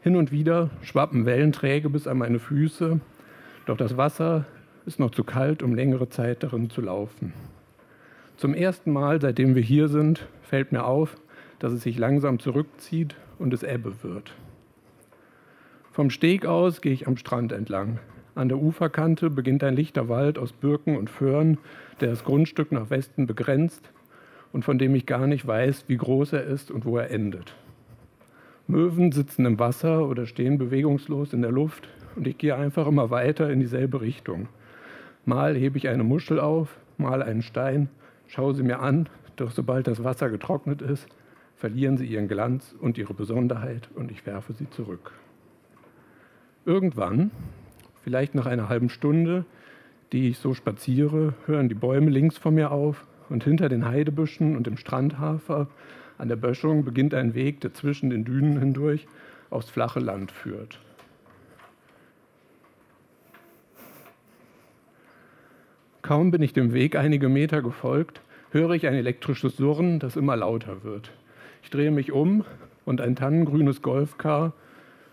Hin 0.00 0.16
und 0.16 0.32
wieder 0.32 0.70
schwappen 0.82 1.26
Wellen 1.26 1.52
träge 1.52 1.90
bis 1.90 2.06
an 2.06 2.18
meine 2.18 2.38
Füße, 2.38 3.00
doch 3.66 3.76
das 3.76 3.96
Wasser 3.96 4.46
ist 4.86 4.98
noch 4.98 5.10
zu 5.10 5.24
kalt, 5.24 5.62
um 5.62 5.74
längere 5.74 6.08
Zeit 6.08 6.42
darin 6.42 6.70
zu 6.70 6.80
laufen. 6.80 7.32
Zum 8.36 8.54
ersten 8.54 8.92
Mal, 8.92 9.20
seitdem 9.20 9.54
wir 9.54 9.62
hier 9.62 9.88
sind, 9.88 10.26
fällt 10.42 10.72
mir 10.72 10.84
auf, 10.84 11.16
dass 11.58 11.72
es 11.72 11.82
sich 11.82 11.98
langsam 11.98 12.38
zurückzieht 12.38 13.16
und 13.38 13.52
es 13.52 13.62
Ebbe 13.62 14.02
wird. 14.02 14.32
Vom 15.92 16.10
Steg 16.10 16.46
aus 16.46 16.80
gehe 16.80 16.92
ich 16.92 17.06
am 17.06 17.16
Strand 17.16 17.52
entlang. 17.52 17.98
An 18.38 18.48
der 18.48 18.62
Uferkante 18.62 19.30
beginnt 19.30 19.64
ein 19.64 19.74
lichter 19.74 20.08
Wald 20.08 20.38
aus 20.38 20.52
Birken 20.52 20.96
und 20.96 21.10
Föhren, 21.10 21.58
der 22.00 22.10
das 22.10 22.22
Grundstück 22.22 22.70
nach 22.70 22.88
Westen 22.88 23.26
begrenzt 23.26 23.90
und 24.52 24.64
von 24.64 24.78
dem 24.78 24.94
ich 24.94 25.06
gar 25.06 25.26
nicht 25.26 25.44
weiß, 25.44 25.86
wie 25.88 25.96
groß 25.96 26.34
er 26.34 26.44
ist 26.44 26.70
und 26.70 26.84
wo 26.84 26.98
er 26.98 27.10
endet. 27.10 27.56
Möwen 28.68 29.10
sitzen 29.10 29.44
im 29.44 29.58
Wasser 29.58 30.08
oder 30.08 30.24
stehen 30.24 30.56
bewegungslos 30.56 31.32
in 31.32 31.42
der 31.42 31.50
Luft 31.50 31.88
und 32.14 32.28
ich 32.28 32.38
gehe 32.38 32.54
einfach 32.54 32.86
immer 32.86 33.10
weiter 33.10 33.50
in 33.50 33.58
dieselbe 33.58 34.00
Richtung. 34.00 34.46
Mal 35.24 35.56
hebe 35.56 35.76
ich 35.76 35.88
eine 35.88 36.04
Muschel 36.04 36.38
auf, 36.38 36.78
mal 36.96 37.24
einen 37.24 37.42
Stein, 37.42 37.88
schaue 38.28 38.54
sie 38.54 38.62
mir 38.62 38.78
an, 38.78 39.08
doch 39.34 39.50
sobald 39.50 39.88
das 39.88 40.04
Wasser 40.04 40.30
getrocknet 40.30 40.80
ist, 40.80 41.08
verlieren 41.56 41.96
sie 41.96 42.06
ihren 42.06 42.28
Glanz 42.28 42.72
und 42.80 42.98
ihre 42.98 43.14
Besonderheit 43.14 43.88
und 43.96 44.12
ich 44.12 44.24
werfe 44.26 44.52
sie 44.52 44.70
zurück. 44.70 45.10
Irgendwann, 46.64 47.32
vielleicht 48.08 48.34
nach 48.34 48.46
einer 48.46 48.70
halben 48.70 48.88
Stunde, 48.88 49.44
die 50.12 50.30
ich 50.30 50.38
so 50.38 50.54
spaziere, 50.54 51.34
hören 51.44 51.68
die 51.68 51.74
Bäume 51.74 52.08
links 52.08 52.38
von 52.38 52.54
mir 52.54 52.72
auf 52.72 53.04
und 53.28 53.44
hinter 53.44 53.68
den 53.68 53.84
Heidebüschen 53.84 54.56
und 54.56 54.66
dem 54.66 54.78
Strandhafer 54.78 55.66
an 56.16 56.28
der 56.28 56.36
Böschung 56.36 56.86
beginnt 56.86 57.12
ein 57.12 57.34
Weg, 57.34 57.60
der 57.60 57.74
zwischen 57.74 58.08
den 58.08 58.24
Dünen 58.24 58.58
hindurch 58.58 59.06
aufs 59.50 59.68
flache 59.68 60.00
Land 60.00 60.32
führt. 60.32 60.80
Kaum 66.00 66.30
bin 66.30 66.40
ich 66.40 66.54
dem 66.54 66.72
Weg 66.72 66.96
einige 66.96 67.28
Meter 67.28 67.60
gefolgt, 67.60 68.22
höre 68.52 68.70
ich 68.70 68.86
ein 68.86 68.94
elektrisches 68.94 69.58
Surren, 69.58 69.98
das 69.98 70.16
immer 70.16 70.34
lauter 70.34 70.82
wird. 70.82 71.12
Ich 71.62 71.68
drehe 71.68 71.90
mich 71.90 72.10
um 72.10 72.46
und 72.86 73.02
ein 73.02 73.16
tannengrünes 73.16 73.82
Golfcar 73.82 74.54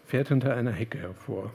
fährt 0.05 0.29
hinter 0.29 0.55
einer 0.55 0.71
Hecke 0.71 0.99
hervor. 0.99 1.51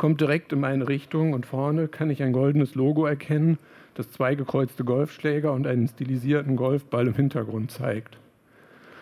Kommt 0.00 0.22
direkt 0.22 0.50
in 0.54 0.60
meine 0.60 0.88
Richtung 0.88 1.34
und 1.34 1.44
vorne 1.44 1.86
kann 1.86 2.08
ich 2.08 2.22
ein 2.22 2.32
goldenes 2.32 2.74
Logo 2.74 3.04
erkennen, 3.04 3.58
das 3.92 4.10
zwei 4.10 4.34
gekreuzte 4.34 4.82
Golfschläger 4.82 5.52
und 5.52 5.66
einen 5.66 5.88
stilisierten 5.88 6.56
Golfball 6.56 7.06
im 7.06 7.12
Hintergrund 7.12 7.70
zeigt. 7.70 8.16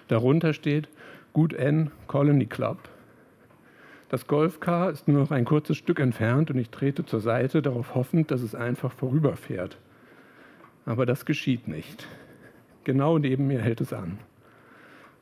Darunter 0.08 0.52
steht 0.52 0.88
Good 1.34 1.52
N 1.52 1.92
Colony 2.08 2.46
Club. 2.46 2.78
Das 4.08 4.26
Golfcar 4.26 4.90
ist 4.90 5.06
nur 5.06 5.20
noch 5.20 5.30
ein 5.30 5.44
kurzes 5.44 5.76
Stück 5.76 6.00
entfernt 6.00 6.50
und 6.50 6.58
ich 6.58 6.70
trete 6.70 7.06
zur 7.06 7.20
Seite, 7.20 7.62
darauf 7.62 7.94
hoffend, 7.94 8.32
dass 8.32 8.42
es 8.42 8.56
einfach 8.56 8.90
vorüberfährt. 8.90 9.78
Aber 10.84 11.06
das 11.06 11.24
geschieht 11.24 11.68
nicht. 11.68 12.08
Genau 12.82 13.18
neben 13.18 13.46
mir 13.46 13.60
hält 13.60 13.80
es 13.80 13.92
an. 13.92 14.18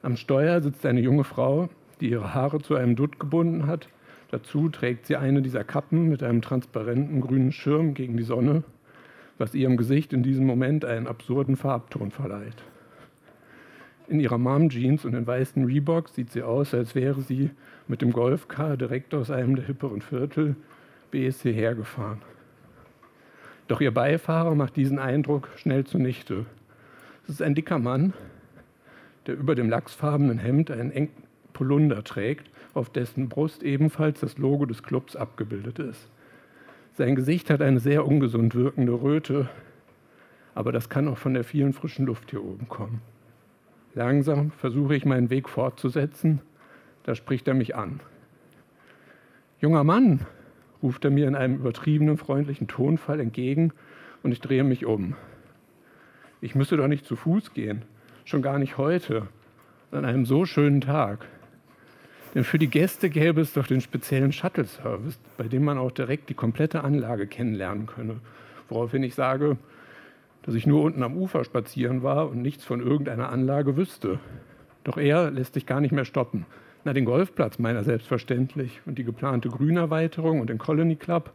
Am 0.01 0.16
Steuer 0.16 0.62
sitzt 0.62 0.87
eine 0.87 1.01
junge 1.01 1.24
Frau, 1.24 1.68
die 2.01 2.09
ihre 2.09 2.33
Haare 2.33 2.62
zu 2.62 2.77
einem 2.77 2.97
Dutt 2.97 3.20
gebunden 3.20 3.66
hat. 3.66 3.91
Dazu 4.31 4.68
trägt 4.68 5.07
sie 5.07 5.16
eine 5.16 5.43
dieser 5.43 5.64
Kappen 5.64 6.09
mit 6.09 6.22
einem 6.22 6.43
transparenten 6.43 7.20
grünen 7.20 7.53
Schirm 7.53 7.95
gegen 7.95 8.16
die 8.16 8.24
Sonne 8.24 8.64
was 9.39 9.55
ihrem 9.55 9.77
Gesicht 9.77 10.12
in 10.12 10.22
diesem 10.22 10.47
Moment 10.47 10.85
einen 10.85 11.07
absurden 11.07 11.57
Farbton 11.57 12.11
verleiht. 12.11 12.57
In 14.09 14.20
ihrer 14.20 14.39
Mom-Jeans 14.39 15.05
und 15.05 15.12
den 15.12 15.27
weißen 15.27 15.64
Reeboks 15.64 16.14
sieht 16.14 16.31
sie 16.31 16.43
aus, 16.43 16.72
als 16.74 16.95
wäre 16.95 17.20
sie 17.20 17.51
mit 17.89 18.03
dem 18.03 18.12
Golfcar 18.12 18.77
direkt 18.77 19.14
aus 19.14 19.31
einem 19.31 19.57
der 19.57 19.66
hipperen 19.66 20.01
Viertel 20.01 20.55
BSC 21.11 21.53
hergefahren. 21.53 22.22
Doch 23.68 23.81
ihr 23.81 23.93
Beifahrer 23.93 24.55
macht 24.55 24.77
diesen 24.77 25.01
Eindruck 25.01 25.49
schnell 25.57 25.85
zunichte. 25.85 26.47
Es 27.24 27.31
ist 27.31 27.43
ein 27.43 27.57
dicker 27.57 27.81
Mann, 27.81 28.12
der 29.27 29.37
über 29.37 29.57
dem 29.57 29.68
lachsfarbenen 29.68 30.39
Hemd 30.39 30.70
einen 30.70 30.93
engen 30.93 31.11
Polunder 31.53 32.05
trägt, 32.05 32.49
auf 32.77 32.91
dessen 32.91 33.29
Brust 33.29 33.62
ebenfalls 33.62 34.20
das 34.20 34.39
Logo 34.39 34.66
des 34.66 34.83
Clubs 34.83 35.16
abgebildet 35.16 35.79
ist. 35.79 36.09
Sein 36.93 37.14
Gesicht 37.14 37.51
hat 37.51 37.61
eine 37.62 37.81
sehr 37.81 38.07
ungesund 38.07 38.55
wirkende 38.55 38.93
Röte, 38.93 39.49
aber 40.55 40.72
das 40.72 40.89
kann 40.89 41.09
auch 41.09 41.18
von 41.18 41.35
der 41.35 41.45
vielen 41.45 41.72
frischen 41.72 42.07
Luft 42.07 42.31
hier 42.31 42.43
oben 42.43 42.68
kommen. 42.68 43.03
Langsam 43.95 44.51
versuche 44.51 44.95
ich 44.95 45.05
meinen 45.05 45.31
Weg 45.31 45.49
fortzusetzen, 45.49 46.41
da 47.05 47.14
spricht 47.14 47.49
er 47.49 47.55
mich 47.55 47.77
an. 47.77 48.01
Junger 49.61 49.85
Mann, 49.85 50.27
ruft 50.83 51.05
er 51.05 51.11
mir 51.11 51.29
in 51.29 51.35
einem 51.35 51.57
übertriebenen 51.57 52.18
freundlichen 52.18 52.68
Tonfall 52.68 53.20
entgegen 53.20 53.72
und 54.22 54.33
ich 54.33 54.41
drehe 54.41 54.64
mich 54.64 54.87
um. 54.87 55.14
Ich 56.41 56.55
müsse 56.55 56.77
doch 56.77 56.89
nicht 56.89 57.07
zu 57.07 57.16
Fuß 57.16 57.55
gehen, 57.55 57.83
schon 58.24 58.43
gar 58.43 58.59
nicht 58.59 58.77
heute, 58.77 59.29
an 59.91 60.05
einem 60.05 60.27
so 60.27 60.45
schönen 60.45 60.81
Tag. 60.81 61.27
Denn 62.37 62.45
für 62.45 62.59
die 62.59 62.68
Gäste 62.68 63.09
gäbe 63.09 63.41
es 63.41 63.55
doch 63.55 63.66
den 63.66 63.80
speziellen 63.80 64.30
Shuttle-Service, 64.30 65.18
bei 65.39 65.45
dem 65.45 65.64
man 65.64 65.78
auch 65.78 65.91
direkt 65.91 66.28
die 66.28 66.34
komplette 66.34 66.84
Anlage 66.84 67.26
kennenlernen 67.26 67.87
könne. 67.87 68.16
Woraufhin 68.68 69.03
ich 69.05 69.14
sage, 69.14 69.57
dass 70.43 70.55
ich 70.55 70.66
nur 70.66 70.82
unten 70.82 71.03
am 71.03 71.16
Ufer 71.16 71.45
spazieren 71.45 72.03
war 72.03 72.28
und 72.28 72.43
nichts 72.43 72.62
von 72.62 72.82
irgendeiner 72.82 73.30
Anlage 73.30 73.78
wüsste. 73.78 74.18
Doch 74.84 74.99
er 74.99 75.30
lässt 75.30 75.55
sich 75.55 75.64
gar 75.64 75.80
nicht 75.80 75.93
mehr 75.93 76.05
stoppen. 76.05 76.45
Na, 76.84 76.93
den 76.93 77.07
Golfplatz 77.07 77.59
meiner 77.59 77.84
selbstverständlich 77.84 78.82
und 78.84 78.99
die 78.99 79.05
geplante 79.05 79.49
Grünerweiterung 79.49 80.41
und 80.41 80.51
den 80.51 80.59
Colony 80.59 80.97
Club, 80.97 81.32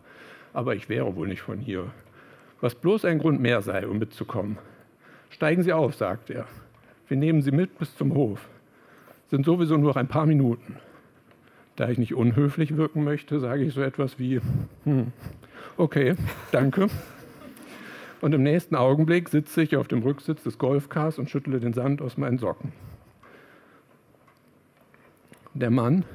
aber 0.54 0.76
ich 0.76 0.88
wäre 0.88 1.16
wohl 1.16 1.28
nicht 1.28 1.42
von 1.42 1.58
hier. 1.58 1.86
Was 2.60 2.76
bloß 2.76 3.06
ein 3.06 3.18
Grund 3.18 3.42
mehr 3.42 3.64
sei, 3.64 3.88
um 3.88 3.98
mitzukommen. 3.98 4.60
Steigen 5.32 5.64
Sie 5.64 5.74
auf, 5.74 5.96
sagt 5.96 6.30
er. 6.30 6.46
Wir 7.08 7.18
nehmen 7.18 7.42
Sie 7.42 7.52
mit 7.52 7.80
bis 7.80 7.98
zum 7.98 8.14
Hof. 8.14 8.48
Sind 9.32 9.48
sowieso 9.48 9.78
nur 9.78 9.98
ein 9.98 10.08
paar 10.08 10.28
Minuten. 10.28 10.78
Da 11.76 11.90
ich 11.90 11.98
nicht 11.98 12.14
unhöflich 12.14 12.76
wirken 12.76 13.04
möchte, 13.04 13.40
sage 13.40 13.64
ich 13.64 13.74
so 13.74 13.82
etwas 13.82 14.20
wie, 14.20 14.42
hm, 14.84 15.12
okay, 15.78 16.16
danke. 16.52 16.88
Und 18.22 18.34
im 18.34 18.44
nächsten 18.44 18.76
Augenblick 18.76 19.30
sitze 19.30 19.64
ich 19.64 19.78
auf 19.78 19.88
dem 19.88 20.04
Rücksitz 20.04 20.44
des 20.44 20.58
Golfcars 20.58 21.18
und 21.18 21.30
schüttle 21.30 21.60
den 21.60 21.74
Sand 21.74 22.02
aus 22.02 22.18
meinen 22.18 22.38
Socken. 22.38 22.72
Der 25.54 25.72
Mann, 25.72 26.06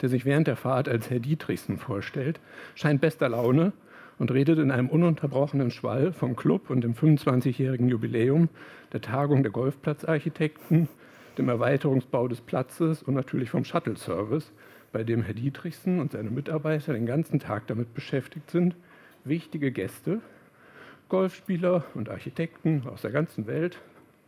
der 0.00 0.08
sich 0.08 0.24
während 0.24 0.46
der 0.46 0.56
Fahrt 0.56 0.88
als 0.88 1.10
Herr 1.10 1.18
Dietrichsen 1.18 1.78
vorstellt, 1.78 2.40
scheint 2.74 3.00
bester 3.00 3.28
Laune 3.28 3.72
und 4.18 4.30
redet 4.30 4.58
in 4.58 4.70
einem 4.70 4.88
ununterbrochenen 4.88 5.70
Schwall 5.70 6.12
vom 6.12 6.36
Club 6.36 6.70
und 6.70 6.82
dem 6.82 6.94
25-jährigen 6.94 7.88
Jubiläum 7.88 8.48
der 8.92 9.00
Tagung 9.00 9.42
der 9.42 9.52
Golfplatzarchitekten, 9.52 10.88
dem 11.36 11.48
Erweiterungsbau 11.48 12.28
des 12.28 12.40
Platzes 12.40 13.02
und 13.02 13.14
natürlich 13.14 13.50
vom 13.50 13.64
Shuttle-Service, 13.64 14.52
bei 14.96 15.04
dem 15.04 15.20
Herr 15.20 15.34
Dietrichsen 15.34 16.00
und 16.00 16.12
seine 16.12 16.30
Mitarbeiter 16.30 16.94
den 16.94 17.04
ganzen 17.04 17.38
Tag 17.38 17.66
damit 17.66 17.92
beschäftigt 17.92 18.50
sind, 18.50 18.74
wichtige 19.24 19.70
Gäste, 19.70 20.22
Golfspieler 21.10 21.84
und 21.92 22.08
Architekten 22.08 22.82
aus 22.88 23.02
der 23.02 23.10
ganzen 23.10 23.46
Welt, 23.46 23.78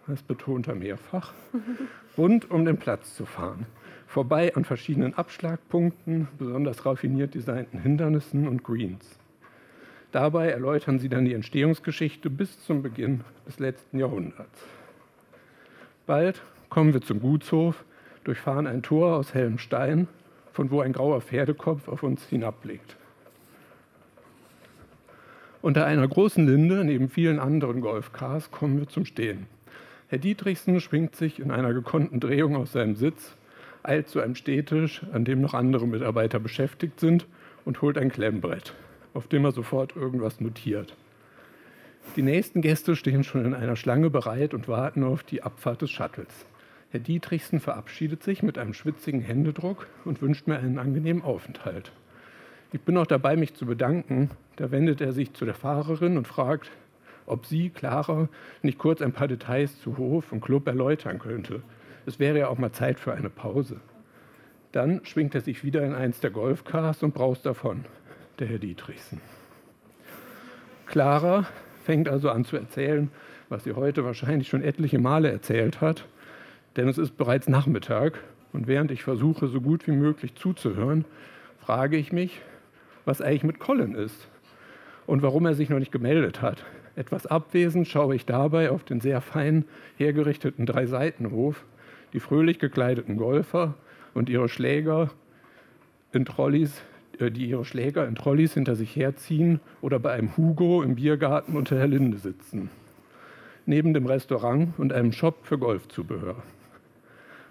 das 0.06 0.22
betont 0.22 0.68
er 0.68 0.74
mehrfach, 0.74 1.32
rund 2.18 2.50
um 2.50 2.66
den 2.66 2.76
Platz 2.76 3.16
zu 3.16 3.24
fahren, 3.24 3.64
vorbei 4.06 4.54
an 4.56 4.66
verschiedenen 4.66 5.14
Abschlagpunkten, 5.14 6.28
besonders 6.36 6.84
raffiniert 6.84 7.34
designten 7.34 7.80
Hindernissen 7.80 8.46
und 8.46 8.62
Greens. 8.62 9.18
Dabei 10.12 10.50
erläutern 10.50 10.98
sie 10.98 11.08
dann 11.08 11.24
die 11.24 11.32
Entstehungsgeschichte 11.32 12.28
bis 12.28 12.62
zum 12.66 12.82
Beginn 12.82 13.22
des 13.46 13.58
letzten 13.58 13.98
Jahrhunderts. 13.98 14.66
Bald 16.04 16.42
kommen 16.68 16.92
wir 16.92 17.00
zum 17.00 17.20
Gutshof, 17.20 17.86
durchfahren 18.24 18.66
ein 18.66 18.82
Tor 18.82 19.16
aus 19.16 19.32
hellem 19.32 19.56
Stein 19.56 20.08
von 20.58 20.72
wo 20.72 20.80
ein 20.80 20.92
grauer 20.92 21.20
Pferdekopf 21.20 21.86
auf 21.86 22.02
uns 22.02 22.26
hinabblickt. 22.26 22.96
Unter 25.62 25.86
einer 25.86 26.08
großen 26.08 26.48
Linde 26.48 26.84
neben 26.84 27.08
vielen 27.08 27.38
anderen 27.38 27.80
Golfcars 27.80 28.50
kommen 28.50 28.76
wir 28.80 28.88
zum 28.88 29.04
Stehen. 29.04 29.46
Herr 30.08 30.18
Dietrichsen 30.18 30.80
schwingt 30.80 31.14
sich 31.14 31.38
in 31.38 31.52
einer 31.52 31.72
gekonnten 31.72 32.18
Drehung 32.18 32.56
aus 32.56 32.72
seinem 32.72 32.96
Sitz, 32.96 33.36
eilt 33.84 34.08
zu 34.08 34.18
einem 34.18 34.34
Stehtisch, 34.34 35.02
an 35.12 35.24
dem 35.24 35.40
noch 35.40 35.54
andere 35.54 35.86
Mitarbeiter 35.86 36.40
beschäftigt 36.40 36.98
sind, 36.98 37.28
und 37.64 37.80
holt 37.80 37.96
ein 37.96 38.10
Klemmbrett, 38.10 38.74
auf 39.14 39.28
dem 39.28 39.44
er 39.44 39.52
sofort 39.52 39.94
irgendwas 39.94 40.40
notiert. 40.40 40.96
Die 42.16 42.22
nächsten 42.22 42.62
Gäste 42.62 42.96
stehen 42.96 43.22
schon 43.22 43.44
in 43.44 43.54
einer 43.54 43.76
Schlange 43.76 44.10
bereit 44.10 44.54
und 44.54 44.66
warten 44.66 45.04
auf 45.04 45.22
die 45.22 45.40
Abfahrt 45.40 45.82
des 45.82 45.92
Shuttles. 45.92 46.46
Herr 46.90 47.00
Dietrichsen 47.00 47.60
verabschiedet 47.60 48.22
sich 48.22 48.42
mit 48.42 48.56
einem 48.56 48.72
schwitzigen 48.72 49.20
Händedruck 49.20 49.88
und 50.06 50.22
wünscht 50.22 50.46
mir 50.46 50.58
einen 50.58 50.78
angenehmen 50.78 51.22
Aufenthalt. 51.22 51.92
Ich 52.72 52.80
bin 52.80 52.94
noch 52.94 53.06
dabei, 53.06 53.36
mich 53.36 53.52
zu 53.52 53.66
bedanken. 53.66 54.30
Da 54.56 54.70
wendet 54.70 55.02
er 55.02 55.12
sich 55.12 55.34
zu 55.34 55.44
der 55.44 55.52
Fahrerin 55.54 56.16
und 56.16 56.26
fragt, 56.26 56.70
ob 57.26 57.44
sie, 57.44 57.68
Clara, 57.68 58.30
nicht 58.62 58.78
kurz 58.78 59.02
ein 59.02 59.12
paar 59.12 59.28
Details 59.28 59.78
zu 59.82 59.98
Hof 59.98 60.32
und 60.32 60.40
Club 60.40 60.66
erläutern 60.66 61.18
könnte. 61.18 61.60
Es 62.06 62.18
wäre 62.18 62.38
ja 62.38 62.48
auch 62.48 62.56
mal 62.56 62.72
Zeit 62.72 62.98
für 62.98 63.12
eine 63.12 63.28
Pause. 63.28 63.80
Dann 64.72 65.04
schwingt 65.04 65.34
er 65.34 65.42
sich 65.42 65.64
wieder 65.64 65.84
in 65.84 65.92
eins 65.92 66.20
der 66.20 66.30
Golfcars 66.30 67.02
und 67.02 67.12
braust 67.12 67.44
davon, 67.44 67.84
der 68.38 68.46
Herr 68.46 68.58
Dietrichsen. 68.58 69.20
Clara 70.86 71.46
fängt 71.84 72.08
also 72.08 72.30
an 72.30 72.46
zu 72.46 72.56
erzählen, 72.56 73.10
was 73.50 73.64
sie 73.64 73.74
heute 73.74 74.06
wahrscheinlich 74.06 74.48
schon 74.48 74.62
etliche 74.62 74.98
Male 74.98 75.30
erzählt 75.30 75.82
hat 75.82 76.06
denn 76.78 76.88
es 76.88 76.96
ist 76.96 77.16
bereits 77.16 77.48
Nachmittag 77.48 78.20
und 78.52 78.68
während 78.68 78.92
ich 78.92 79.02
versuche, 79.02 79.48
so 79.48 79.60
gut 79.60 79.88
wie 79.88 79.92
möglich 79.92 80.36
zuzuhören, 80.36 81.04
frage 81.58 81.96
ich 81.96 82.12
mich, 82.12 82.40
was 83.04 83.20
eigentlich 83.20 83.42
mit 83.42 83.58
Colin 83.58 83.96
ist 83.96 84.28
und 85.04 85.20
warum 85.22 85.44
er 85.44 85.54
sich 85.54 85.70
noch 85.70 85.80
nicht 85.80 85.90
gemeldet 85.90 86.40
hat. 86.40 86.64
Etwas 86.94 87.26
abwesend 87.26 87.88
schaue 87.88 88.14
ich 88.14 88.26
dabei 88.26 88.70
auf 88.70 88.84
den 88.84 89.00
sehr 89.00 89.20
fein 89.20 89.64
hergerichteten 89.96 90.66
Dreiseitenhof, 90.66 91.64
die 92.12 92.20
fröhlich 92.20 92.60
gekleideten 92.60 93.16
Golfer 93.16 93.74
und 94.14 94.28
ihre 94.28 94.48
Schläger 94.48 95.10
in 96.12 96.24
Trolleys, 96.26 96.80
äh, 97.18 97.32
die 97.32 97.46
ihre 97.46 97.64
Schläger 97.64 98.06
in 98.06 98.14
Trolleys 98.14 98.54
hinter 98.54 98.76
sich 98.76 98.94
herziehen 98.94 99.58
oder 99.80 99.98
bei 99.98 100.12
einem 100.12 100.36
Hugo 100.36 100.84
im 100.84 100.94
Biergarten 100.94 101.56
unter 101.56 101.74
der 101.74 101.88
Linde 101.88 102.18
sitzen. 102.18 102.70
Neben 103.66 103.94
dem 103.94 104.06
Restaurant 104.06 104.78
und 104.78 104.92
einem 104.92 105.10
Shop 105.10 105.40
für 105.42 105.58
Golfzubehör. 105.58 106.36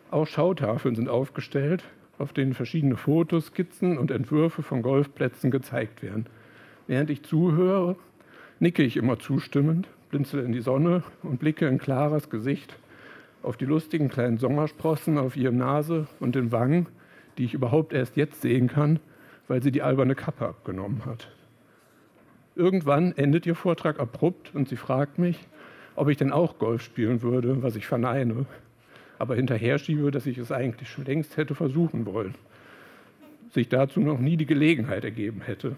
Auch 0.10 0.26
Schautafeln 0.26 0.96
sind 0.96 1.10
aufgestellt, 1.10 1.84
auf 2.18 2.32
denen 2.32 2.54
verschiedene 2.54 2.96
Fotos, 2.96 3.48
Skizzen 3.48 3.98
und 3.98 4.10
Entwürfe 4.10 4.64
von 4.64 4.82
Golfplätzen 4.82 5.52
gezeigt 5.52 6.02
werden. 6.02 6.26
Während 6.88 7.10
ich 7.10 7.24
zuhöre, 7.24 7.98
nicke 8.60 8.84
ich 8.84 8.96
immer 8.96 9.20
zustimmend, 9.20 9.90
blinzle 10.10 10.42
in 10.42 10.54
die 10.54 10.62
Sonne 10.62 11.04
und 11.24 11.40
blicke 11.40 11.68
in 11.68 11.78
Claras 11.78 12.30
Gesicht 12.30 12.78
auf 13.44 13.58
die 13.58 13.66
lustigen 13.66 14.10
kleinen 14.10 14.38
Sommersprossen 14.38 15.18
auf 15.18 15.36
ihrer 15.36 15.52
Nase 15.52 16.08
und 16.20 16.36
den 16.36 16.52
Wangen, 16.52 16.88
die 17.38 17.46
ich 17.46 17.54
überhaupt 17.54 17.94
erst 17.94 18.18
jetzt 18.18 18.42
sehen 18.42 18.68
kann, 18.68 19.00
weil 19.48 19.62
sie 19.62 19.72
die 19.72 19.82
alberne 19.82 20.16
Kappe 20.16 20.48
abgenommen 20.48 21.06
hat. 21.06 21.30
Irgendwann 22.56 23.12
endet 23.16 23.46
ihr 23.46 23.56
Vortrag 23.56 24.00
abrupt 24.00 24.56
und 24.56 24.68
sie 24.68 24.78
fragt 24.78 25.20
mich, 25.20 25.48
ob 25.96 26.10
ich 26.10 26.18
denn 26.18 26.32
auch 26.32 26.58
Golf 26.60 26.82
spielen 26.82 27.22
würde, 27.22 27.62
was 27.62 27.76
ich 27.76 27.86
verneine, 27.86 28.46
aber 29.20 29.36
hinterher 29.36 29.78
schiebe, 29.80 30.12
dass 30.12 30.26
ich 30.26 30.38
es 30.38 30.52
eigentlich 30.52 30.90
schon 30.90 31.06
längst 31.06 31.38
hätte 31.38 31.56
versuchen 31.56 32.06
wollen, 32.06 32.36
sich 33.52 33.70
dazu 33.70 34.00
noch 34.00 34.20
nie 34.20 34.38
die 34.38 34.46
Gelegenheit 34.46 35.04
ergeben 35.04 35.42
hätte. 35.42 35.78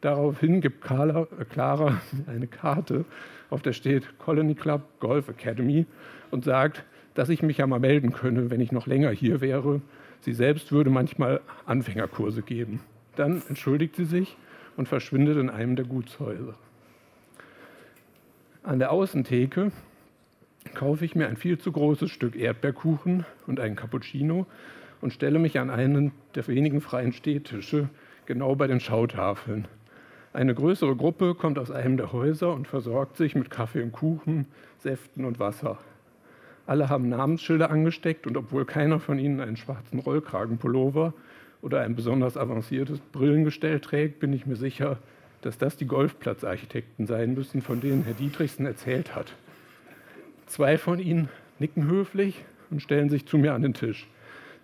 Daraufhin 0.00 0.60
gibt 0.60 0.82
Carla, 0.82 1.26
äh 1.38 1.44
Clara 1.44 2.00
eine 2.26 2.46
Karte, 2.46 3.04
auf 3.50 3.62
der 3.62 3.72
steht 3.72 4.18
Colony 4.18 4.54
Club 4.54 4.82
Golf 5.00 5.28
Academy 5.28 5.86
und 6.30 6.44
sagt, 6.44 6.84
dass 7.14 7.28
ich 7.28 7.42
mich 7.42 7.58
ja 7.58 7.66
mal 7.66 7.80
melden 7.80 8.12
könne, 8.12 8.50
wenn 8.50 8.60
ich 8.60 8.72
noch 8.72 8.86
länger 8.86 9.10
hier 9.10 9.40
wäre. 9.40 9.82
Sie 10.20 10.32
selbst 10.32 10.72
würde 10.72 10.90
manchmal 10.90 11.40
Anfängerkurse 11.66 12.42
geben. 12.42 12.80
Dann 13.16 13.42
entschuldigt 13.48 13.96
sie 13.96 14.04
sich 14.04 14.36
und 14.76 14.88
verschwindet 14.88 15.36
in 15.36 15.50
einem 15.50 15.76
der 15.76 15.84
Gutshäuser. 15.84 16.54
An 18.62 18.78
der 18.78 18.92
Außentheke 18.92 19.72
kaufe 20.74 21.04
ich 21.04 21.14
mir 21.14 21.28
ein 21.28 21.36
viel 21.36 21.58
zu 21.58 21.72
großes 21.72 22.10
Stück 22.10 22.36
Erdbeerkuchen 22.36 23.24
und 23.46 23.60
einen 23.60 23.76
Cappuccino 23.76 24.46
und 25.00 25.12
stelle 25.12 25.38
mich 25.38 25.58
an 25.58 25.70
einen 25.70 26.12
der 26.34 26.46
wenigen 26.48 26.80
freien 26.80 27.12
Stehtische, 27.12 27.88
genau 28.26 28.54
bei 28.54 28.66
den 28.66 28.80
Schautafeln. 28.80 29.66
Eine 30.32 30.54
größere 30.54 30.94
Gruppe 30.94 31.34
kommt 31.34 31.58
aus 31.58 31.70
einem 31.70 31.96
der 31.96 32.12
Häuser 32.12 32.52
und 32.52 32.68
versorgt 32.68 33.16
sich 33.16 33.34
mit 33.34 33.50
Kaffee 33.50 33.82
und 33.82 33.92
Kuchen, 33.92 34.46
Säften 34.78 35.24
und 35.24 35.40
Wasser. 35.40 35.78
Alle 36.66 36.88
haben 36.88 37.08
Namensschilder 37.08 37.70
angesteckt 37.70 38.28
und 38.28 38.36
obwohl 38.36 38.64
keiner 38.64 39.00
von 39.00 39.18
ihnen 39.18 39.40
einen 39.40 39.56
schwarzen 39.56 39.98
Rollkragenpullover 39.98 41.14
oder 41.62 41.80
ein 41.80 41.96
besonders 41.96 42.36
avanciertes 42.36 43.00
Brillengestell 43.12 43.80
trägt, 43.80 44.20
bin 44.20 44.32
ich 44.32 44.46
mir 44.46 44.56
sicher, 44.56 44.98
dass 45.42 45.58
das 45.58 45.76
die 45.76 45.86
Golfplatzarchitekten 45.86 47.06
sein 47.06 47.34
müssen, 47.34 47.60
von 47.60 47.80
denen 47.80 48.04
Herr 48.04 48.14
Dietrichsen 48.14 48.66
erzählt 48.66 49.16
hat. 49.16 49.34
Zwei 50.50 50.78
von 50.78 50.98
ihnen 50.98 51.28
nicken 51.60 51.86
höflich 51.86 52.44
und 52.72 52.82
stellen 52.82 53.08
sich 53.08 53.24
zu 53.24 53.38
mir 53.38 53.54
an 53.54 53.62
den 53.62 53.72
Tisch. 53.72 54.08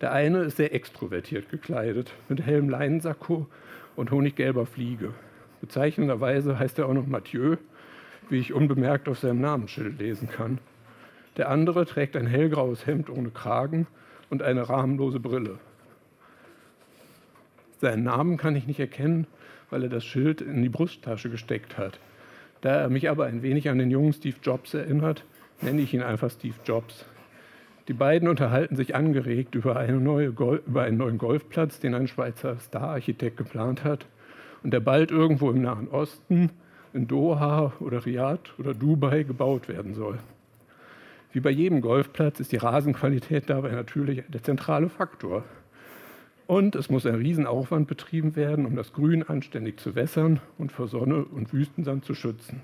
Der 0.01 0.11
eine 0.11 0.41
ist 0.41 0.57
sehr 0.57 0.75
extrovertiert 0.75 1.49
gekleidet, 1.49 2.13
mit 2.29 2.45
hellem 2.45 2.69
Leinensacko 2.69 3.47
und 3.95 4.11
honiggelber 4.11 4.67
Fliege. 4.67 5.15
Bezeichnenderweise 5.61 6.59
heißt 6.59 6.81
er 6.81 6.89
auch 6.89 6.93
noch 6.93 7.07
Mathieu, 7.07 7.59
wie 8.29 8.41
ich 8.41 8.53
unbemerkt 8.53 9.09
auf 9.09 9.21
seinem 9.21 9.41
Namensschild 9.41 10.01
lesen 10.01 10.29
kann. 10.29 10.59
Der 11.37 11.51
andere 11.51 11.87
trägt 11.87 12.17
ein 12.17 12.27
hellgraues 12.27 12.85
Hemd 12.85 13.09
ohne 13.09 13.31
Kragen 13.31 13.87
und 14.29 14.43
eine 14.43 14.69
rahmenlose 14.69 15.21
Brille. 15.21 15.61
Seinen 17.81 18.03
Namen 18.03 18.39
kann 18.39 18.57
ich 18.57 18.67
nicht 18.67 18.81
erkennen, 18.81 19.29
weil 19.71 19.85
er 19.85 19.89
das 19.89 20.05
Schild 20.05 20.41
in 20.41 20.63
die 20.63 20.69
Brusttasche 20.69 21.31
gesteckt 21.31 21.79
hat. 21.79 22.01
Da 22.61 22.75
er 22.75 22.89
mich 22.89 23.09
aber 23.09 23.27
ein 23.27 23.43
wenig 23.43 23.71
an 23.71 23.79
den 23.79 23.93
jungen 23.93 24.13
Steve 24.13 24.39
Jobs 24.43 24.75
erinnert, 24.75 25.25
nenne 25.61 25.83
ich 25.83 25.95
ihn 25.95 26.03
einfach 26.03 26.31
Steve 26.31 26.57
Jobs. 26.65 27.05
Die 27.89 27.93
beiden 27.93 28.29
unterhalten 28.29 28.77
sich 28.77 28.95
angeregt 28.95 29.55
über, 29.55 29.77
eine 29.77 29.99
neue 29.99 30.27
über 30.27 30.83
einen 30.83 30.97
neuen 30.97 31.19
Golfplatz, 31.19 31.79
den 31.79 31.95
ein 31.95 32.09
Schweizer 32.09 32.57
Stararchitekt 32.59 33.37
geplant 33.37 33.85
hat 33.85 34.07
und 34.63 34.73
der 34.73 34.81
bald 34.81 35.11
irgendwo 35.11 35.51
im 35.51 35.63
Nahen 35.63 35.89
Osten, 35.89 36.51
in 36.93 37.07
Doha 37.07 37.73
oder 37.79 38.05
Riyadh 38.05 38.59
oder 38.59 38.75
Dubai 38.75 39.23
gebaut 39.23 39.69
werden 39.69 39.95
soll. 39.95 40.19
Wie 41.33 41.41
bei 41.41 41.51
jedem 41.51 41.83
Golfplatz 41.83 42.41
ist 42.41 42.53
die 42.53 42.57
Rasenqualität 42.57 43.51
dabei 43.51 43.73
natürlich 43.73 44.25
der 44.29 44.43
zentrale 44.43 44.89
Faktor. 44.89 45.45
Und 46.47 46.77
es 46.77 46.89
muss 46.89 47.05
ein 47.07 47.17
Riesenaufwand 47.17 47.89
betrieben 47.89 48.37
werden, 48.37 48.67
um 48.67 48.75
das 48.77 48.93
Grün 48.93 49.23
anständig 49.23 49.79
zu 49.79 49.95
wässern 49.95 50.41
und 50.59 50.73
vor 50.73 50.89
Sonne 50.89 51.25
und 51.25 51.53
Wüstensand 51.53 52.05
zu 52.05 52.15
schützen. 52.15 52.63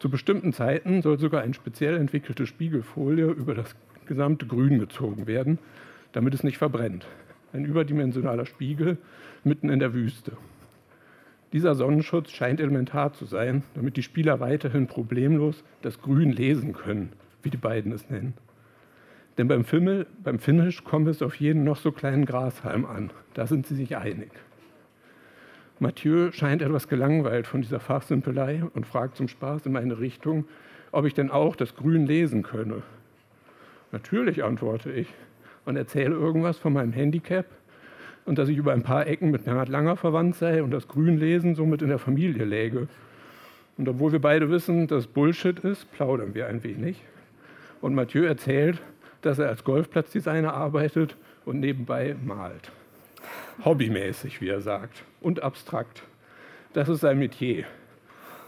Zu 0.00 0.08
bestimmten 0.08 0.54
Zeiten 0.54 1.02
soll 1.02 1.18
sogar 1.18 1.42
eine 1.42 1.52
speziell 1.52 1.98
entwickelte 1.98 2.46
Spiegelfolie 2.46 3.26
über 3.26 3.54
das 3.54 3.76
gesamte 4.06 4.46
Grün 4.46 4.78
gezogen 4.78 5.26
werden, 5.26 5.58
damit 6.12 6.32
es 6.32 6.42
nicht 6.42 6.56
verbrennt. 6.56 7.06
Ein 7.52 7.66
überdimensionaler 7.66 8.46
Spiegel 8.46 8.96
mitten 9.44 9.68
in 9.68 9.78
der 9.78 9.92
Wüste. 9.92 10.32
Dieser 11.52 11.74
Sonnenschutz 11.74 12.30
scheint 12.30 12.60
elementar 12.60 13.12
zu 13.12 13.26
sein, 13.26 13.62
damit 13.74 13.98
die 13.98 14.02
Spieler 14.02 14.40
weiterhin 14.40 14.86
problemlos 14.86 15.64
das 15.82 16.00
Grün 16.00 16.32
lesen 16.32 16.72
können, 16.72 17.12
wie 17.42 17.50
die 17.50 17.58
beiden 17.58 17.92
es 17.92 18.08
nennen. 18.08 18.32
Denn 19.36 19.48
beim, 19.48 19.64
Fimmel, 19.64 20.06
beim 20.24 20.38
Finish 20.38 20.82
kommt 20.82 21.08
es 21.08 21.20
auf 21.20 21.34
jeden 21.34 21.64
noch 21.64 21.76
so 21.76 21.92
kleinen 21.92 22.24
Grashalm 22.24 22.86
an. 22.86 23.10
Da 23.34 23.46
sind 23.46 23.66
sie 23.66 23.74
sich 23.74 23.98
einig. 23.98 24.30
Mathieu 25.82 26.30
scheint 26.32 26.60
etwas 26.60 26.88
gelangweilt 26.88 27.46
von 27.46 27.62
dieser 27.62 27.80
Fachsimpelei 27.80 28.62
und 28.74 28.86
fragt 28.86 29.16
zum 29.16 29.28
Spaß 29.28 29.64
in 29.64 29.72
meine 29.72 29.98
Richtung, 29.98 30.44
ob 30.92 31.06
ich 31.06 31.14
denn 31.14 31.30
auch 31.30 31.56
das 31.56 31.74
Grün 31.74 32.06
lesen 32.06 32.42
könne. 32.42 32.82
Natürlich, 33.90 34.44
antworte 34.44 34.92
ich 34.92 35.08
und 35.64 35.76
erzähle 35.76 36.14
irgendwas 36.14 36.58
von 36.58 36.74
meinem 36.74 36.92
Handicap 36.92 37.46
und 38.26 38.36
dass 38.36 38.50
ich 38.50 38.58
über 38.58 38.74
ein 38.74 38.82
paar 38.82 39.06
Ecken 39.06 39.30
mit 39.30 39.46
Bernhard 39.46 39.70
Langer 39.70 39.96
verwandt 39.96 40.36
sei 40.36 40.62
und 40.62 40.70
das 40.70 40.86
Grünlesen 40.86 41.54
somit 41.54 41.80
in 41.80 41.88
der 41.88 41.98
Familie 41.98 42.44
läge. 42.44 42.86
Und 43.78 43.88
obwohl 43.88 44.12
wir 44.12 44.20
beide 44.20 44.50
wissen, 44.50 44.86
dass 44.86 45.06
Bullshit 45.06 45.60
ist, 45.60 45.90
plaudern 45.92 46.34
wir 46.34 46.46
ein 46.46 46.62
wenig. 46.62 47.02
Und 47.80 47.94
Mathieu 47.94 48.24
erzählt, 48.24 48.82
dass 49.22 49.38
er 49.38 49.48
als 49.48 49.64
Golfplatzdesigner 49.64 50.52
arbeitet 50.52 51.16
und 51.46 51.58
nebenbei 51.58 52.16
malt 52.22 52.70
hobbymäßig, 53.64 54.40
wie 54.40 54.48
er 54.48 54.60
sagt, 54.60 55.04
und 55.20 55.42
abstrakt. 55.42 56.02
Das 56.72 56.88
ist 56.88 57.00
sein 57.00 57.18
Metier. 57.18 57.64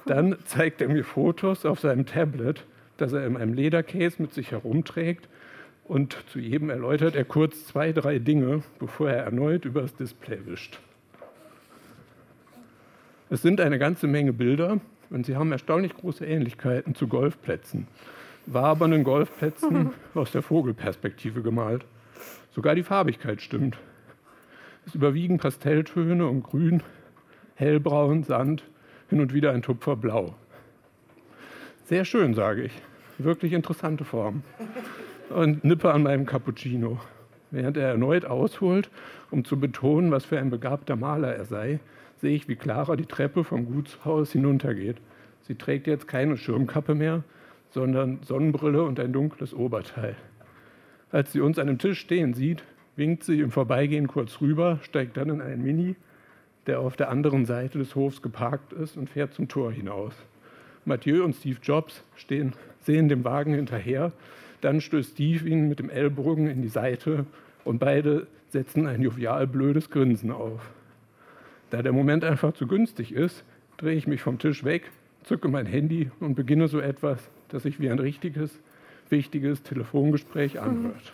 Dann 0.07 0.37
zeigt 0.45 0.81
er 0.81 0.89
mir 0.89 1.05
Fotos 1.05 1.65
auf 1.65 1.81
seinem 1.81 2.07
Tablet, 2.07 2.65
das 2.97 3.13
er 3.13 3.27
in 3.27 3.37
einem 3.37 3.55
Ledercase 3.55 4.21
mit 4.21 4.33
sich 4.33 4.51
herumträgt. 4.51 5.29
Und 5.85 6.17
zu 6.29 6.39
jedem 6.39 6.71
erläutert 6.71 7.17
er 7.17 7.25
kurz 7.25 7.67
zwei, 7.67 7.93
drei 7.93 8.19
Dinge, 8.19 8.63
bevor 8.79 9.11
er 9.11 9.25
erneut 9.25 9.65
über 9.65 9.83
das 9.83 9.95
Display 9.95 10.39
wischt. 10.47 10.79
Es 13.31 13.43
sind 13.43 13.61
eine 13.61 13.79
ganze 13.79 14.07
Menge 14.07 14.33
Bilder 14.33 14.81
und 15.11 15.27
sie 15.27 15.37
haben 15.37 15.53
erstaunlich 15.53 15.95
große 15.95 16.25
Ähnlichkeiten 16.25 16.95
zu 16.95 17.09
Golfplätzen. 17.09 17.89
Wabernden 18.47 19.05
Golfplätzen 19.05 19.91
aus 20.15 20.33
der 20.33 20.43
Vogelperspektive 20.43 21.43
gemalt. 21.43 21.85
Sogar 22.55 22.75
die 22.75 22.83
Farbigkeit 22.83 23.41
stimmt. 23.41 23.79
Es 24.87 24.95
überwiegen 24.95 25.39
Pastelltöne 25.39 26.27
und 26.27 26.43
Grün, 26.43 26.83
hellbraun, 27.55 28.25
Sand, 28.25 28.65
hin 29.09 29.21
und 29.21 29.33
wieder 29.33 29.53
ein 29.53 29.63
Tupfer 29.63 29.97
Blau. 29.97 30.35
Sehr 31.85 32.05
schön, 32.05 32.35
sage 32.35 32.65
ich. 32.65 32.73
Wirklich 33.19 33.53
interessante 33.53 34.05
Form. 34.05 34.43
Und 35.31 35.65
nippe 35.65 35.93
an 35.93 36.03
meinem 36.03 36.27
Cappuccino. 36.27 37.01
Während 37.51 37.77
er 37.77 37.89
erneut 37.89 38.25
ausholt, 38.25 38.91
um 39.31 39.45
zu 39.45 39.61
betonen, 39.61 40.11
was 40.11 40.25
für 40.25 40.39
ein 40.39 40.51
begabter 40.51 40.97
Maler 40.97 41.35
er 41.35 41.45
sei, 41.45 41.81
sehe 42.21 42.35
ich, 42.35 42.49
wie 42.49 42.57
Clara 42.57 42.97
die 42.97 43.07
Treppe 43.07 43.45
vom 43.45 43.67
Gutshaus 43.67 44.33
hinuntergeht. 44.33 44.97
Sie 45.43 45.55
trägt 45.55 45.87
jetzt 45.87 46.09
keine 46.09 46.37
Schirmkappe 46.37 46.95
mehr, 46.95 47.25
sondern 47.71 48.21
Sonnenbrille 48.23 48.83
und 48.83 48.99
ein 49.01 49.13
dunkles 49.13 49.55
Oberteil. 49.55 50.17
Als 51.11 51.33
sie 51.33 51.41
uns 51.41 51.59
an 51.59 51.67
dem 51.67 51.79
Tisch 51.79 52.01
stehen 52.01 52.33
sieht, 52.33 52.65
winkt 52.97 53.25
sie 53.25 53.41
im 53.41 53.51
Vorbeigehen 53.51 54.07
kurz 54.07 54.41
rüber, 54.41 54.79
steigt 54.83 55.17
dann 55.17 55.31
in 55.31 55.41
einen 55.41 55.63
Mini, 55.63 55.97
der 56.67 56.81
auf 56.81 56.97
der 56.97 57.11
anderen 57.11 57.47
Seite 57.47 57.79
des 57.79 57.95
Hofs 57.95 58.23
geparkt 58.23 58.73
ist 58.73 58.97
und 58.97 59.11
fährt 59.11 59.35
zum 59.35 59.49
Tor 59.49 59.73
hinaus. 59.73 60.15
Mathieu 60.85 61.25
und 61.25 61.35
Steve 61.35 61.59
Jobs 61.63 62.03
stehen, 62.17 62.53
sehen 62.81 63.09
dem 63.09 63.25
Wagen 63.25 63.55
hinterher. 63.55 64.13
Dann 64.61 64.81
stößt 64.81 65.13
Steve 65.13 65.49
ihn 65.49 65.69
mit 65.69 65.79
dem 65.79 65.91
Ellbogen 65.91 66.49
in 66.49 66.63
die 66.63 66.69
Seite 66.69 67.27
und 67.65 67.79
beide 67.79 68.27
setzen 68.49 68.87
ein 68.87 69.03
jovial 69.03 69.47
blödes 69.47 69.91
Grinsen 69.91 70.31
auf. 70.31 70.71
Da 71.71 71.83
der 71.83 71.93
Moment 71.93 72.25
einfach 72.25 72.53
zu 72.53 72.67
günstig 72.67 73.13
ist, 73.13 73.45
drehe 73.79 73.97
ich 73.97 74.07
mich 74.07 74.21
vom 74.21 74.39
Tisch 74.39 74.65
weg, 74.65 74.91
zücke 75.25 75.49
mein 75.49 75.67
Handy 75.67 76.11
und 76.21 76.35
beginne 76.35 76.69
so 76.69 76.81
etwas, 76.81 77.31
das 77.49 77.63
sich 77.63 77.81
wie 77.81 77.89
ein 77.91 77.99
richtiges, 77.99 78.61
wichtiges 79.09 79.63
Telefongespräch 79.63 80.61
anhört. 80.61 81.13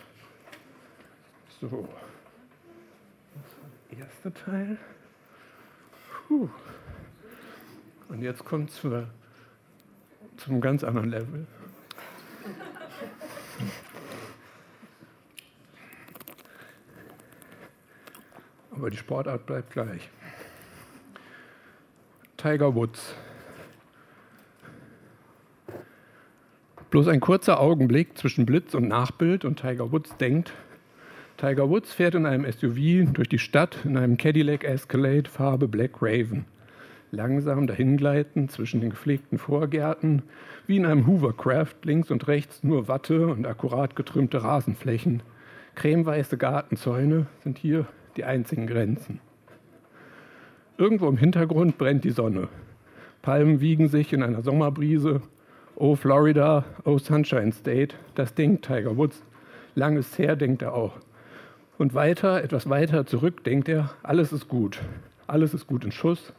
So. 1.61 1.87
Das 3.89 3.99
erste 3.99 4.33
Teil. 4.33 4.77
Puh. 6.27 6.49
Und 8.07 8.21
jetzt 8.21 8.45
kommt 8.45 8.69
es 8.69 8.81
zum 10.37 10.61
ganz 10.61 10.83
anderen 10.83 11.09
Level. 11.09 11.47
Aber 18.71 18.89
die 18.89 18.97
Sportart 18.97 19.45
bleibt 19.45 19.71
gleich. 19.71 20.09
Tiger 22.37 22.73
Woods. 22.73 23.13
Bloß 26.89 27.09
ein 27.09 27.19
kurzer 27.19 27.59
Augenblick 27.59 28.17
zwischen 28.17 28.45
Blitz 28.45 28.73
und 28.73 28.87
Nachbild 28.87 29.43
und 29.43 29.59
Tiger 29.59 29.91
Woods 29.91 30.15
denkt, 30.17 30.53
Tiger 31.39 31.69
Woods 31.69 31.93
fährt 31.93 32.15
in 32.15 32.25
einem 32.25 32.43
SUV 32.51 33.13
durch 33.13 33.29
die 33.29 33.39
Stadt 33.39 33.85
in 33.85 33.95
einem 33.95 34.17
Cadillac 34.17 34.65
Escalade 34.65 35.29
Farbe 35.29 35.69
Black 35.69 36.01
Raven. 36.01 36.43
Langsam 37.11 37.65
dahingleiten 37.65 38.49
zwischen 38.49 38.81
den 38.81 38.89
gepflegten 38.89 39.37
Vorgärten, 39.37 40.23
wie 40.67 40.75
in 40.75 40.85
einem 40.85 41.07
Hoovercraft, 41.07 41.75
links 41.83 42.11
und 42.11 42.27
rechts 42.27 42.61
nur 42.61 42.89
Watte 42.89 43.27
und 43.27 43.47
akkurat 43.47 43.95
getrümmte 43.95 44.43
Rasenflächen. 44.43 45.23
Cremeweiße 45.75 46.37
Gartenzäune 46.37 47.27
sind 47.41 47.57
hier 47.57 47.87
die 48.17 48.25
einzigen 48.25 48.67
Grenzen. 48.67 49.21
Irgendwo 50.77 51.07
im 51.07 51.15
Hintergrund 51.15 51.77
brennt 51.77 52.03
die 52.03 52.11
Sonne. 52.11 52.49
Palmen 53.21 53.61
wiegen 53.61 53.87
sich 53.87 54.11
in 54.11 54.23
einer 54.23 54.41
Sommerbrise 54.41 55.21
Oh 55.77 55.95
Florida, 55.95 56.65
oh 56.83 56.97
Sunshine 56.97 57.53
State, 57.53 57.95
das 58.15 58.33
denkt 58.33 58.65
Tiger 58.65 58.97
Woods. 58.97 59.23
Lang 59.75 59.95
ist 59.95 60.19
her, 60.19 60.35
denkt 60.35 60.63
er 60.63 60.73
auch. 60.73 60.99
Und 61.79 61.93
weiter, 61.93 62.43
etwas 62.43 62.69
weiter 62.69 63.05
zurück, 63.05 63.45
denkt 63.45 63.69
er, 63.69 63.91
alles 64.03 64.33
ist 64.33 64.49
gut. 64.49 64.81
Alles 65.27 65.53
ist 65.53 65.65
gut 65.65 65.85
in 65.85 65.93
Schuss. 65.93 66.33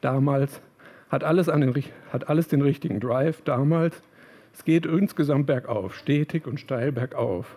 Damals 0.00 0.62
hat 1.08 1.24
alles, 1.24 1.46
den, 1.46 1.74
hat 2.12 2.28
alles 2.28 2.46
den 2.46 2.62
richtigen 2.62 3.00
Drive. 3.00 3.42
Damals, 3.42 4.00
es 4.52 4.64
geht 4.64 4.86
insgesamt 4.86 5.48
bergauf, 5.48 5.96
stetig 5.96 6.46
und 6.46 6.60
steil 6.60 6.92
bergauf. 6.92 7.56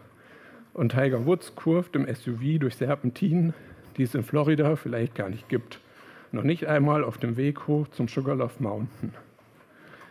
Und 0.74 0.94
Tiger 0.94 1.28
Woods 1.28 1.56
kurft 1.56 1.96
im 1.96 2.12
SUV 2.12 2.58
durch 2.60 2.76
Serpentinen, 2.76 3.54
die 3.98 4.04
es 4.04 4.16
in 4.16 4.24
Florida 4.24 4.76
vielleicht 4.76 5.14
gar 5.14 5.30
nicht 5.30 5.48
gibt. 5.48 5.80
Noch 6.32 6.44
nicht 6.44 6.66
einmal 6.66 7.04
auf 7.04 7.20
dem 7.20 7.38
Weg 7.38 7.68
hoch 7.68 7.88
zum 7.90 8.08
Sugarloaf 8.08 8.60
Mountain. 8.60 9.14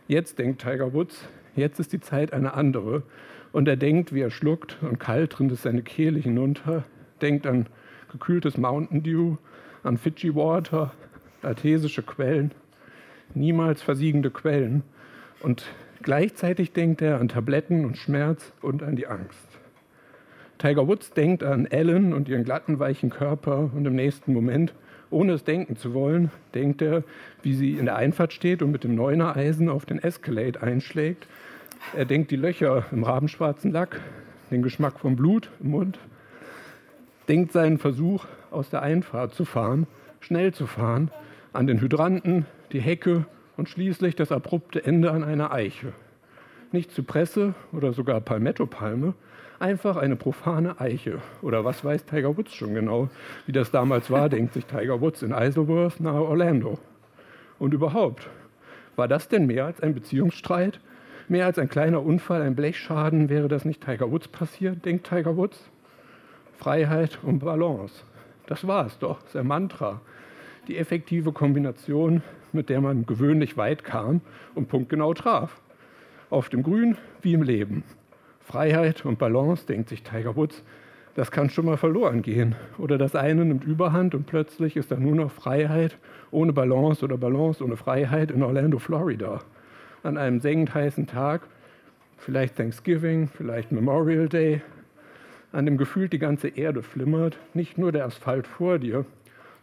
Jetzt 0.07 0.39
denkt 0.39 0.63
Tiger 0.63 0.93
Woods, 0.93 1.27
jetzt 1.57 1.81
ist 1.81 1.93
die 1.93 2.01
Zeit 2.01 2.33
eine 2.33 2.55
andere. 2.55 3.03
Und 3.51 3.67
er 3.67 3.77
denkt, 3.77 4.15
wie 4.15 4.21
er 4.21 4.31
schluckt 4.31 4.79
und 4.81 5.01
kalt 5.01 5.41
rinnt 5.41 5.51
es 5.51 5.63
seine 5.63 5.83
Kehle 5.83 6.21
hinunter, 6.21 6.85
denkt 7.23 7.47
an 7.47 7.67
gekühltes 8.11 8.57
Mountain 8.57 9.03
Dew, 9.03 9.37
an 9.83 9.99
Fiji 9.99 10.35
Water, 10.35 10.93
artesische 11.43 12.03
Quellen, 12.03 12.53
niemals 13.35 13.83
versiegende 13.83 14.31
Quellen. 14.31 14.83
Und 15.41 15.67
gleichzeitig 16.03 16.73
denkt 16.73 17.03
er 17.03 17.21
an 17.21 17.29
Tabletten 17.29 17.85
und 17.85 17.97
Schmerz 17.97 18.53
und 18.63 18.83
an 18.83 18.97
die 18.97 19.07
Angst. 19.07 19.47
Tiger 20.59 20.89
Woods 20.89 21.11
denkt 21.11 21.43
an 21.43 21.67
Ellen 21.67 22.15
und 22.15 22.29
ihren 22.29 22.45
glatten, 22.45 22.79
weichen 22.79 23.11
Körper 23.11 23.71
und 23.75 23.87
im 23.87 23.95
nächsten 23.95 24.33
Moment 24.33 24.75
ohne 25.11 25.33
es 25.35 25.45
denken 25.45 25.77
zu 25.77 25.95
wollen, 25.95 26.31
denkt 26.55 26.83
er, 26.83 27.05
wie 27.43 27.55
sie 27.55 27.73
in 27.73 27.85
der 27.85 27.97
Einfahrt 27.97 28.33
steht 28.33 28.63
und 28.63 28.71
mit 28.71 28.85
dem 28.85 28.95
Neuner-Eisen 28.95 29.69
auf 29.69 29.87
den 29.87 30.03
Escalade 30.03 30.63
einschlägt. 30.63 31.27
Er 31.95 32.05
denkt 32.05 32.31
die 32.31 32.37
Löcher 32.37 32.87
im 32.91 33.05
rabenschwarzen 33.05 33.71
Lack, 33.71 34.01
den 34.51 34.63
Geschmack 34.63 34.99
vom 34.99 35.17
Blut 35.17 35.51
im 35.61 35.71
Mund, 35.71 35.99
denkt 37.29 37.53
seinen 37.53 37.79
Versuch, 37.79 38.25
aus 38.51 38.71
der 38.71 38.83
Einfahrt 38.83 39.35
zu 39.35 39.45
fahren, 39.45 39.87
schnell 40.21 40.53
zu 40.53 40.67
fahren, 40.67 41.11
an 41.53 41.67
den 41.67 41.81
Hydranten, 41.81 42.47
die 42.73 42.81
Hecke 42.81 43.27
und 43.57 43.69
schließlich 43.69 44.15
das 44.17 44.33
abrupte 44.33 44.85
Ende 44.85 45.11
an 45.11 45.25
einer 45.25 45.53
Eiche. 45.53 45.93
Nicht 46.73 46.93
Zypresse 46.93 47.55
oder 47.73 47.93
sogar 47.93 48.21
Palmetto-Palme, 48.21 49.15
einfach 49.59 49.97
eine 49.97 50.17
profane 50.17 50.81
Eiche. 50.81 51.19
Oder 51.43 51.65
was 51.65 51.85
weiß 51.85 52.05
Tiger 52.05 52.37
Woods 52.37 52.55
schon 52.55 52.75
genau, 52.75 53.09
wie 53.47 53.53
das 53.53 53.71
damals 53.71 54.11
war, 54.11 54.29
denkt 54.31 54.55
sich 54.55 54.67
Tiger 54.67 55.01
Woods 55.01 55.23
in 55.23 55.33
Isleworth 55.33 56.01
nahe 56.01 56.23
Orlando. 56.23 56.79
Und 57.59 57.73
überhaupt, 57.73 58.29
war 58.97 59.09
das 59.09 59.29
denn 59.29 59.47
mehr 59.47 59.67
als 59.67 59.81
ein 59.81 59.95
Beziehungsstreit? 59.95 60.81
Mehr 61.29 61.47
als 61.47 61.59
ein 61.59 61.69
kleiner 61.69 62.03
Unfall, 62.03 62.43
ein 62.43 62.55
Blechschaden, 62.55 63.29
wäre 63.29 63.49
das 63.49 63.65
nicht 63.65 63.85
Tiger 63.85 64.11
Woods 64.11 64.29
passiert, 64.29 64.85
denkt 64.85 65.09
Tiger 65.09 65.37
Woods? 65.37 65.59
Freiheit 66.57 67.19
und 67.23 67.41
Balance. 67.41 68.03
Das 68.47 68.67
war 68.67 68.87
es 68.87 68.99
doch, 68.99 69.21
sein 69.29 69.47
Mantra. 69.47 70.01
Die 70.69 70.79
effektive 70.79 71.33
Kombination, 71.33 72.23
mit 72.53 72.71
der 72.71 72.81
man 72.81 73.07
gewöhnlich 73.07 73.57
weit 73.57 73.85
kam 73.85 74.21
und 74.55 74.69
punktgenau 74.69 75.15
traf. 75.15 75.61
Auf 76.31 76.49
dem 76.49 76.63
Grün 76.63 76.97
wie 77.23 77.35
im 77.35 77.43
Leben. 77.43 77.85
Freiheit 78.41 79.05
und 79.05 79.19
Balance, 79.19 79.67
denkt 79.67 79.89
sich 79.89 80.03
Tiger 80.03 80.37
Woods, 80.37 80.63
das 81.15 81.31
kann 81.31 81.51
schon 81.51 81.67
mal 81.67 81.77
verloren 81.77 82.23
gehen. 82.23 82.55
Oder 82.79 82.99
das 82.99 83.15
eine 83.15 83.45
nimmt 83.45 83.65
Überhand 83.65 84.15
und 84.15 84.27
plötzlich 84.27 84.77
ist 84.77 84.91
da 84.91 84.97
nur 84.97 85.15
noch 85.15 85.31
Freiheit 85.31 85.99
ohne 86.31 86.53
Balance 86.53 87.05
oder 87.05 87.17
Balance 87.17 87.63
ohne 87.65 87.77
Freiheit 87.77 88.31
in 88.31 88.43
Orlando, 88.43 88.79
Florida. 88.79 89.41
An 90.03 90.19
einem 90.19 90.41
sengend 90.41 90.75
heißen 90.75 91.07
Tag, 91.07 91.43
vielleicht 92.17 92.57
Thanksgiving, 92.57 93.29
vielleicht 93.29 93.73
Memorial 93.73 94.29
Day, 94.29 94.63
an 95.57 95.65
dem 95.65 95.79
gefühlt 95.79 96.13
die 96.13 96.19
ganze 96.19 96.49
Erde 96.49 96.83
flimmert, 96.83 97.39
nicht 97.55 97.79
nur 97.79 97.91
der 97.91 98.05
Asphalt 98.05 98.47
vor 98.47 98.79
dir, 98.79 99.07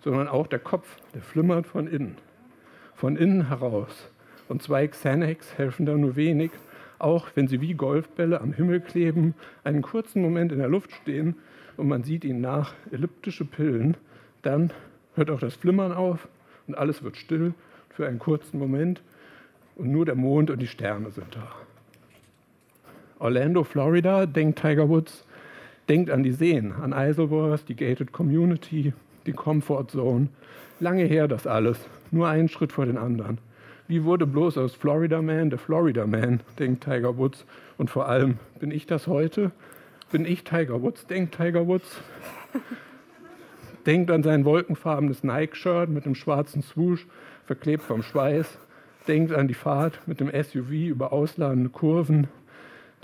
sondern 0.03 0.27
auch 0.27 0.47
der 0.47 0.57
Kopf, 0.57 0.87
der 1.13 1.21
flimmert 1.21 1.67
von 1.67 1.85
innen. 1.85 2.17
Von 2.95 3.15
innen 3.15 3.47
heraus. 3.47 4.09
Und 4.49 4.63
zwei 4.63 4.87
Xanax 4.87 5.55
helfen 5.55 5.85
da 5.85 5.95
nur 5.95 6.15
wenig, 6.15 6.49
auch 6.97 7.27
wenn 7.35 7.47
sie 7.47 7.61
wie 7.61 7.75
Golfbälle 7.75 8.41
am 8.41 8.53
Himmel 8.53 8.81
kleben, 8.81 9.35
einen 9.63 9.83
kurzen 9.83 10.23
Moment 10.23 10.51
in 10.51 10.57
der 10.57 10.67
Luft 10.67 10.91
stehen 10.93 11.35
und 11.77 11.87
man 11.87 12.03
sieht 12.03 12.25
ihnen 12.25 12.41
nach, 12.41 12.73
elliptische 12.91 13.45
Pillen, 13.45 13.95
dann 14.41 14.71
hört 15.13 15.29
auch 15.29 15.39
das 15.39 15.53
Flimmern 15.53 15.91
auf 15.91 16.27
und 16.65 16.75
alles 16.75 17.03
wird 17.03 17.17
still 17.17 17.53
für 17.89 18.07
einen 18.07 18.17
kurzen 18.17 18.57
Moment 18.57 19.03
und 19.75 19.91
nur 19.91 20.05
der 20.05 20.15
Mond 20.15 20.49
und 20.49 20.59
die 20.59 20.67
Sterne 20.67 21.11
sind 21.11 21.35
da. 21.35 21.51
Orlando, 23.19 23.63
Florida, 23.63 24.25
denkt 24.25 24.59
Tiger 24.59 24.89
Woods, 24.89 25.23
denkt 25.89 26.09
an 26.09 26.23
die 26.23 26.31
Seen, 26.31 26.71
an 26.71 26.93
Isleworth, 26.93 27.67
die 27.67 27.75
Gated 27.75 28.11
Community, 28.11 28.93
die 29.25 29.33
Comfort 29.33 29.87
Zone. 29.89 30.27
Lange 30.79 31.03
her 31.03 31.27
das 31.27 31.47
alles, 31.47 31.79
nur 32.11 32.27
einen 32.27 32.49
Schritt 32.49 32.71
vor 32.71 32.85
den 32.85 32.97
anderen. 32.97 33.37
Wie 33.87 34.05
wurde 34.05 34.25
bloß 34.25 34.57
aus 34.57 34.75
Florida 34.75 35.21
Man 35.21 35.49
der 35.49 35.59
Florida 35.59 36.07
Man, 36.07 36.39
denkt 36.57 36.85
Tiger 36.85 37.17
Woods. 37.17 37.45
Und 37.77 37.89
vor 37.89 38.07
allem, 38.07 38.39
bin 38.59 38.71
ich 38.71 38.85
das 38.85 39.07
heute? 39.07 39.51
Bin 40.11 40.25
ich 40.25 40.43
Tiger 40.43 40.81
Woods, 40.81 41.05
denkt 41.05 41.35
Tiger 41.35 41.67
Woods. 41.67 42.01
denkt 43.85 44.09
an 44.09 44.23
sein 44.23 44.45
wolkenfarbenes 44.45 45.23
Nike-Shirt 45.23 45.89
mit 45.89 46.05
dem 46.05 46.15
schwarzen 46.15 46.61
Swoosh, 46.61 47.05
verklebt 47.45 47.83
vom 47.83 48.03
Schweiß. 48.03 48.57
Denkt 49.07 49.33
an 49.33 49.49
die 49.49 49.53
Fahrt 49.53 49.99
mit 50.07 50.21
dem 50.21 50.29
SUV 50.29 50.71
über 50.71 51.11
ausladende 51.11 51.69
Kurven. 51.69 52.27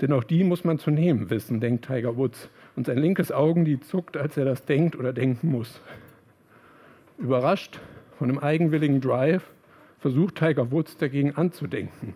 Denn 0.00 0.12
auch 0.12 0.24
die 0.24 0.44
muss 0.44 0.64
man 0.64 0.78
zu 0.78 0.90
nehmen 0.90 1.28
wissen, 1.28 1.60
denkt 1.60 1.86
Tiger 1.86 2.16
Woods. 2.16 2.48
Und 2.80 2.86
sein 2.86 2.96
linkes 2.96 3.30
Augenlid 3.30 3.84
zuckt, 3.84 4.16
als 4.16 4.38
er 4.38 4.46
das 4.46 4.64
denkt 4.64 4.96
oder 4.96 5.12
denken 5.12 5.50
muss. 5.50 5.82
Überrascht 7.18 7.78
von 8.16 8.28
dem 8.28 8.38
eigenwilligen 8.38 9.02
Drive 9.02 9.42
versucht 9.98 10.36
Tiger 10.36 10.70
Woods 10.72 10.96
dagegen 10.96 11.36
anzudenken. 11.36 12.14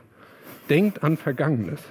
Denkt 0.70 1.04
an 1.04 1.18
Vergangenes, 1.18 1.82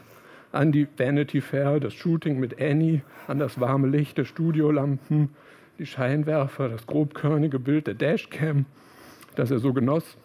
an 0.52 0.72
die 0.72 0.88
Vanity 0.98 1.40
Fair, 1.40 1.80
das 1.80 1.94
Shooting 1.94 2.40
mit 2.40 2.60
Annie, 2.60 3.04
an 3.28 3.38
das 3.38 3.60
warme 3.60 3.88
Licht 3.88 4.18
der 4.18 4.26
Studiolampen, 4.26 5.30
die 5.78 5.86
Scheinwerfer, 5.86 6.68
das 6.68 6.88
grobkörnige 6.88 7.60
Bild 7.60 7.86
der 7.86 7.94
Dashcam, 7.94 8.66
das 9.36 9.52
er 9.52 9.60
so 9.60 9.72
genoss 9.74 10.18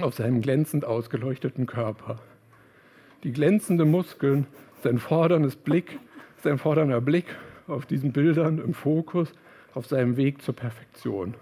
auf 0.00 0.14
seinem 0.14 0.42
glänzend 0.42 0.84
ausgeleuchteten 0.84 1.66
Körper. 1.66 2.20
Die 3.24 3.32
glänzenden 3.32 3.90
Muskeln, 3.90 4.46
sein 4.84 5.00
forderndes 5.00 5.56
Blick, 5.56 5.98
sein 6.40 6.58
fordernder 6.58 7.00
Blick 7.00 7.34
auf 7.66 7.86
diesen 7.86 8.12
Bildern 8.12 8.58
im 8.58 8.74
Fokus 8.74 9.32
auf 9.74 9.86
seinem 9.86 10.16
Weg 10.16 10.42
zur 10.42 10.54
Perfektion. 10.54 11.34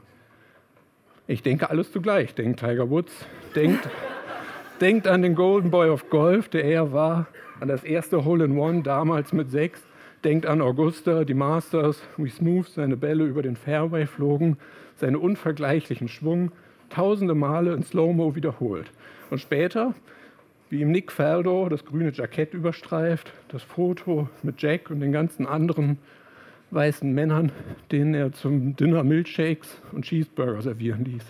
Ich 1.26 1.42
denke 1.42 1.70
alles 1.70 1.92
zugleich, 1.92 2.34
denkt 2.34 2.60
Tiger 2.60 2.90
Woods. 2.90 3.12
Denkt, 3.54 3.88
denkt 4.80 5.06
an 5.06 5.22
den 5.22 5.34
Golden 5.34 5.70
Boy 5.70 5.88
of 5.88 6.10
Golf, 6.10 6.48
der 6.48 6.64
er 6.64 6.92
war, 6.92 7.26
an 7.60 7.68
das 7.68 7.84
erste 7.84 8.24
Hole 8.24 8.44
in 8.44 8.58
One 8.58 8.82
damals 8.82 9.32
mit 9.32 9.50
sechs. 9.50 9.82
Denkt 10.24 10.46
an 10.46 10.60
Augusta, 10.60 11.24
die 11.24 11.34
Masters, 11.34 12.02
wie 12.16 12.28
smooth 12.28 12.66
seine 12.68 12.96
Bälle 12.96 13.24
über 13.24 13.42
den 13.42 13.56
Fairway 13.56 14.06
flogen, 14.06 14.56
seinen 14.96 15.16
unvergleichlichen 15.16 16.08
Schwung, 16.08 16.52
tausende 16.90 17.34
Male 17.34 17.72
in 17.72 17.82
Slow-Mo 17.82 18.36
wiederholt. 18.36 18.90
Und 19.30 19.40
später, 19.40 19.94
wie 20.72 20.80
ihm 20.80 20.90
Nick 20.90 21.12
Faldo 21.12 21.68
das 21.68 21.84
grüne 21.84 22.12
Jackett 22.12 22.54
überstreift, 22.54 23.30
das 23.48 23.62
Foto 23.62 24.30
mit 24.42 24.62
Jack 24.62 24.88
und 24.88 25.00
den 25.00 25.12
ganzen 25.12 25.46
anderen 25.46 25.98
weißen 26.70 27.12
Männern, 27.12 27.52
denen 27.90 28.14
er 28.14 28.32
zum 28.32 28.74
Dinner 28.74 29.04
Milkshakes 29.04 29.82
und 29.92 30.06
Cheeseburger 30.06 30.62
servieren 30.62 31.04
ließ. 31.04 31.26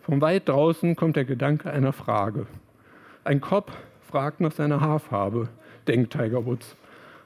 Von 0.00 0.22
weit 0.22 0.48
draußen 0.48 0.96
kommt 0.96 1.16
der 1.16 1.26
Gedanke 1.26 1.70
einer 1.70 1.92
Frage. 1.92 2.46
Ein 3.22 3.42
Kopf 3.42 3.70
fragt 4.00 4.40
nach 4.40 4.52
seiner 4.52 4.80
Haarfarbe, 4.80 5.50
denkt 5.86 6.14
Tiger 6.14 6.46
Woods. 6.46 6.74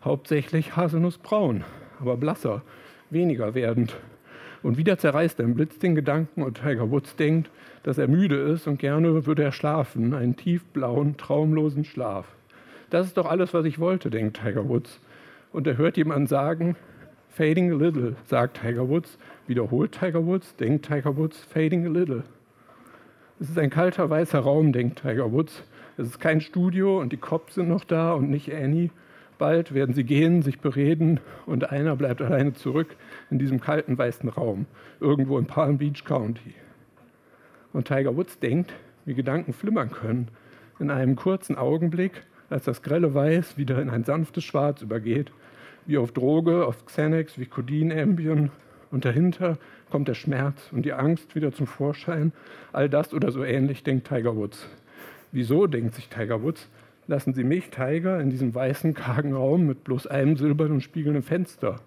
Hauptsächlich 0.04 0.74
haselnussbraun, 0.74 1.62
aber 2.00 2.16
blasser, 2.16 2.62
weniger 3.10 3.54
werdend. 3.54 3.96
Und 4.62 4.76
wieder 4.76 4.96
zerreißt 4.96 5.40
ein 5.40 5.54
Blitz 5.54 5.78
den 5.78 5.94
Gedanken 5.94 6.42
und 6.42 6.60
Tiger 6.62 6.90
Woods 6.90 7.16
denkt, 7.16 7.50
dass 7.82 7.98
er 7.98 8.06
müde 8.06 8.36
ist 8.36 8.66
und 8.66 8.78
gerne 8.78 9.26
würde 9.26 9.42
er 9.42 9.52
schlafen, 9.52 10.14
einen 10.14 10.36
tiefblauen, 10.36 11.16
traumlosen 11.16 11.84
Schlaf. 11.84 12.26
Das 12.90 13.06
ist 13.06 13.16
doch 13.16 13.26
alles, 13.26 13.54
was 13.54 13.64
ich 13.64 13.78
wollte, 13.78 14.10
denkt 14.10 14.40
Tiger 14.40 14.68
Woods. 14.68 15.00
Und 15.52 15.66
er 15.66 15.76
hört 15.76 15.96
jemanden 15.96 16.26
sagen, 16.26 16.76
fading 17.28 17.72
a 17.72 17.74
little, 17.74 18.16
sagt 18.26 18.60
Tiger 18.60 18.88
Woods, 18.88 19.18
wiederholt 19.46 19.92
Tiger 19.92 20.24
Woods, 20.24 20.54
denkt 20.56 20.86
Tiger 20.86 21.16
Woods, 21.16 21.38
fading 21.44 21.86
a 21.86 21.90
little. 21.90 22.22
Es 23.40 23.50
ist 23.50 23.58
ein 23.58 23.70
kalter, 23.70 24.08
weißer 24.08 24.38
Raum, 24.38 24.72
denkt 24.72 25.02
Tiger 25.02 25.32
Woods. 25.32 25.64
Es 25.96 26.06
ist 26.06 26.20
kein 26.20 26.40
Studio 26.40 27.00
und 27.00 27.12
die 27.12 27.16
Cops 27.16 27.56
sind 27.56 27.68
noch 27.68 27.84
da 27.84 28.12
und 28.12 28.30
nicht 28.30 28.54
Annie. 28.54 28.90
Bald 29.42 29.74
werden 29.74 29.92
sie 29.92 30.04
gehen, 30.04 30.42
sich 30.42 30.60
bereden 30.60 31.18
und 31.46 31.72
einer 31.72 31.96
bleibt 31.96 32.22
alleine 32.22 32.52
zurück 32.52 32.94
in 33.28 33.40
diesem 33.40 33.60
kalten, 33.60 33.98
weißen 33.98 34.28
Raum, 34.28 34.66
irgendwo 35.00 35.36
in 35.36 35.46
Palm 35.46 35.78
Beach 35.78 36.04
County. 36.04 36.54
Und 37.72 37.88
Tiger 37.88 38.16
Woods 38.16 38.38
denkt, 38.38 38.72
wie 39.04 39.14
Gedanken 39.14 39.52
flimmern 39.52 39.90
können, 39.90 40.28
in 40.78 40.92
einem 40.92 41.16
kurzen 41.16 41.56
Augenblick, 41.56 42.22
als 42.50 42.66
das 42.66 42.82
grelle 42.82 43.14
Weiß 43.14 43.58
wieder 43.58 43.82
in 43.82 43.90
ein 43.90 44.04
sanftes 44.04 44.44
Schwarz 44.44 44.80
übergeht, 44.80 45.32
wie 45.86 45.98
auf 45.98 46.12
Droge, 46.12 46.64
auf 46.64 46.86
Xanax, 46.86 47.36
wie 47.36 47.46
Codein, 47.46 47.90
Ambien. 47.90 48.52
Und 48.92 49.04
dahinter 49.04 49.58
kommt 49.90 50.06
der 50.06 50.14
Schmerz 50.14 50.68
und 50.70 50.86
die 50.86 50.92
Angst 50.92 51.34
wieder 51.34 51.50
zum 51.50 51.66
Vorschein. 51.66 52.30
All 52.72 52.88
das 52.88 53.12
oder 53.12 53.32
so 53.32 53.42
ähnlich 53.42 53.82
denkt 53.82 54.06
Tiger 54.06 54.36
Woods. 54.36 54.68
Wieso, 55.32 55.66
denkt 55.66 55.96
sich 55.96 56.08
Tiger 56.08 56.44
Woods, 56.44 56.68
lassen 57.06 57.34
Sie 57.34 57.44
mich, 57.44 57.70
Tiger, 57.70 58.20
in 58.20 58.30
diesem 58.30 58.54
weißen, 58.54 58.94
kargen 58.94 59.34
Raum 59.34 59.66
mit 59.66 59.84
bloß 59.84 60.06
einem 60.06 60.36
silbernen 60.36 60.80
spiegelnden 60.80 61.22
Fenster? 61.22 61.80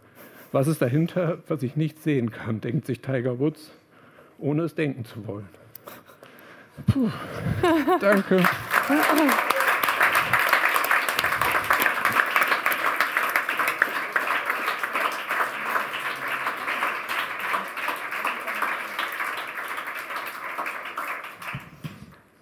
Was 0.51 0.67
ist 0.67 0.81
dahinter, 0.81 1.39
was 1.47 1.63
ich 1.63 1.75
nicht 1.75 2.01
sehen 2.01 2.31
kann, 2.31 2.61
denkt 2.61 2.85
sich 2.85 3.01
Tiger 3.01 3.39
Woods, 3.39 3.71
ohne 4.37 4.63
es 4.63 4.75
denken 4.75 5.05
zu 5.05 5.25
wollen. 5.27 5.49
Puh. 6.87 7.09
Danke. 7.99 8.43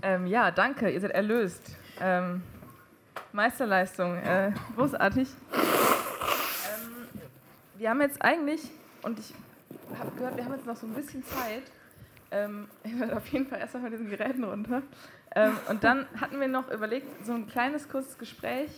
Ähm, 0.01 0.27
ja, 0.27 0.51
danke, 0.51 0.89
ihr 0.89 0.99
seid 0.99 1.11
erlöst. 1.11 1.77
Ähm, 2.01 2.43
Meisterleistung, 3.33 4.15
äh, 4.17 4.51
großartig. 4.75 5.27
Ähm, 5.53 7.07
wir 7.75 7.89
haben 7.89 8.01
jetzt 8.01 8.21
eigentlich, 8.21 8.61
und 9.01 9.19
ich 9.19 9.33
habe 9.97 10.11
gehört, 10.15 10.37
wir 10.37 10.45
haben 10.45 10.53
jetzt 10.53 10.67
noch 10.67 10.77
so 10.77 10.85
ein 10.85 10.93
bisschen 10.93 11.25
Zeit. 11.25 11.63
Ähm, 12.29 12.67
ich 12.83 12.97
werde 12.97 13.17
auf 13.17 13.27
jeden 13.27 13.47
Fall 13.47 13.59
erst 13.59 13.73
mal 13.73 13.81
mit 13.81 13.93
diesen 13.93 14.09
Geräten 14.09 14.43
runter. 14.43 14.83
Ähm, 15.35 15.57
und 15.67 15.83
dann 15.83 16.05
hatten 16.21 16.39
wir 16.39 16.47
noch 16.47 16.69
überlegt, 16.71 17.07
so 17.25 17.33
ein 17.33 17.47
kleines, 17.47 17.89
kurzes 17.89 18.19
Gespräch. 18.19 18.69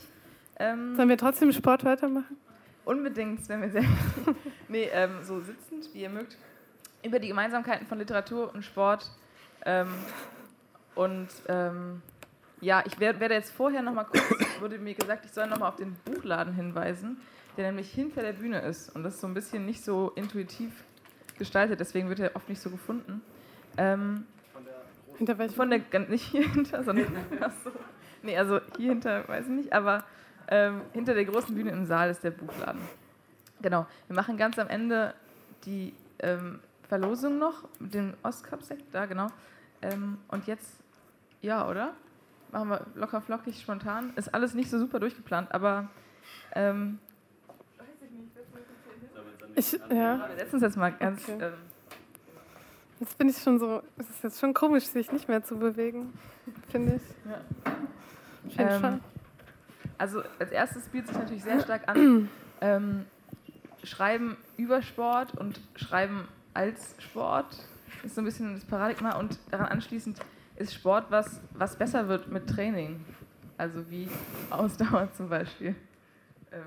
Ähm, 0.57 0.95
Sollen 0.95 1.09
wir 1.09 1.17
trotzdem 1.17 1.51
Sport 1.51 1.83
weitermachen? 1.83 2.37
Unbedingt, 2.85 3.49
wenn 3.49 3.61
wir 3.61 3.71
sehr. 3.71 3.83
nee, 4.69 4.89
ähm, 4.93 5.21
so 5.21 5.41
sitzend, 5.41 5.93
wie 5.93 6.03
ihr 6.03 6.09
mögt, 6.09 6.37
über 7.03 7.19
die 7.19 7.27
Gemeinsamkeiten 7.27 7.87
von 7.87 7.99
Literatur 7.99 8.53
und 8.53 8.63
Sport. 8.63 9.11
Ähm, 9.65 9.89
und 10.93 11.27
ja, 12.65 12.83
ich 12.83 12.99
werd, 12.99 13.19
werde 13.19 13.35
jetzt 13.35 13.51
vorher 13.51 13.83
noch 13.83 13.93
mal 13.93 14.05
kurz, 14.05 14.23
wurde 14.59 14.79
mir 14.79 14.95
gesagt, 14.95 15.23
ich 15.23 15.31
soll 15.31 15.47
noch 15.47 15.59
mal 15.59 15.69
auf 15.69 15.75
den 15.75 15.93
Buchladen 16.03 16.53
hinweisen, 16.53 17.17
der 17.57 17.67
nämlich 17.67 17.91
hinter 17.91 18.23
der 18.23 18.33
Bühne 18.33 18.59
ist. 18.61 18.93
Und 18.95 19.03
das 19.03 19.15
ist 19.15 19.21
so 19.21 19.27
ein 19.27 19.35
bisschen 19.35 19.67
nicht 19.67 19.83
so 19.83 20.11
intuitiv 20.15 20.83
gestaltet, 21.37 21.79
deswegen 21.79 22.09
wird 22.09 22.19
er 22.19 22.35
oft 22.35 22.49
nicht 22.49 22.59
so 22.59 22.71
gefunden. 22.71 23.21
Ähm, 23.77 24.25
Hinter 25.17 25.37
welchem? 25.37 25.55
von 25.55 25.69
der, 25.69 25.81
nicht 26.09 26.25
hier 26.25 26.49
hinter, 26.49 26.83
sondern, 26.83 27.15
achso, 27.39 27.71
nee, 28.23 28.35
also 28.35 28.59
hier 28.77 28.89
hinter, 28.89 29.27
weiß 29.27 29.45
ich 29.45 29.51
nicht, 29.51 29.73
aber 29.73 30.03
ähm, 30.47 30.81
hinter 30.93 31.13
der 31.13 31.25
großen 31.25 31.53
Bühne 31.53 31.69
im 31.69 31.85
Saal 31.85 32.09
ist 32.09 32.23
der 32.23 32.31
Buchladen. 32.31 32.81
Genau, 33.61 33.85
wir 34.07 34.15
machen 34.15 34.37
ganz 34.37 34.57
am 34.57 34.69
Ende 34.69 35.13
die 35.65 35.93
ähm, 36.19 36.59
Verlosung 36.89 37.37
noch 37.37 37.67
mit 37.79 37.93
dem 37.93 38.15
Ostcup-Sekt, 38.23 38.85
da 38.91 39.05
genau. 39.05 39.27
Ähm, 39.83 40.17
und 40.29 40.47
jetzt, 40.47 40.79
ja, 41.41 41.69
oder? 41.69 41.93
Machen 42.51 42.69
wir 42.69 42.85
locker 42.95 43.21
flockig, 43.21 43.61
spontan. 43.61 44.13
Ist 44.15 44.33
alles 44.33 44.53
nicht 44.53 44.69
so 44.69 44.79
super 44.79 44.99
durchgeplant, 44.99 45.53
aber 45.53 45.89
ähm, 46.53 46.99
Ich, 49.55 49.71
ja, 49.89 50.27
wir 50.27 50.35
setzen 50.37 50.55
uns 50.55 50.63
jetzt 50.63 50.77
mal 50.77 50.91
ganz. 50.91 51.23
Okay. 51.23 51.45
Ähm, 51.45 51.53
jetzt 52.99 53.17
bin 53.17 53.29
ich 53.29 53.37
schon 53.37 53.57
so. 53.57 53.81
Es 53.97 54.09
ist 54.09 54.23
jetzt 54.23 54.39
schon 54.39 54.53
komisch, 54.53 54.85
sich 54.85 55.11
nicht 55.11 55.29
mehr 55.29 55.43
zu 55.43 55.57
bewegen, 55.57 56.13
finde 56.69 56.95
ich. 56.95 57.01
Ja. 58.57 58.65
Auf 58.65 58.83
Ähm. 58.83 58.99
Also 59.97 60.23
als 60.39 60.51
erstes 60.51 60.89
bietet 60.89 61.07
sich 61.07 61.17
natürlich 61.17 61.43
sehr 61.43 61.61
stark 61.61 61.87
an, 61.87 62.29
ähm, 62.61 63.05
Schreiben 63.83 64.35
über 64.57 64.81
Sport 64.81 65.37
und 65.37 65.61
Schreiben 65.77 66.27
als 66.53 66.95
Sport 66.99 67.47
ist 68.03 68.15
so 68.15 68.21
ein 68.21 68.25
bisschen 68.25 68.55
das 68.55 68.65
Paradigma 68.65 69.15
und 69.15 69.39
daran 69.51 69.67
anschließend 69.67 70.19
ist 70.57 70.73
Sport 70.73 71.05
was, 71.09 71.41
was 71.53 71.75
besser 71.77 72.07
wird 72.07 72.31
mit 72.31 72.47
Training. 72.47 72.99
Also 73.57 73.89
wie 73.89 74.07
Ausdauer 74.49 75.09
zum 75.17 75.29
Beispiel. 75.29 75.75
Ähm, 76.51 76.61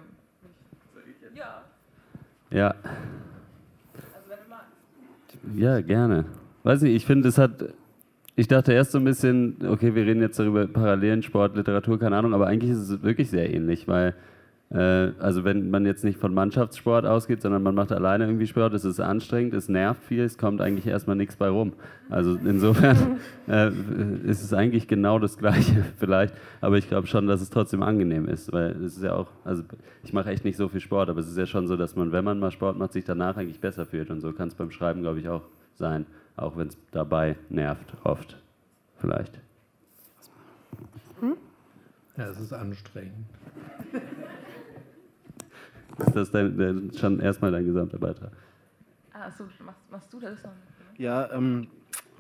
ja, 1.35 1.63
Ja, 2.51 2.69
also 2.71 4.29
wenn 4.29 4.39
du 4.39 4.49
magst. 4.49 5.55
ja, 5.55 5.81
gerne. 5.81 6.25
Weiß 6.63 6.83
nicht, 6.83 6.95
ich 6.95 7.07
finde, 7.07 7.29
es 7.29 7.39
hat. 7.39 7.65
Ich 8.37 8.47
dachte 8.47 8.73
erst 8.73 8.93
so 8.93 8.99
ein 8.99 9.05
bisschen, 9.05 9.57
okay, 9.67 9.95
wir 9.97 10.07
reden 10.07 10.21
jetzt 10.21 10.39
darüber 10.39 10.67
Parallelen, 10.69 11.25
Sport, 11.25 11.57
Literatur, 11.57 11.99
keine 11.99 12.17
Ahnung, 12.17 12.35
aber 12.35 12.47
eigentlich 12.47 12.71
ist 12.71 12.89
es 12.89 13.03
wirklich 13.03 13.31
sehr 13.31 13.53
ähnlich, 13.53 13.89
weil, 13.89 14.15
also 14.71 15.45
wenn 15.45 15.71
man 15.71 15.87
jetzt 15.87 16.05
nicht 16.05 16.19
von 16.19 16.35
Mannschaftssport 16.35 17.07
ausgeht, 17.07 17.41
sondern 17.41 17.63
man 17.63 17.75
macht 17.75 17.91
alleine 17.91 18.25
irgendwie 18.25 18.47
Sport, 18.47 18.75
es 18.75 18.85
ist 18.85 19.01
anstrengend, 19.01 19.55
es 19.55 19.71
nervt 19.71 20.05
viel, 20.05 20.23
es 20.23 20.37
kommt 20.37 20.61
eigentlich 20.61 20.87
erstmal 20.87 21.17
nichts 21.17 21.37
bei 21.37 21.49
rum. 21.49 21.73
Also 22.11 22.37
insofern 22.45 23.19
äh, 23.49 23.71
ist 24.27 24.43
es 24.43 24.53
eigentlich 24.53 24.87
genau 24.87 25.19
das 25.19 25.39
Gleiche 25.39 25.85
vielleicht, 25.97 26.35
aber 26.61 26.77
ich 26.77 26.87
glaube 26.87 27.07
schon, 27.07 27.27
dass 27.27 27.41
es 27.41 27.49
trotzdem 27.49 27.83
angenehm 27.83 28.29
ist, 28.29 28.53
weil 28.53 28.73
es 28.73 28.99
ist 28.99 29.03
ja 29.03 29.15
auch, 29.15 29.29
also 29.43 29.63
ich 30.05 30.13
mache 30.13 30.31
echt 30.31 30.45
nicht 30.45 30.59
so 30.59 30.69
viel 30.69 30.81
Sport, 30.81 31.09
aber 31.09 31.21
es 31.21 31.29
ist 31.29 31.39
ja 31.39 31.47
schon 31.47 31.67
so, 31.67 31.77
dass 31.77 31.97
man, 31.97 32.13
wenn 32.13 32.25
man 32.25 32.39
mal 32.39 32.51
Sport 32.51 32.77
macht, 32.77 32.93
sich 32.93 33.05
danach 33.05 33.39
eigentlich 33.39 33.61
besser 33.61 33.87
fühlt 33.87 34.11
und 34.11 34.21
so 34.21 34.35
kann 34.35 34.49
es 34.49 34.55
beim 34.55 34.71
Schreiben, 34.71 35.01
glaube 35.01 35.19
ich, 35.19 35.31
auch 35.31 35.45
sein, 35.77 36.05
auch 36.37 36.59
wenn 36.59 36.69
es 36.69 36.77
dabei 36.91 37.37
nervt, 37.49 37.95
oft 38.05 38.37
vielleicht. 38.99 39.41
Ja, 42.19 42.29
es 42.29 42.41
ist 42.41 42.53
anstrengend. 42.53 43.27
Ist 45.99 46.15
das 46.15 46.31
dein, 46.31 46.57
dein, 46.57 46.93
schon 46.99 47.21
erstmal 47.21 47.51
dein 47.51 47.65
gesamter 47.65 47.99
Beitrag? 47.99 48.33
Ah, 49.13 49.27
achso, 49.27 49.45
machst, 49.65 49.81
machst 49.91 50.13
du 50.13 50.21
das 50.21 50.43
dann? 50.43 50.53
Ja, 50.97 51.31
ähm, 51.33 51.69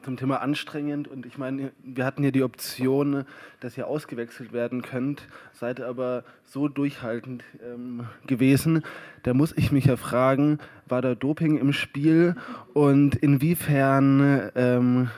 zum 0.02 0.16
Thema 0.16 0.40
anstrengend 0.40 1.08
und 1.08 1.26
ich 1.26 1.38
meine, 1.38 1.72
wir 1.82 2.04
hatten 2.04 2.22
hier 2.22 2.32
die 2.32 2.42
Option, 2.42 3.24
dass 3.60 3.76
ihr 3.76 3.86
ausgewechselt 3.86 4.52
werden 4.52 4.82
könnt, 4.82 5.28
seid 5.52 5.80
aber 5.80 6.24
so 6.44 6.68
durchhaltend 6.68 7.44
ähm, 7.62 8.06
gewesen. 8.26 8.84
Da 9.22 9.34
muss 9.34 9.52
ich 9.56 9.70
mich 9.72 9.86
ja 9.86 9.96
fragen, 9.96 10.58
war 10.86 11.02
da 11.02 11.14
Doping 11.14 11.58
im 11.58 11.72
Spiel 11.72 12.36
und 12.74 13.16
inwiefern 13.16 14.50
ähm, 14.54 15.10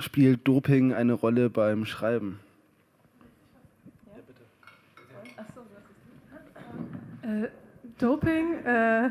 spielt 0.00 0.46
Doping 0.46 0.92
eine 0.92 1.12
Rolle 1.12 1.50
beim 1.50 1.84
Schreiben? 1.84 2.40
Äh, 7.22 7.48
Doping, 8.02 8.54
äh, 8.64 9.10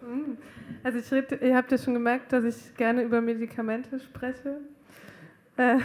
hm. 0.00 0.36
also 0.82 0.98
ich 0.98 1.12
red, 1.12 1.40
ihr 1.40 1.56
habt 1.56 1.70
ja 1.70 1.78
schon 1.78 1.94
gemerkt, 1.94 2.32
dass 2.32 2.42
ich 2.44 2.76
gerne 2.76 3.02
über 3.02 3.20
Medikamente 3.20 4.00
spreche. 4.00 4.56
Äh, 5.56 5.78